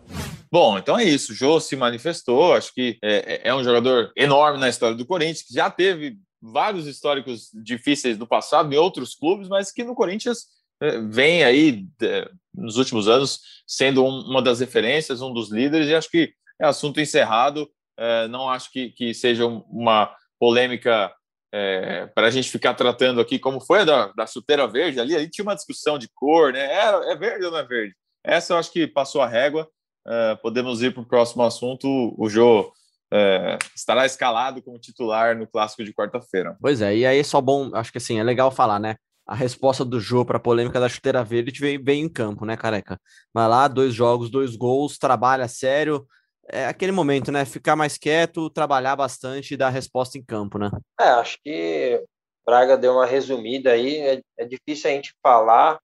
Bom, 0.51 0.77
então 0.77 0.99
é 0.99 1.05
isso. 1.05 1.31
O 1.31 1.35
Jô 1.35 1.61
se 1.61 1.77
manifestou. 1.77 2.55
Acho 2.55 2.75
que 2.75 2.99
é, 3.01 3.35
é, 3.35 3.49
é, 3.49 3.55
um 3.55 3.63
jogador 3.63 4.11
enorme 4.17 4.59
na 4.59 4.69
história 4.69 4.97
do 4.97 5.07
Corinthians, 5.07 5.43
que 5.43 5.55
já 5.55 5.71
teve 5.71 6.19
vários 6.43 6.89
históricos 6.89 7.51
difíceis 7.55 8.19
no 8.19 8.27
passado 8.27 8.73
em 8.75 8.77
outros 8.77 9.15
clubes, 9.15 9.49
mas 9.49 9.71
que 9.71 9.85
no 9.85 9.95
Corinthians 9.95 10.47
é, 10.83 11.01
vem 11.03 11.45
aí 11.45 11.87
é, 12.03 12.29
nos 12.53 12.79
últimos 12.79 13.07
anos 13.07 13.39
sendo 13.65 14.05
um, 14.05 14.23
uma 14.29 14.43
das 14.43 14.59
referências, 14.59 15.23
um 15.23 15.33
dos 15.33 15.53
líderes. 15.53 15.89
E 15.89 15.95
acho 15.95 16.11
que 16.11 16.33
é 16.61 16.67
assunto 16.67 17.01
encerrado. 17.01 17.71
Não 18.31 18.49
acho 18.49 18.73
que, 18.73 18.89
que 18.93 19.13
seja 19.13 19.45
uma 19.45 20.11
polêmica 20.39 21.13
é, 21.53 22.07
para 22.15 22.29
a 22.29 22.31
gente 22.31 22.51
ficar 22.51 22.75
tratando 22.75 23.21
aqui 23.21 23.39
como 23.39 23.61
foi 23.61 23.81
a 23.81 23.85
da, 23.85 24.07
da 24.13 24.27
chuteira 24.27 24.67
verde 24.67 25.01
ali, 25.01 25.17
ali 25.17 25.29
tinha 25.29 25.43
uma 25.43 25.55
discussão 25.55 25.99
de 25.99 26.09
cor, 26.15 26.53
né? 26.53 26.61
É, 26.61 27.13
é 27.13 27.17
verde 27.17 27.45
ou 27.45 27.51
não 27.51 27.59
é 27.59 27.65
verde? 27.65 27.95
Essa 28.25 28.53
eu 28.53 28.59
acho 28.59 28.73
que 28.73 28.87
passou 28.87 29.21
a 29.21 29.27
régua. 29.27 29.69
É, 30.07 30.35
podemos 30.37 30.83
ir 30.83 30.93
para 30.93 31.03
o 31.03 31.07
próximo 31.07 31.43
assunto. 31.43 31.87
O 32.19 32.29
Jô 32.29 32.73
é, 33.13 33.59
estará 33.75 34.07
escalado 34.07 34.63
como 34.63 34.79
titular 34.79 35.37
no 35.37 35.47
clássico 35.47 35.85
de 35.85 35.93
quarta-feira. 35.93 36.57
Pois 36.61 36.81
é, 36.81 36.97
e 36.97 37.07
aí 37.07 37.23
só 37.25 37.41
bom, 37.41 37.71
acho 37.75 37.93
que 37.93 37.99
assim, 37.99 38.19
é 38.19 38.23
legal 38.23 38.51
falar, 38.51 38.79
né? 38.79 38.97
A 39.27 39.35
resposta 39.35 39.85
do 39.85 40.01
Jô 40.01 40.25
para 40.25 40.39
a 40.39 40.41
polêmica 40.41 40.81
da 40.81 40.89
chuteira 40.89 41.23
verde 41.23 41.61
veio, 41.61 41.83
veio 41.83 42.05
em 42.05 42.09
campo, 42.09 42.45
né, 42.45 42.57
careca? 42.57 42.99
Vai 43.33 43.49
lá, 43.49 43.69
dois 43.69 43.95
jogos, 43.95 44.31
dois 44.31 44.57
gols, 44.57 44.99
trabalha 44.99 45.47
sério, 45.47 46.05
é 46.53 46.67
aquele 46.67 46.93
momento, 46.93 47.31
né? 47.31 47.45
Ficar 47.45 47.77
mais 47.77 47.97
quieto, 47.97 48.51
trabalhar 48.51 48.97
bastante 48.97 49.55
e 49.55 49.57
dar 49.57 49.69
resposta 49.71 50.19
em 50.19 50.25
campo, 50.25 50.59
né? 50.59 50.71
É, 51.01 51.11
acho 51.11 51.39
que 51.45 52.03
Braga 52.45 52.77
deu 52.77 52.95
uma 52.95 53.07
resumida 53.07 53.71
aí. 53.71 53.99
É, 53.99 54.21
é 54.39 54.45
difícil 54.45 54.91
a 54.91 54.95
gente 54.95 55.15
falar 55.23 55.79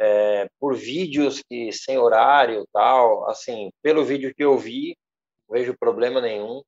é, 0.00 0.48
por 0.58 0.74
vídeos 0.74 1.42
que 1.42 1.70
sem 1.72 1.98
horário 1.98 2.66
tal. 2.72 3.28
Assim, 3.28 3.70
pelo 3.82 4.04
vídeo 4.04 4.34
que 4.34 4.42
eu 4.42 4.56
vi, 4.58 4.96
não 5.48 5.56
vejo 5.58 5.76
problema 5.78 6.20
nenhum. 6.20 6.62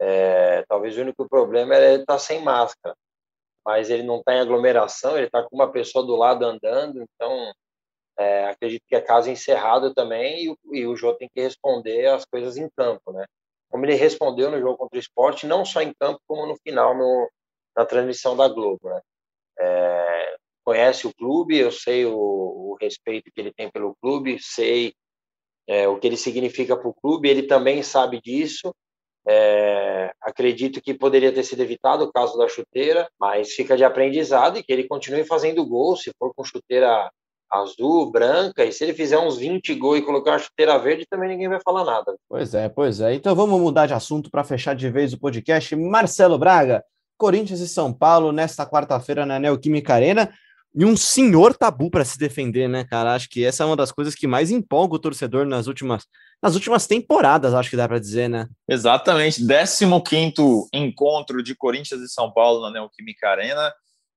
É, 0.00 0.64
talvez 0.68 0.96
o 0.98 1.00
único 1.00 1.28
problema 1.28 1.74
é 1.74 1.94
ele 1.94 2.02
estar 2.02 2.14
tá 2.14 2.18
sem 2.18 2.42
máscara, 2.42 2.94
mas 3.64 3.88
ele 3.88 4.02
não 4.02 4.18
está 4.18 4.34
em 4.34 4.40
aglomeração, 4.40 5.16
ele 5.16 5.26
está 5.26 5.42
com 5.42 5.54
uma 5.54 5.70
pessoa 5.70 6.04
do 6.04 6.16
lado 6.16 6.44
andando, 6.44 7.00
então 7.02 7.52
é, 8.18 8.46
acredito 8.46 8.82
que 8.88 8.96
é 8.96 9.00
caso 9.00 9.30
encerrado 9.30 9.94
também 9.94 10.50
e 10.50 10.80
e 10.80 10.86
o 10.86 10.96
Jô 10.96 11.14
tem 11.14 11.28
que 11.32 11.40
responder 11.40 12.06
as 12.06 12.24
coisas 12.24 12.56
em 12.56 12.68
campo, 12.76 13.12
né? 13.12 13.24
Como 13.70 13.86
ele 13.86 13.94
respondeu 13.94 14.50
no 14.50 14.60
jogo 14.60 14.76
contra 14.76 14.96
o 14.96 15.00
esporte, 15.00 15.46
não 15.46 15.64
só 15.64 15.80
em 15.80 15.94
campo, 15.94 16.20
como 16.26 16.46
no 16.46 16.56
final 16.56 16.96
no, 16.96 17.30
na 17.76 17.86
transmissão 17.86 18.36
da 18.36 18.48
Globo, 18.48 18.88
né? 18.88 19.00
É, 19.58 19.91
conhece 20.64 21.06
o 21.06 21.14
clube, 21.14 21.56
eu 21.58 21.70
sei 21.70 22.06
o, 22.06 22.14
o, 22.14 22.76
respeito 22.80 23.30
que 23.32 23.40
ele 23.40 23.52
tem 23.52 23.70
pelo 23.70 23.96
clube, 24.00 24.38
sei 24.40 24.94
é, 25.68 25.86
o 25.88 25.98
que 25.98 26.06
ele 26.06 26.16
significa 26.16 26.76
para 26.76 26.88
o 26.88 26.94
clube, 26.94 27.28
ele 27.28 27.44
também 27.44 27.82
sabe 27.82 28.20
disso. 28.20 28.74
É, 29.26 30.12
acredito 30.20 30.80
que 30.80 30.92
poderia 30.92 31.32
ter 31.32 31.44
sido 31.44 31.62
evitado 31.62 32.04
o 32.04 32.12
caso 32.12 32.36
da 32.36 32.48
chuteira, 32.48 33.08
mas 33.18 33.52
fica 33.52 33.76
de 33.76 33.84
aprendizado 33.84 34.58
e 34.58 34.62
que 34.62 34.72
ele 34.72 34.88
continue 34.88 35.24
fazendo 35.24 35.64
gol, 35.64 35.96
se 35.96 36.10
for 36.18 36.34
com 36.34 36.42
chuteira 36.42 37.08
azul, 37.52 38.10
branca, 38.10 38.64
e 38.64 38.72
se 38.72 38.82
ele 38.82 38.94
fizer 38.94 39.18
uns 39.18 39.36
20 39.36 39.74
gols 39.74 39.98
e 39.98 40.02
colocar 40.02 40.32
uma 40.32 40.38
chuteira 40.38 40.78
verde, 40.78 41.06
também 41.08 41.28
ninguém 41.28 41.48
vai 41.48 41.60
falar 41.60 41.84
nada. 41.84 42.16
Pois 42.28 42.54
é, 42.54 42.68
pois 42.68 43.00
é. 43.00 43.14
Então 43.14 43.34
vamos 43.34 43.60
mudar 43.60 43.86
de 43.86 43.92
assunto 43.92 44.30
para 44.30 44.42
fechar 44.42 44.74
de 44.74 44.88
vez 44.88 45.12
o 45.12 45.20
podcast. 45.20 45.76
Marcelo 45.76 46.38
Braga, 46.38 46.82
Corinthians 47.18 47.60
e 47.60 47.68
São 47.68 47.92
Paulo, 47.92 48.32
nesta 48.32 48.66
quarta-feira 48.66 49.26
na 49.26 49.38
Neoquímica 49.38 49.94
Arena. 49.94 50.32
E 50.74 50.86
um 50.86 50.96
senhor 50.96 51.54
tabu 51.54 51.90
para 51.90 52.04
se 52.04 52.18
defender, 52.18 52.66
né, 52.66 52.82
cara? 52.84 53.14
Acho 53.14 53.28
que 53.28 53.44
essa 53.44 53.62
é 53.62 53.66
uma 53.66 53.76
das 53.76 53.92
coisas 53.92 54.14
que 54.14 54.26
mais 54.26 54.50
empolga 54.50 54.94
o 54.94 54.98
torcedor 54.98 55.44
nas 55.44 55.66
últimas, 55.66 56.06
nas 56.42 56.54
últimas 56.54 56.86
temporadas, 56.86 57.52
acho 57.52 57.68
que 57.68 57.76
dá 57.76 57.86
para 57.86 57.98
dizer, 57.98 58.28
né? 58.28 58.48
Exatamente. 58.66 59.44
15 59.46 59.84
encontro 60.72 61.42
de 61.42 61.54
Corinthians 61.54 62.00
e 62.00 62.08
São 62.08 62.32
Paulo 62.32 62.62
na 62.62 62.70
Neoquímica 62.70 63.28
Arena. 63.28 63.72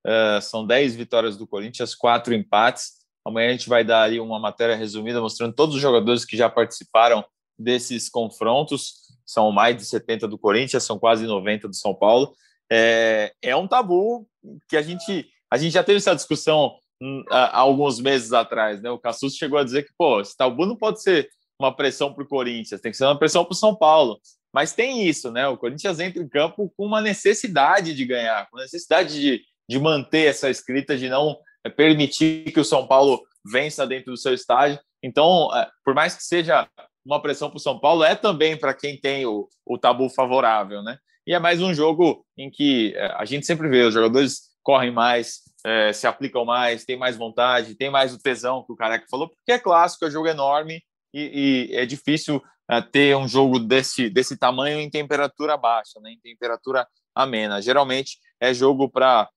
Uh, 0.05 0.41
são 0.41 0.65
10 0.65 0.95
vitórias 0.95 1.35
do 1.35 1.45
Corinthians, 1.45 1.93
4 1.93 2.33
empates. 2.33 2.93
Amanhã 3.25 3.49
a 3.49 3.51
gente 3.51 3.67
vai 3.67 3.83
dar 3.83 4.03
aí 4.03 4.19
uma 4.19 4.39
matéria 4.39 4.75
resumida 4.75 5.19
mostrando 5.19 5.53
todos 5.53 5.75
os 5.75 5.81
jogadores 5.81 6.23
que 6.23 6.37
já 6.37 6.49
participaram 6.49 7.25
desses 7.59 8.07
confrontos. 8.07 8.93
São 9.25 9.51
mais 9.51 9.75
de 9.75 9.83
70 9.83 10.27
do 10.27 10.37
Corinthians, 10.37 10.83
são 10.83 10.97
quase 10.97 11.25
90 11.25 11.67
do 11.67 11.75
São 11.75 11.93
Paulo. 11.93 12.33
É, 12.71 13.33
é 13.41 13.55
um 13.55 13.67
tabu 13.67 14.25
que 14.69 14.77
a 14.77 14.81
gente 14.81 15.27
a 15.51 15.57
gente 15.57 15.73
já 15.73 15.83
teve 15.83 15.97
essa 15.97 16.15
discussão 16.15 16.75
hum, 17.01 17.23
há 17.29 17.59
alguns 17.59 17.99
meses 17.99 18.33
atrás, 18.33 18.81
né? 18.81 18.89
O 18.89 18.99
Cassus 18.99 19.35
chegou 19.35 19.59
a 19.59 19.63
dizer 19.63 19.83
que 19.83 19.93
pô, 19.97 20.21
esse 20.21 20.35
tabu 20.35 20.65
não 20.65 20.75
pode 20.75 21.01
ser 21.01 21.29
uma 21.59 21.75
pressão 21.75 22.13
para 22.13 22.23
o 22.23 22.27
Corinthians, 22.27 22.81
tem 22.81 22.91
que 22.91 22.97
ser 22.97 23.05
uma 23.05 23.17
pressão 23.17 23.43
para 23.43 23.53
o 23.53 23.55
São 23.55 23.75
Paulo. 23.75 24.19
Mas 24.53 24.73
tem 24.73 25.05
isso, 25.07 25.31
né? 25.31 25.47
O 25.47 25.57
Corinthians 25.57 25.99
entra 25.99 26.21
em 26.21 26.29
campo 26.29 26.71
com 26.77 26.85
uma 26.85 27.01
necessidade 27.01 27.93
de 27.93 28.05
ganhar, 28.05 28.49
com 28.49 28.57
necessidade 28.57 29.19
de, 29.19 29.41
de 29.69 29.79
manter 29.79 30.27
essa 30.27 30.49
escrita, 30.49 30.97
de 30.97 31.09
não 31.09 31.37
é 31.65 31.69
permitir 31.69 32.51
que 32.51 32.59
o 32.59 32.65
São 32.65 32.87
Paulo 32.87 33.21
vença 33.43 33.85
dentro 33.85 34.11
do 34.11 34.17
seu 34.17 34.33
estádio. 34.33 34.79
Então, 35.03 35.53
é, 35.55 35.69
por 35.83 35.93
mais 35.93 36.15
que 36.15 36.23
seja 36.23 36.67
uma 37.05 37.21
pressão 37.21 37.49
para 37.49 37.57
o 37.57 37.61
São 37.61 37.79
Paulo, 37.79 38.03
é 38.03 38.15
também 38.15 38.57
para 38.57 38.73
quem 38.73 38.99
tem 38.99 39.25
o, 39.25 39.47
o 39.65 39.77
tabu 39.77 40.09
favorável, 40.09 40.81
né? 40.81 40.97
E 41.27 41.33
é 41.33 41.39
mais 41.39 41.61
um 41.61 41.73
jogo 41.73 42.25
em 42.37 42.49
que 42.49 42.93
é, 42.95 43.07
a 43.17 43.25
gente 43.25 43.45
sempre 43.45 43.67
vê 43.67 43.83
os 43.83 43.93
jogadores 43.93 44.41
correm 44.65 44.91
mais, 44.91 45.41
é, 45.63 45.93
se 45.93 46.07
aplicam 46.07 46.43
mais, 46.43 46.83
tem 46.83 46.97
mais 46.97 47.15
vontade, 47.15 47.75
tem 47.75 47.89
mais 47.89 48.13
o 48.13 48.19
tesão 48.19 48.65
que 48.65 48.73
o 48.73 48.75
Careca 48.75 49.05
falou, 49.09 49.29
porque 49.29 49.51
é 49.51 49.59
clássico, 49.59 50.05
é 50.05 50.11
jogo 50.11 50.27
enorme 50.27 50.81
e, 51.13 51.69
e 51.71 51.75
é 51.75 51.85
difícil 51.85 52.41
é, 52.69 52.81
ter 52.81 53.15
um 53.15 53.27
jogo 53.27 53.59
desse, 53.59 54.09
desse 54.09 54.35
tamanho 54.35 54.79
em 54.79 54.89
temperatura 54.89 55.55
baixa, 55.55 55.99
né, 56.01 56.11
em 56.11 56.19
temperatura 56.19 56.85
amena. 57.13 57.61
Geralmente 57.61 58.17
é 58.41 58.53
jogo 58.53 58.89
para 58.89 59.29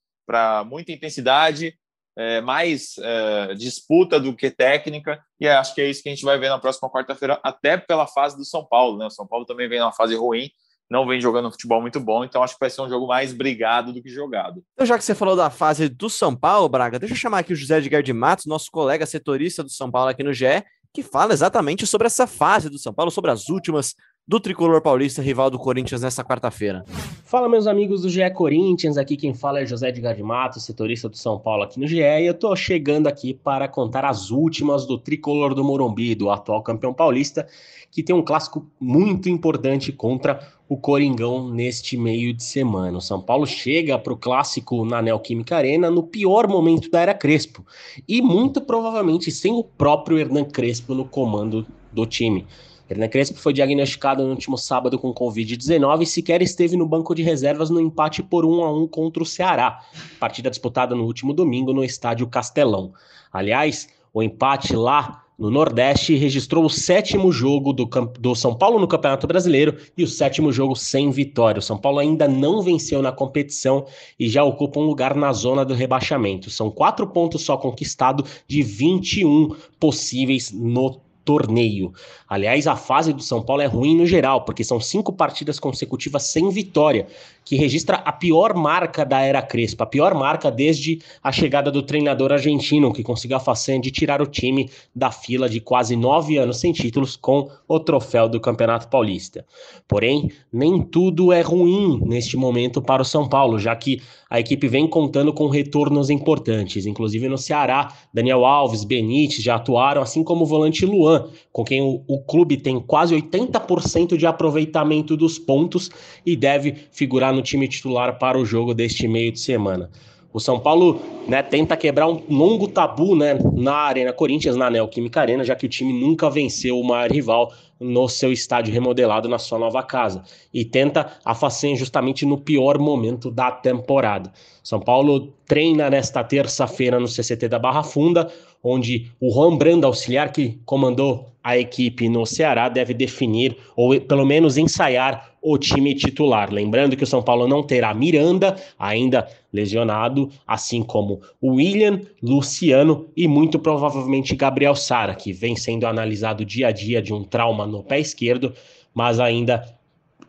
muita 0.64 0.92
intensidade, 0.92 1.78
é, 2.16 2.40
mais 2.40 2.96
é, 2.98 3.54
disputa 3.54 4.18
do 4.18 4.34
que 4.34 4.50
técnica, 4.50 5.22
e 5.38 5.46
acho 5.46 5.74
que 5.74 5.82
é 5.82 5.90
isso 5.90 6.02
que 6.02 6.08
a 6.08 6.12
gente 6.12 6.24
vai 6.24 6.38
ver 6.38 6.48
na 6.48 6.58
próxima 6.58 6.90
quarta-feira, 6.90 7.38
até 7.44 7.76
pela 7.76 8.06
fase 8.06 8.34
do 8.34 8.46
São 8.46 8.64
Paulo. 8.64 8.96
Né? 8.96 9.06
O 9.06 9.10
São 9.10 9.26
Paulo 9.26 9.44
também 9.44 9.68
vem 9.68 9.78
numa 9.78 9.92
fase 9.92 10.16
ruim, 10.16 10.50
não 10.90 11.06
vem 11.06 11.20
jogando 11.20 11.48
um 11.48 11.50
futebol 11.50 11.80
muito 11.80 12.00
bom, 12.00 12.24
então 12.24 12.42
acho 12.42 12.54
que 12.54 12.60
vai 12.60 12.70
ser 12.70 12.80
um 12.80 12.88
jogo 12.88 13.06
mais 13.06 13.32
brigado 13.32 13.92
do 13.92 14.02
que 14.02 14.08
jogado. 14.08 14.64
Então, 14.72 14.86
já 14.86 14.96
que 14.96 15.04
você 15.04 15.14
falou 15.14 15.36
da 15.36 15.50
fase 15.50 15.88
do 15.88 16.08
São 16.08 16.34
Paulo, 16.34 16.68
Braga, 16.68 16.98
deixa 16.98 17.14
eu 17.14 17.18
chamar 17.18 17.40
aqui 17.40 17.52
o 17.52 17.56
José 17.56 17.78
Edgar 17.78 18.02
de 18.02 18.12
Matos, 18.12 18.46
nosso 18.46 18.70
colega 18.70 19.04
setorista 19.04 19.62
do 19.62 19.70
São 19.70 19.90
Paulo 19.90 20.08
aqui 20.08 20.22
no 20.22 20.32
GE, 20.32 20.64
que 20.92 21.02
fala 21.02 21.32
exatamente 21.32 21.86
sobre 21.86 22.06
essa 22.06 22.26
fase 22.26 22.70
do 22.70 22.78
São 22.78 22.94
Paulo, 22.94 23.10
sobre 23.10 23.30
as 23.30 23.48
últimas 23.48 23.94
do 24.28 24.38
tricolor 24.38 24.82
paulista, 24.82 25.22
rival 25.22 25.48
do 25.48 25.58
Corinthians, 25.58 26.02
nessa 26.02 26.22
quarta-feira. 26.22 26.84
Fala, 27.24 27.48
meus 27.48 27.66
amigos 27.66 28.02
do 28.02 28.10
GE 28.10 28.30
Corinthians. 28.34 28.98
Aqui 28.98 29.16
quem 29.16 29.32
fala 29.32 29.60
é 29.60 29.66
José 29.66 29.90
de 29.90 30.22
Matos, 30.22 30.64
setorista 30.64 31.08
do 31.08 31.16
São 31.16 31.38
Paulo 31.38 31.62
aqui 31.62 31.80
no 31.80 31.86
GE. 31.86 32.02
E 32.02 32.26
eu 32.26 32.34
tô 32.34 32.54
chegando 32.54 33.06
aqui 33.06 33.32
para 33.32 33.66
contar 33.66 34.04
as 34.04 34.30
últimas 34.30 34.84
do 34.86 34.98
tricolor 34.98 35.54
do 35.54 35.64
Morumbi, 35.64 36.14
do 36.14 36.30
atual 36.30 36.62
campeão 36.62 36.92
paulista, 36.92 37.46
que 37.90 38.02
tem 38.02 38.14
um 38.14 38.22
clássico 38.22 38.70
muito 38.78 39.30
importante 39.30 39.92
contra 39.92 40.46
o 40.68 40.76
Coringão 40.76 41.48
neste 41.48 41.96
meio 41.96 42.34
de 42.34 42.44
semana. 42.44 42.98
O 42.98 43.00
São 43.00 43.22
Paulo 43.22 43.46
chega 43.46 43.98
para 43.98 44.12
o 44.12 44.16
clássico 44.16 44.84
na 44.84 45.00
Neoquímica 45.00 45.56
Arena 45.56 45.90
no 45.90 46.02
pior 46.02 46.46
momento 46.46 46.90
da 46.90 47.00
era 47.00 47.14
Crespo 47.14 47.64
e 48.06 48.20
muito 48.20 48.60
provavelmente 48.60 49.30
sem 49.30 49.54
o 49.54 49.64
próprio 49.64 50.18
Hernan 50.18 50.44
Crespo 50.44 50.94
no 50.94 51.06
comando 51.06 51.66
do 51.90 52.04
time. 52.04 52.46
Hernan 52.90 53.08
Crespo 53.08 53.38
foi 53.38 53.52
diagnosticado 53.52 54.22
no 54.22 54.30
último 54.30 54.56
sábado 54.56 54.98
com 54.98 55.12
Covid-19 55.12 56.02
e 56.02 56.06
sequer 56.06 56.40
esteve 56.40 56.76
no 56.76 56.86
banco 56.86 57.14
de 57.14 57.22
reservas 57.22 57.68
no 57.68 57.80
empate 57.80 58.22
por 58.22 58.44
1 58.44 58.62
a 58.62 58.72
1 58.72 58.88
contra 58.88 59.22
o 59.22 59.26
Ceará, 59.26 59.80
partida 60.18 60.48
disputada 60.48 60.94
no 60.94 61.04
último 61.04 61.34
domingo 61.34 61.72
no 61.72 61.84
estádio 61.84 62.26
Castelão. 62.26 62.92
Aliás, 63.32 63.88
o 64.12 64.22
empate 64.22 64.74
lá 64.74 65.24
no 65.38 65.52
Nordeste, 65.52 66.16
registrou 66.16 66.64
o 66.64 66.70
sétimo 66.70 67.30
jogo 67.30 67.72
do, 67.72 67.84
do, 68.18 68.34
São 68.34 68.56
Paulo 68.56 68.80
no 68.80 68.88
Campeonato 68.88 69.24
Brasileiro 69.24 69.76
e 69.96 70.02
o 70.02 70.08
sétimo 70.08 70.50
jogo 70.50 70.74
sem 70.74 71.12
vitória. 71.12 71.60
O 71.60 71.62
São 71.62 71.78
Paulo 71.78 72.00
ainda 72.00 72.26
não 72.26 72.60
venceu 72.60 73.00
na 73.00 73.12
competição 73.12 73.86
e 74.18 74.28
já 74.28 74.42
ocupa 74.42 74.80
um 74.80 74.86
lugar 74.86 75.14
na 75.14 75.32
zona 75.32 75.64
do 75.64 75.74
rebaixamento. 75.74 76.50
São 76.50 76.72
quatro 76.72 77.06
pontos 77.06 77.42
só 77.42 77.56
conquistados 77.56 78.28
de 78.48 78.62
21 78.62 79.54
possíveis 79.78 80.50
no 80.50 81.00
torneio. 81.24 81.92
Aliás, 82.28 82.66
a 82.66 82.76
fase 82.76 83.12
do 83.12 83.22
São 83.22 83.42
Paulo 83.42 83.62
é 83.62 83.66
ruim 83.66 83.96
no 83.96 84.04
geral, 84.04 84.44
porque 84.44 84.62
são 84.62 84.78
cinco 84.78 85.12
partidas 85.12 85.58
consecutivas 85.58 86.24
sem 86.24 86.50
vitória, 86.50 87.06
que 87.42 87.56
registra 87.56 87.96
a 87.96 88.12
pior 88.12 88.54
marca 88.54 89.04
da 89.06 89.22
era 89.22 89.40
Crespa, 89.40 89.84
a 89.84 89.86
pior 89.86 90.12
marca 90.12 90.50
desde 90.50 91.00
a 91.22 91.32
chegada 91.32 91.70
do 91.70 91.82
treinador 91.82 92.30
argentino, 92.30 92.92
que 92.92 93.02
conseguiu 93.02 93.38
a 93.38 93.40
façanha 93.40 93.80
de 93.80 93.90
tirar 93.90 94.20
o 94.20 94.26
time 94.26 94.70
da 94.94 95.10
fila 95.10 95.48
de 95.48 95.58
quase 95.58 95.96
nove 95.96 96.36
anos 96.36 96.58
sem 96.58 96.70
títulos 96.72 97.16
com 97.16 97.48
o 97.66 97.80
troféu 97.80 98.28
do 98.28 98.38
Campeonato 98.38 98.88
Paulista. 98.88 99.46
Porém, 99.86 100.30
nem 100.52 100.82
tudo 100.82 101.32
é 101.32 101.40
ruim 101.40 102.02
neste 102.04 102.36
momento 102.36 102.82
para 102.82 103.00
o 103.00 103.06
São 103.06 103.26
Paulo, 103.26 103.58
já 103.58 103.74
que 103.74 104.02
a 104.28 104.38
equipe 104.38 104.68
vem 104.68 104.86
contando 104.86 105.32
com 105.32 105.48
retornos 105.48 106.10
importantes, 106.10 106.84
inclusive 106.84 107.28
no 107.28 107.38
Ceará. 107.38 107.94
Daniel 108.12 108.44
Alves, 108.44 108.84
Benítez 108.84 109.42
já 109.42 109.54
atuaram, 109.54 110.02
assim 110.02 110.22
como 110.22 110.44
o 110.44 110.46
volante 110.46 110.84
Luan, 110.84 111.30
com 111.50 111.64
quem 111.64 111.80
o, 111.80 112.02
o 112.18 112.20
clube 112.24 112.56
tem 112.56 112.80
quase 112.80 113.14
80% 113.14 114.16
de 114.16 114.26
aproveitamento 114.26 115.16
dos 115.16 115.38
pontos 115.38 115.90
e 116.26 116.34
deve 116.34 116.74
figurar 116.90 117.32
no 117.32 117.42
time 117.42 117.68
titular 117.68 118.18
para 118.18 118.36
o 118.36 118.44
jogo 118.44 118.74
deste 118.74 119.06
meio 119.06 119.30
de 119.30 119.38
semana. 119.38 119.88
O 120.32 120.40
São 120.40 120.60
Paulo 120.60 121.00
né, 121.26 121.42
tenta 121.42 121.76
quebrar 121.76 122.06
um 122.06 122.22
longo 122.28 122.68
tabu 122.68 123.16
né, 123.16 123.38
na 123.54 123.74
Arena 123.74 124.12
Corinthians, 124.12 124.56
na 124.56 124.68
Neoquímica 124.68 125.20
Arena, 125.20 125.42
já 125.42 125.54
que 125.56 125.64
o 125.64 125.68
time 125.68 125.92
nunca 125.92 126.28
venceu 126.28 126.78
o 126.78 126.86
maior 126.86 127.10
rival 127.10 127.52
no 127.80 128.08
seu 128.08 128.32
estádio 128.32 128.74
remodelado 128.74 129.28
na 129.28 129.38
sua 129.38 129.58
nova 129.58 129.82
casa 129.82 130.22
e 130.52 130.64
tenta 130.64 131.12
a 131.24 131.34
façanha 131.34 131.76
justamente 131.76 132.26
no 132.26 132.36
pior 132.36 132.78
momento 132.78 133.30
da 133.30 133.50
temporada. 133.50 134.32
São 134.62 134.80
Paulo 134.80 135.32
treina 135.46 135.88
nesta 135.88 136.22
terça-feira 136.22 137.00
no 137.00 137.08
CCT 137.08 137.48
da 137.48 137.58
Barra 137.58 137.82
Funda, 137.82 138.30
onde 138.62 139.10
o 139.20 139.30
Juan 139.30 139.58
auxiliar 139.84 140.32
que 140.32 140.58
comandou 140.64 141.28
a 141.42 141.56
equipe 141.56 142.08
no 142.08 142.26
Ceará, 142.26 142.68
deve 142.68 142.92
definir 142.92 143.56
ou 143.74 143.98
pelo 144.00 144.26
menos 144.26 144.58
ensaiar 144.58 145.30
o 145.40 145.56
time 145.56 145.94
titular. 145.94 146.52
Lembrando 146.52 146.96
que 146.96 147.04
o 147.04 147.06
São 147.06 147.22
Paulo 147.22 147.48
não 147.48 147.62
terá 147.62 147.94
Miranda, 147.94 148.56
ainda 148.78 149.26
lesionado, 149.52 150.30
assim 150.46 150.82
como 150.82 151.22
William, 151.42 152.02
Luciano 152.22 153.08
e 153.16 153.26
muito 153.26 153.58
provavelmente 153.58 154.36
Gabriel 154.36 154.74
Sara, 154.74 155.14
que 155.14 155.32
vem 155.32 155.56
sendo 155.56 155.86
analisado 155.86 156.44
dia 156.44 156.68
a 156.68 156.72
dia 156.72 157.00
de 157.00 157.14
um 157.14 157.24
trauma 157.24 157.66
no 157.66 157.82
pé 157.82 157.98
esquerdo, 157.98 158.52
mas 158.92 159.18
ainda 159.18 159.64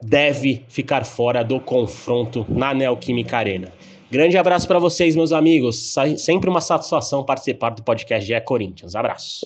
deve 0.02 0.64
ficar 0.70 1.06
fora 1.06 1.44
do 1.44 1.60
confronto 1.60 2.46
na 2.48 2.74
Neoquímica 2.74 3.38
Arena. 3.38 3.74
Grande 4.12 4.40
abraço 4.40 4.68
para 4.68 4.80
vocês, 4.80 5.16
meus 5.16 5.32
amigos. 5.32 5.94
Sempre 6.18 6.50
uma 6.50 6.62
satisfação 6.62 7.24
participar 7.24 7.70
do 7.70 7.84
podcast 7.84 8.34
é 8.34 8.42
Corinthians. 8.42 8.96
Abraço. 8.96 9.46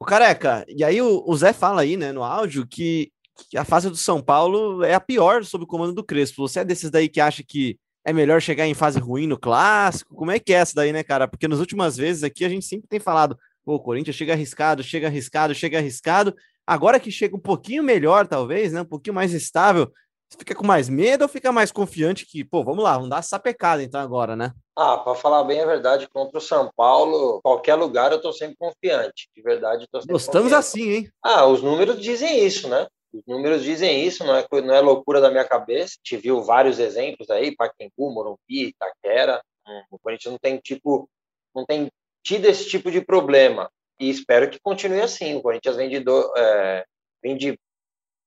O 0.00 0.04
Careca, 0.04 0.64
e 0.68 0.82
aí 0.82 1.00
o, 1.00 1.22
o 1.24 1.36
Zé 1.36 1.52
fala 1.52 1.82
aí, 1.82 1.96
né, 1.96 2.10
no 2.10 2.24
áudio, 2.24 2.66
que, 2.66 3.12
que, 3.48 3.56
a 3.56 3.64
fase 3.64 3.88
do 3.88 3.96
São 3.96 4.20
Paulo 4.20 4.82
é 4.82 4.92
a 4.92 5.00
pior 5.00 5.44
sob 5.44 5.62
o 5.62 5.66
comando 5.68 5.92
do 5.92 6.02
Crespo. 6.02 6.48
Você 6.48 6.58
é 6.58 6.64
desses 6.64 6.90
daí 6.90 7.08
que 7.08 7.20
acha 7.20 7.44
que 7.46 7.78
é 8.04 8.12
melhor 8.12 8.42
chegar 8.42 8.66
em 8.66 8.74
fase 8.74 8.98
ruim 8.98 9.28
no 9.28 9.38
clássico? 9.38 10.16
Como 10.16 10.32
é 10.32 10.40
que 10.40 10.52
é 10.52 10.56
essa 10.56 10.74
daí, 10.74 10.92
né, 10.92 11.04
cara? 11.04 11.28
Porque 11.28 11.46
nas 11.46 11.60
últimas 11.60 11.96
vezes 11.96 12.24
aqui 12.24 12.44
a 12.44 12.48
gente 12.48 12.66
sempre 12.66 12.88
tem 12.88 12.98
falado, 12.98 13.38
pô, 13.64 13.76
o 13.76 13.80
Corinthians 13.80 14.16
chega 14.16 14.32
arriscado, 14.32 14.82
chega 14.82 15.06
arriscado, 15.06 15.54
chega 15.54 15.78
arriscado. 15.78 16.34
Agora 16.66 16.98
que 16.98 17.12
chega 17.12 17.36
um 17.36 17.40
pouquinho 17.40 17.84
melhor, 17.84 18.26
talvez, 18.26 18.72
né? 18.72 18.80
Um 18.80 18.86
pouquinho 18.86 19.14
mais 19.14 19.32
estável, 19.32 19.92
fica 20.38 20.54
com 20.54 20.66
mais 20.66 20.88
medo 20.88 21.22
ou 21.22 21.28
fica 21.28 21.52
mais 21.52 21.70
confiante 21.70 22.26
que, 22.26 22.44
pô, 22.44 22.62
vamos 22.64 22.82
lá, 22.82 22.94
vamos 22.94 23.10
dar 23.10 23.18
essa 23.18 23.38
pecada 23.38 23.82
então 23.82 24.00
agora, 24.00 24.34
né? 24.34 24.52
Ah, 24.76 24.96
para 24.98 25.14
falar 25.14 25.44
bem 25.44 25.60
a 25.60 25.66
verdade, 25.66 26.08
contra 26.08 26.38
o 26.38 26.40
São 26.40 26.70
Paulo, 26.74 27.40
qualquer 27.42 27.74
lugar 27.74 28.10
eu 28.12 28.20
tô 28.20 28.32
sempre 28.32 28.56
confiante. 28.58 29.28
De 29.36 29.42
verdade, 29.42 29.86
tô 29.90 30.00
sempre 30.00 30.14
Gostamos 30.14 30.52
confiante. 30.52 30.66
assim, 30.66 30.90
hein? 30.90 31.10
Ah, 31.22 31.46
os 31.46 31.62
números 31.62 32.00
dizem 32.00 32.44
isso, 32.44 32.68
né? 32.68 32.86
Os 33.12 33.22
números 33.26 33.62
dizem 33.62 34.04
isso, 34.04 34.24
não 34.24 34.34
é, 34.34 34.46
não 34.64 34.74
é 34.74 34.80
loucura 34.80 35.20
da 35.20 35.30
minha 35.30 35.44
cabeça. 35.44 35.96
Te 36.02 36.16
viu 36.16 36.42
vários 36.42 36.78
exemplos 36.78 37.28
aí, 37.28 37.54
Pacaembu, 37.54 38.10
Morumbi, 38.10 38.68
Itaquera. 38.68 39.42
Hum, 39.68 39.82
o 39.90 39.98
Corinthians 39.98 40.32
não 40.32 40.38
tem 40.38 40.56
tipo, 40.58 41.08
não 41.54 41.66
tem 41.66 41.90
tido 42.24 42.46
esse 42.46 42.68
tipo 42.68 42.90
de 42.90 43.02
problema. 43.02 43.70
E 44.00 44.08
espero 44.08 44.48
que 44.48 44.58
continue 44.58 45.02
assim. 45.02 45.36
O 45.36 45.42
Corinthians 45.42 45.76
vem 45.76 45.90
de, 45.90 46.00
do, 46.00 46.32
é, 46.36 46.84
vem 47.22 47.36
de 47.36 47.58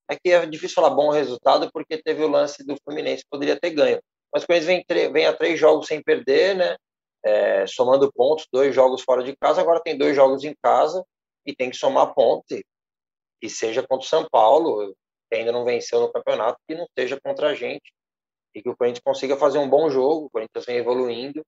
é 0.09 0.15
que 0.15 0.31
é 0.31 0.45
difícil 0.45 0.75
falar 0.75 0.91
bom 0.91 1.09
resultado 1.09 1.69
porque 1.71 2.01
teve 2.01 2.23
o 2.23 2.27
lance 2.27 2.65
do 2.65 2.75
Fluminense, 2.83 3.25
poderia 3.29 3.59
ter 3.59 3.71
ganho. 3.71 3.99
Mas 4.33 4.43
o 4.43 4.47
Corinthians 4.47 4.85
vem, 4.87 5.11
vem 5.11 5.25
a 5.25 5.33
três 5.33 5.59
jogos 5.59 5.87
sem 5.87 6.01
perder, 6.01 6.55
né? 6.55 6.75
É, 7.23 7.65
somando 7.65 8.11
pontos, 8.13 8.47
dois 8.51 8.75
jogos 8.75 9.01
fora 9.01 9.23
de 9.23 9.35
casa, 9.35 9.59
agora 9.59 9.81
tem 9.81 9.97
dois 9.97 10.15
jogos 10.15 10.43
em 10.43 10.53
casa 10.61 11.03
e 11.45 11.55
tem 11.55 11.71
que 11.71 11.77
somar 11.77 12.13
pontos. 12.13 12.61
E 13.41 13.49
seja 13.49 13.81
contra 13.81 14.05
o 14.05 14.09
São 14.09 14.27
Paulo, 14.29 14.95
que 15.29 15.37
ainda 15.37 15.51
não 15.51 15.65
venceu 15.65 15.99
no 15.99 16.11
campeonato, 16.11 16.59
que 16.67 16.75
não 16.75 16.85
seja 16.97 17.19
contra 17.19 17.49
a 17.49 17.55
gente. 17.55 17.91
E 18.53 18.61
que 18.61 18.69
o 18.69 18.77
Corinthians 18.77 19.03
consiga 19.03 19.35
fazer 19.35 19.57
um 19.57 19.69
bom 19.69 19.89
jogo, 19.89 20.27
o 20.27 20.29
Corinthians 20.29 20.65
vem 20.65 20.77
evoluindo 20.77 21.43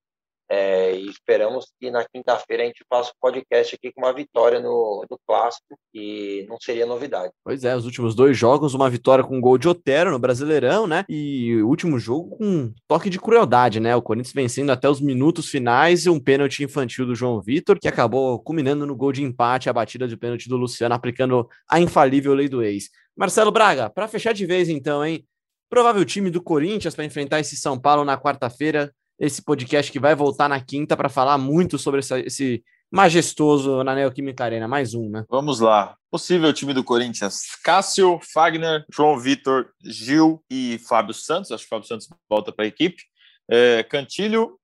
é, 0.50 0.96
e 0.96 1.10
esperamos 1.10 1.72
que 1.80 1.92
na 1.92 2.06
quinta-feira 2.06 2.64
a 2.64 2.66
gente 2.66 2.86
faça 2.90 3.10
o 3.10 3.14
um 3.14 3.20
podcast 3.20 3.76
aqui 3.76 3.92
com 3.92 4.02
uma 4.02 4.14
vitória 4.14 4.60
no, 4.60 5.06
no 5.10 5.20
clássico, 5.28 5.78
e 5.94 6.46
não 6.48 6.58
seria 6.60 6.86
novidade. 6.86 7.34
Pois 7.44 7.64
é, 7.64 7.76
os 7.76 7.86
últimos 7.86 8.16
dois 8.16 8.38
jogos, 8.38 8.74
uma 8.74 8.90
vitória 8.90 9.24
com 9.24 9.42
gol 9.42 9.58
de 9.58 9.68
Otero 9.68 10.12
no 10.12 10.20
Brasileirão, 10.20 10.88
né? 10.88 11.04
E 11.10 11.62
o 11.62 11.68
último 11.68 12.00
jogo 12.00 12.38
com 12.38 12.46
um 12.46 12.74
toque 12.88 13.10
de 13.10 13.20
crueldade, 13.20 13.80
né? 13.80 13.96
O 13.96 14.02
Corinthians 14.02 14.34
vencendo 14.34 14.72
até 14.72 14.90
os 14.90 15.02
minutos 15.02 15.50
finais 15.50 16.06
e 16.06 16.10
um 16.10 16.20
pênalti 16.20 16.64
infantil 16.64 17.06
do 17.06 17.16
João 17.16 17.42
Vitor, 17.42 17.80
que 17.80 17.88
acabou 17.88 18.40
culminando 18.40 18.86
no 18.86 18.96
gol 18.96 19.12
de 19.12 19.24
empate, 19.24 19.70
a 19.70 19.74
batida 19.74 20.08
de 20.08 20.16
pênalti 20.16 20.48
do 20.48 20.56
Luciano, 20.56 20.96
aplicando 20.96 21.48
a 21.70 21.80
infalível 21.80 22.34
lei 22.34 22.48
do 22.48 22.64
ex. 22.64 22.90
Marcelo 23.16 23.52
Braga, 23.52 23.90
para 23.90 24.08
fechar 24.08 24.34
de 24.34 24.46
vez 24.46 24.70
então, 24.70 25.04
hein? 25.04 25.26
Provável 25.70 26.06
time 26.06 26.30
do 26.30 26.42
Corinthians 26.42 26.96
para 26.96 27.04
enfrentar 27.04 27.42
esse 27.42 27.58
São 27.58 27.78
Paulo 27.78 28.06
na 28.06 28.18
quarta-feira 28.18 28.94
esse 29.20 29.42
podcast 29.42 29.92
que 29.92 30.00
vai 30.00 30.16
voltar 30.16 30.48
na 30.48 30.60
quinta 30.60 30.96
para 30.96 31.10
falar 31.10 31.38
muito 31.38 31.78
sobre 31.78 32.00
essa, 32.00 32.20
esse 32.20 32.64
majestoso 32.92 33.84
na 33.84 33.96
Neoquímica 33.96 34.44
Arena. 34.44 34.68
Mais 34.68 34.94
um, 34.94 35.10
né? 35.10 35.26
Vamos 35.30 35.60
lá. 35.60 35.96
Possível 36.10 36.54
time 36.54 36.74
do 36.74 36.84
Corinthians: 36.84 37.42
Cássio, 37.64 38.20
Fagner, 38.34 38.86
João 38.92 39.20
Vitor, 39.20 39.70
Gil 39.84 40.44
e 40.50 40.80
Fábio 40.88 41.14
Santos. 41.14 41.52
Acho 41.52 41.64
que 41.64 41.70
Fábio 41.70 41.88
Santos 41.88 42.08
volta 42.30 42.52
para 42.52 42.66
a 42.66 42.68
equipe. 42.68 43.04
É, 43.50 43.84
Cantilho. 43.84 44.58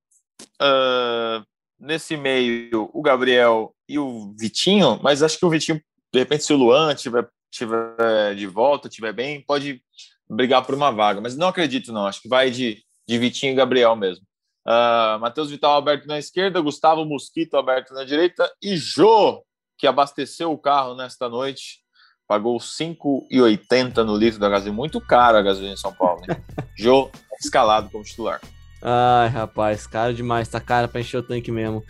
Uh, 0.62 1.44
nesse 1.80 2.16
meio, 2.16 2.90
o 2.94 3.02
Gabriel 3.02 3.76
e 3.88 4.00
o 4.00 4.34
Vitinho, 4.40 5.00
mas 5.04 5.22
acho 5.22 5.38
que 5.38 5.46
o 5.46 5.50
Vitinho, 5.50 5.82
de 6.12 6.20
repente, 6.20 6.44
se 6.44 6.54
o 6.54 6.58
Luan 6.58 6.96
tiver, 6.96 7.28
tiver 7.52 8.36
de 8.36 8.48
volta, 8.48 8.90
tiver 8.90 9.14
bem, 9.14 9.44
pode 9.46 9.82
brigar 10.30 10.66
por 10.66 10.76
uma 10.76 10.92
vaga. 10.92 11.22
Mas 11.22 11.36
não 11.36 11.50
acredito, 11.50 11.92
não. 11.92 12.08
Acho 12.08 12.22
que 12.22 12.30
vai 12.30 12.50
de, 12.50 12.82
de 13.08 13.18
Vitinho 13.18 13.52
e 13.52 13.56
Gabriel 13.56 13.96
mesmo. 13.96 14.26
Uh, 14.66 15.20
Matheus 15.20 15.50
Vital 15.50 15.76
aberto 15.76 16.06
na 16.08 16.18
esquerda, 16.18 16.62
Gustavo 16.62 17.06
Mosquito 17.06 17.58
aberto 17.58 17.94
na 17.94 18.04
direita 18.04 18.50
e 18.62 18.78
Jô, 18.78 19.44
que 19.78 19.86
abasteceu 19.86 20.52
o 20.52 20.58
carro 20.58 20.96
nesta 20.96 21.28
noite, 21.28 21.80
pagou 22.28 22.58
5,80 22.58 23.98
no 24.04 24.16
litro 24.16 24.40
da 24.40 24.50
gasolina. 24.50 24.76
Muito 24.76 25.02
caro 25.02 25.38
a 25.38 25.42
gasolina 25.42 25.74
em 25.74 25.78
São 25.78 25.94
Paulo. 25.94 26.22
Né? 26.28 26.42
Jô 26.78 27.10
escalado 27.40 27.90
como 27.90 28.04
titular. 28.04 28.40
Ai, 28.82 29.30
rapaz, 29.30 29.86
caro 29.86 30.14
demais, 30.14 30.48
tá 30.48 30.60
caro 30.60 30.88
para 30.88 31.02
encher 31.02 31.18
o 31.18 31.24
tanque 31.24 31.52
mesmo. 31.52 31.84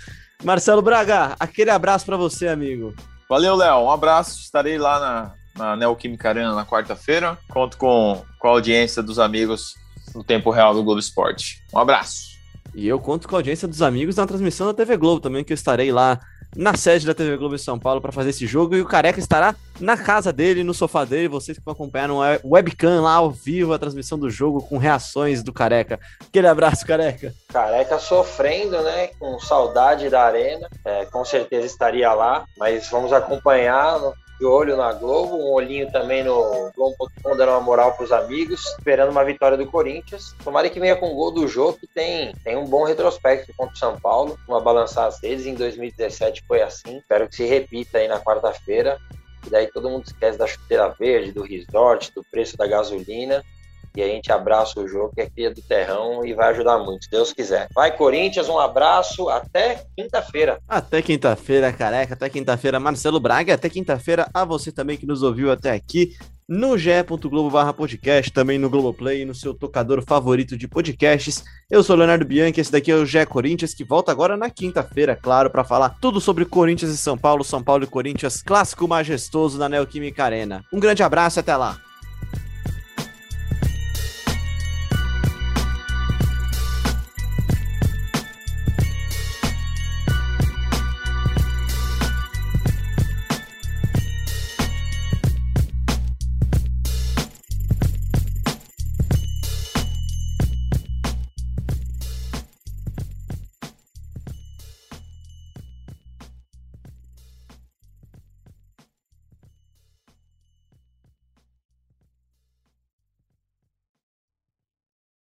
Marcelo 0.44 0.82
Braga, 0.82 1.36
aquele 1.40 1.70
abraço 1.70 2.06
para 2.06 2.18
você, 2.18 2.48
amigo. 2.48 2.94
Valeu, 3.30 3.56
Léo. 3.56 3.86
Um 3.86 3.90
abraço. 3.90 4.42
Estarei 4.42 4.78
lá 4.78 5.00
na, 5.00 5.34
na 5.56 5.76
Neoquímica 5.76 6.30
Arena 6.30 6.54
na 6.54 6.66
quarta-feira. 6.66 7.38
Conto 7.50 7.78
com, 7.78 8.24
com 8.40 8.48
a 8.48 8.52
audiência 8.52 9.02
dos 9.02 9.20
amigos 9.20 9.76
no 10.14 10.24
tempo 10.24 10.52
real 10.52 10.74
do 10.74 10.84
Globo 10.84 11.00
Esporte. 11.00 11.64
Um 11.74 11.80
abraço. 11.80 12.33
E 12.74 12.88
eu 12.88 13.00
conto 13.00 13.28
com 13.28 13.36
a 13.36 13.40
audiência 13.40 13.68
dos 13.68 13.82
amigos 13.82 14.16
na 14.16 14.26
transmissão 14.26 14.68
da 14.68 14.74
TV 14.74 14.98
Globo 14.98 15.22
também, 15.22 15.44
que 15.44 15.54
eu 15.54 15.56
estarei 15.56 15.92
lá 15.92 16.20
na 16.56 16.76
sede 16.76 17.06
da 17.06 17.14
TV 17.14 17.36
Globo 17.38 17.56
em 17.56 17.60
São 17.60 17.80
Paulo 17.80 18.02
para 18.02 18.12
fazer 18.12 18.30
esse 18.30 18.46
jogo. 18.46 18.76
E 18.76 18.82
o 18.82 18.86
Careca 18.86 19.20
estará 19.20 19.56
na 19.80 19.98
casa 19.98 20.32
dele, 20.32 20.64
no 20.64 20.74
sofá 20.74 21.04
dele. 21.04 21.28
Vocês 21.28 21.58
que 21.58 21.64
vão 21.64 21.74
acompanhar 21.74 22.08
no 22.08 22.20
webcam 22.44 23.02
lá 23.02 23.14
ao 23.14 23.32
vivo 23.32 23.74
a 23.74 23.80
transmissão 23.80 24.18
do 24.18 24.30
jogo 24.30 24.62
com 24.62 24.78
reações 24.78 25.44
do 25.44 25.52
Careca. 25.52 26.00
Aquele 26.22 26.48
abraço, 26.48 26.86
Careca. 26.86 27.34
Careca 27.52 28.00
sofrendo, 28.00 28.82
né? 28.82 29.08
Com 29.20 29.40
saudade 29.40 30.10
da 30.10 30.24
arena. 30.24 30.68
É, 30.86 31.06
com 31.06 31.24
certeza 31.26 31.66
estaria 31.66 32.12
lá, 32.14 32.46
mas 32.58 32.90
vamos 32.90 33.12
acompanhar. 33.12 34.00
De 34.44 34.46
olho 34.46 34.76
na 34.76 34.92
Globo, 34.92 35.38
um 35.38 35.54
olhinho 35.54 35.90
também 35.90 36.22
no 36.22 36.70
Globo.com, 36.76 37.38
dando 37.38 37.50
uma 37.50 37.62
moral 37.62 37.94
para 37.94 38.04
os 38.04 38.12
amigos, 38.12 38.60
esperando 38.78 39.10
uma 39.10 39.24
vitória 39.24 39.58
do 39.58 39.66
Corinthians. 39.66 40.36
Tomara 40.44 40.70
que 40.70 40.82
venha 40.82 40.98
com 40.98 41.10
o 41.10 41.16
gol 41.16 41.32
do 41.32 41.48
jogo, 41.48 41.80
que 41.80 41.88
tem, 41.88 42.34
tem 42.44 42.58
um 42.58 42.66
bom 42.66 42.84
retrospecto 42.84 43.54
contra 43.56 43.74
o 43.74 43.78
São 43.78 43.98
Paulo, 43.98 44.38
uma 44.46 44.60
balançar 44.60 45.06
as 45.06 45.24
redes. 45.24 45.46
Em 45.46 45.56
2017 45.56 46.44
foi 46.46 46.62
assim. 46.62 46.98
Espero 46.98 47.30
que 47.30 47.38
se 47.38 47.46
repita 47.46 48.00
aí 48.00 48.10
na 48.10 48.20
quarta-feira. 48.20 49.00
E 49.48 49.50
daí 49.50 49.68
todo 49.68 49.90
mundo 49.90 50.04
esquece 50.08 50.38
da 50.38 50.46
chuteira 50.46 50.90
verde, 50.90 51.32
do 51.32 51.44
resort, 51.44 52.12
do 52.14 52.22
preço 52.30 52.58
da 52.58 52.68
gasolina 52.68 53.42
e 53.96 54.02
a 54.02 54.08
gente 54.08 54.32
abraça 54.32 54.80
o 54.80 54.88
jogo 54.88 55.12
que 55.14 55.22
é 55.22 55.30
cria 55.30 55.54
do 55.54 55.62
terrão 55.62 56.26
e 56.26 56.34
vai 56.34 56.50
ajudar 56.50 56.80
muito, 56.80 57.06
se 57.06 57.12
Deus 57.12 57.32
quiser. 57.32 57.68
Vai, 57.74 57.96
Corinthians, 57.96 58.50
um 58.50 58.60
abraço, 58.60 59.30
até 59.30 59.84
quinta-feira. 59.98 60.60
Até 60.68 61.02
quinta-feira, 61.02 61.72
careca, 61.72 62.14
até 62.14 62.30
quinta-feira, 62.30 62.80
Marcelo 62.80 63.20
Braga, 63.20 63.54
até 63.54 63.70
quinta-feira 63.70 64.28
a 64.34 64.44
você 64.44 64.72
também 64.72 64.98
que 64.98 65.06
nos 65.06 65.24
ouviu 65.24 65.52
até 65.52 65.72
aqui 65.72 66.14
no 66.48 66.78
ge.globo 66.78 67.74
podcast, 67.74 68.32
também 68.32 68.60
no 68.60 68.70
Globoplay, 68.70 69.26
no 69.26 69.34
seu 69.34 69.54
tocador 69.54 70.04
favorito 70.04 70.58
de 70.58 70.68
podcasts. 70.68 71.44
Eu 71.70 71.84
sou 71.84 71.96
Leonardo 71.96 72.26
Bianchi, 72.26 72.60
esse 72.60 72.72
daqui 72.72 72.92
é 72.92 72.96
o 72.96 73.06
Gé 73.06 73.26
Corinthians, 73.26 73.74
que 73.74 73.84
volta 73.84 74.12
agora 74.12 74.36
na 74.36 74.50
quinta-feira, 74.50 75.16
claro, 75.16 75.50
para 75.50 75.64
falar 75.64 75.98
tudo 76.02 76.20
sobre 76.20 76.46
Corinthians 76.46 76.92
e 76.92 76.98
São 76.98 77.18
Paulo, 77.18 77.44
São 77.44 77.64
Paulo 77.64 77.84
e 77.84 77.88
Corinthians, 77.88 78.42
clássico 78.42 78.88
majestoso 78.88 79.58
na 79.58 79.70
Neoquímica 79.70 80.24
Arena. 80.24 80.64
Um 80.72 80.80
grande 80.80 81.02
abraço 81.02 81.40
e 81.40 81.42
até 81.42 81.56
lá! 81.56 81.93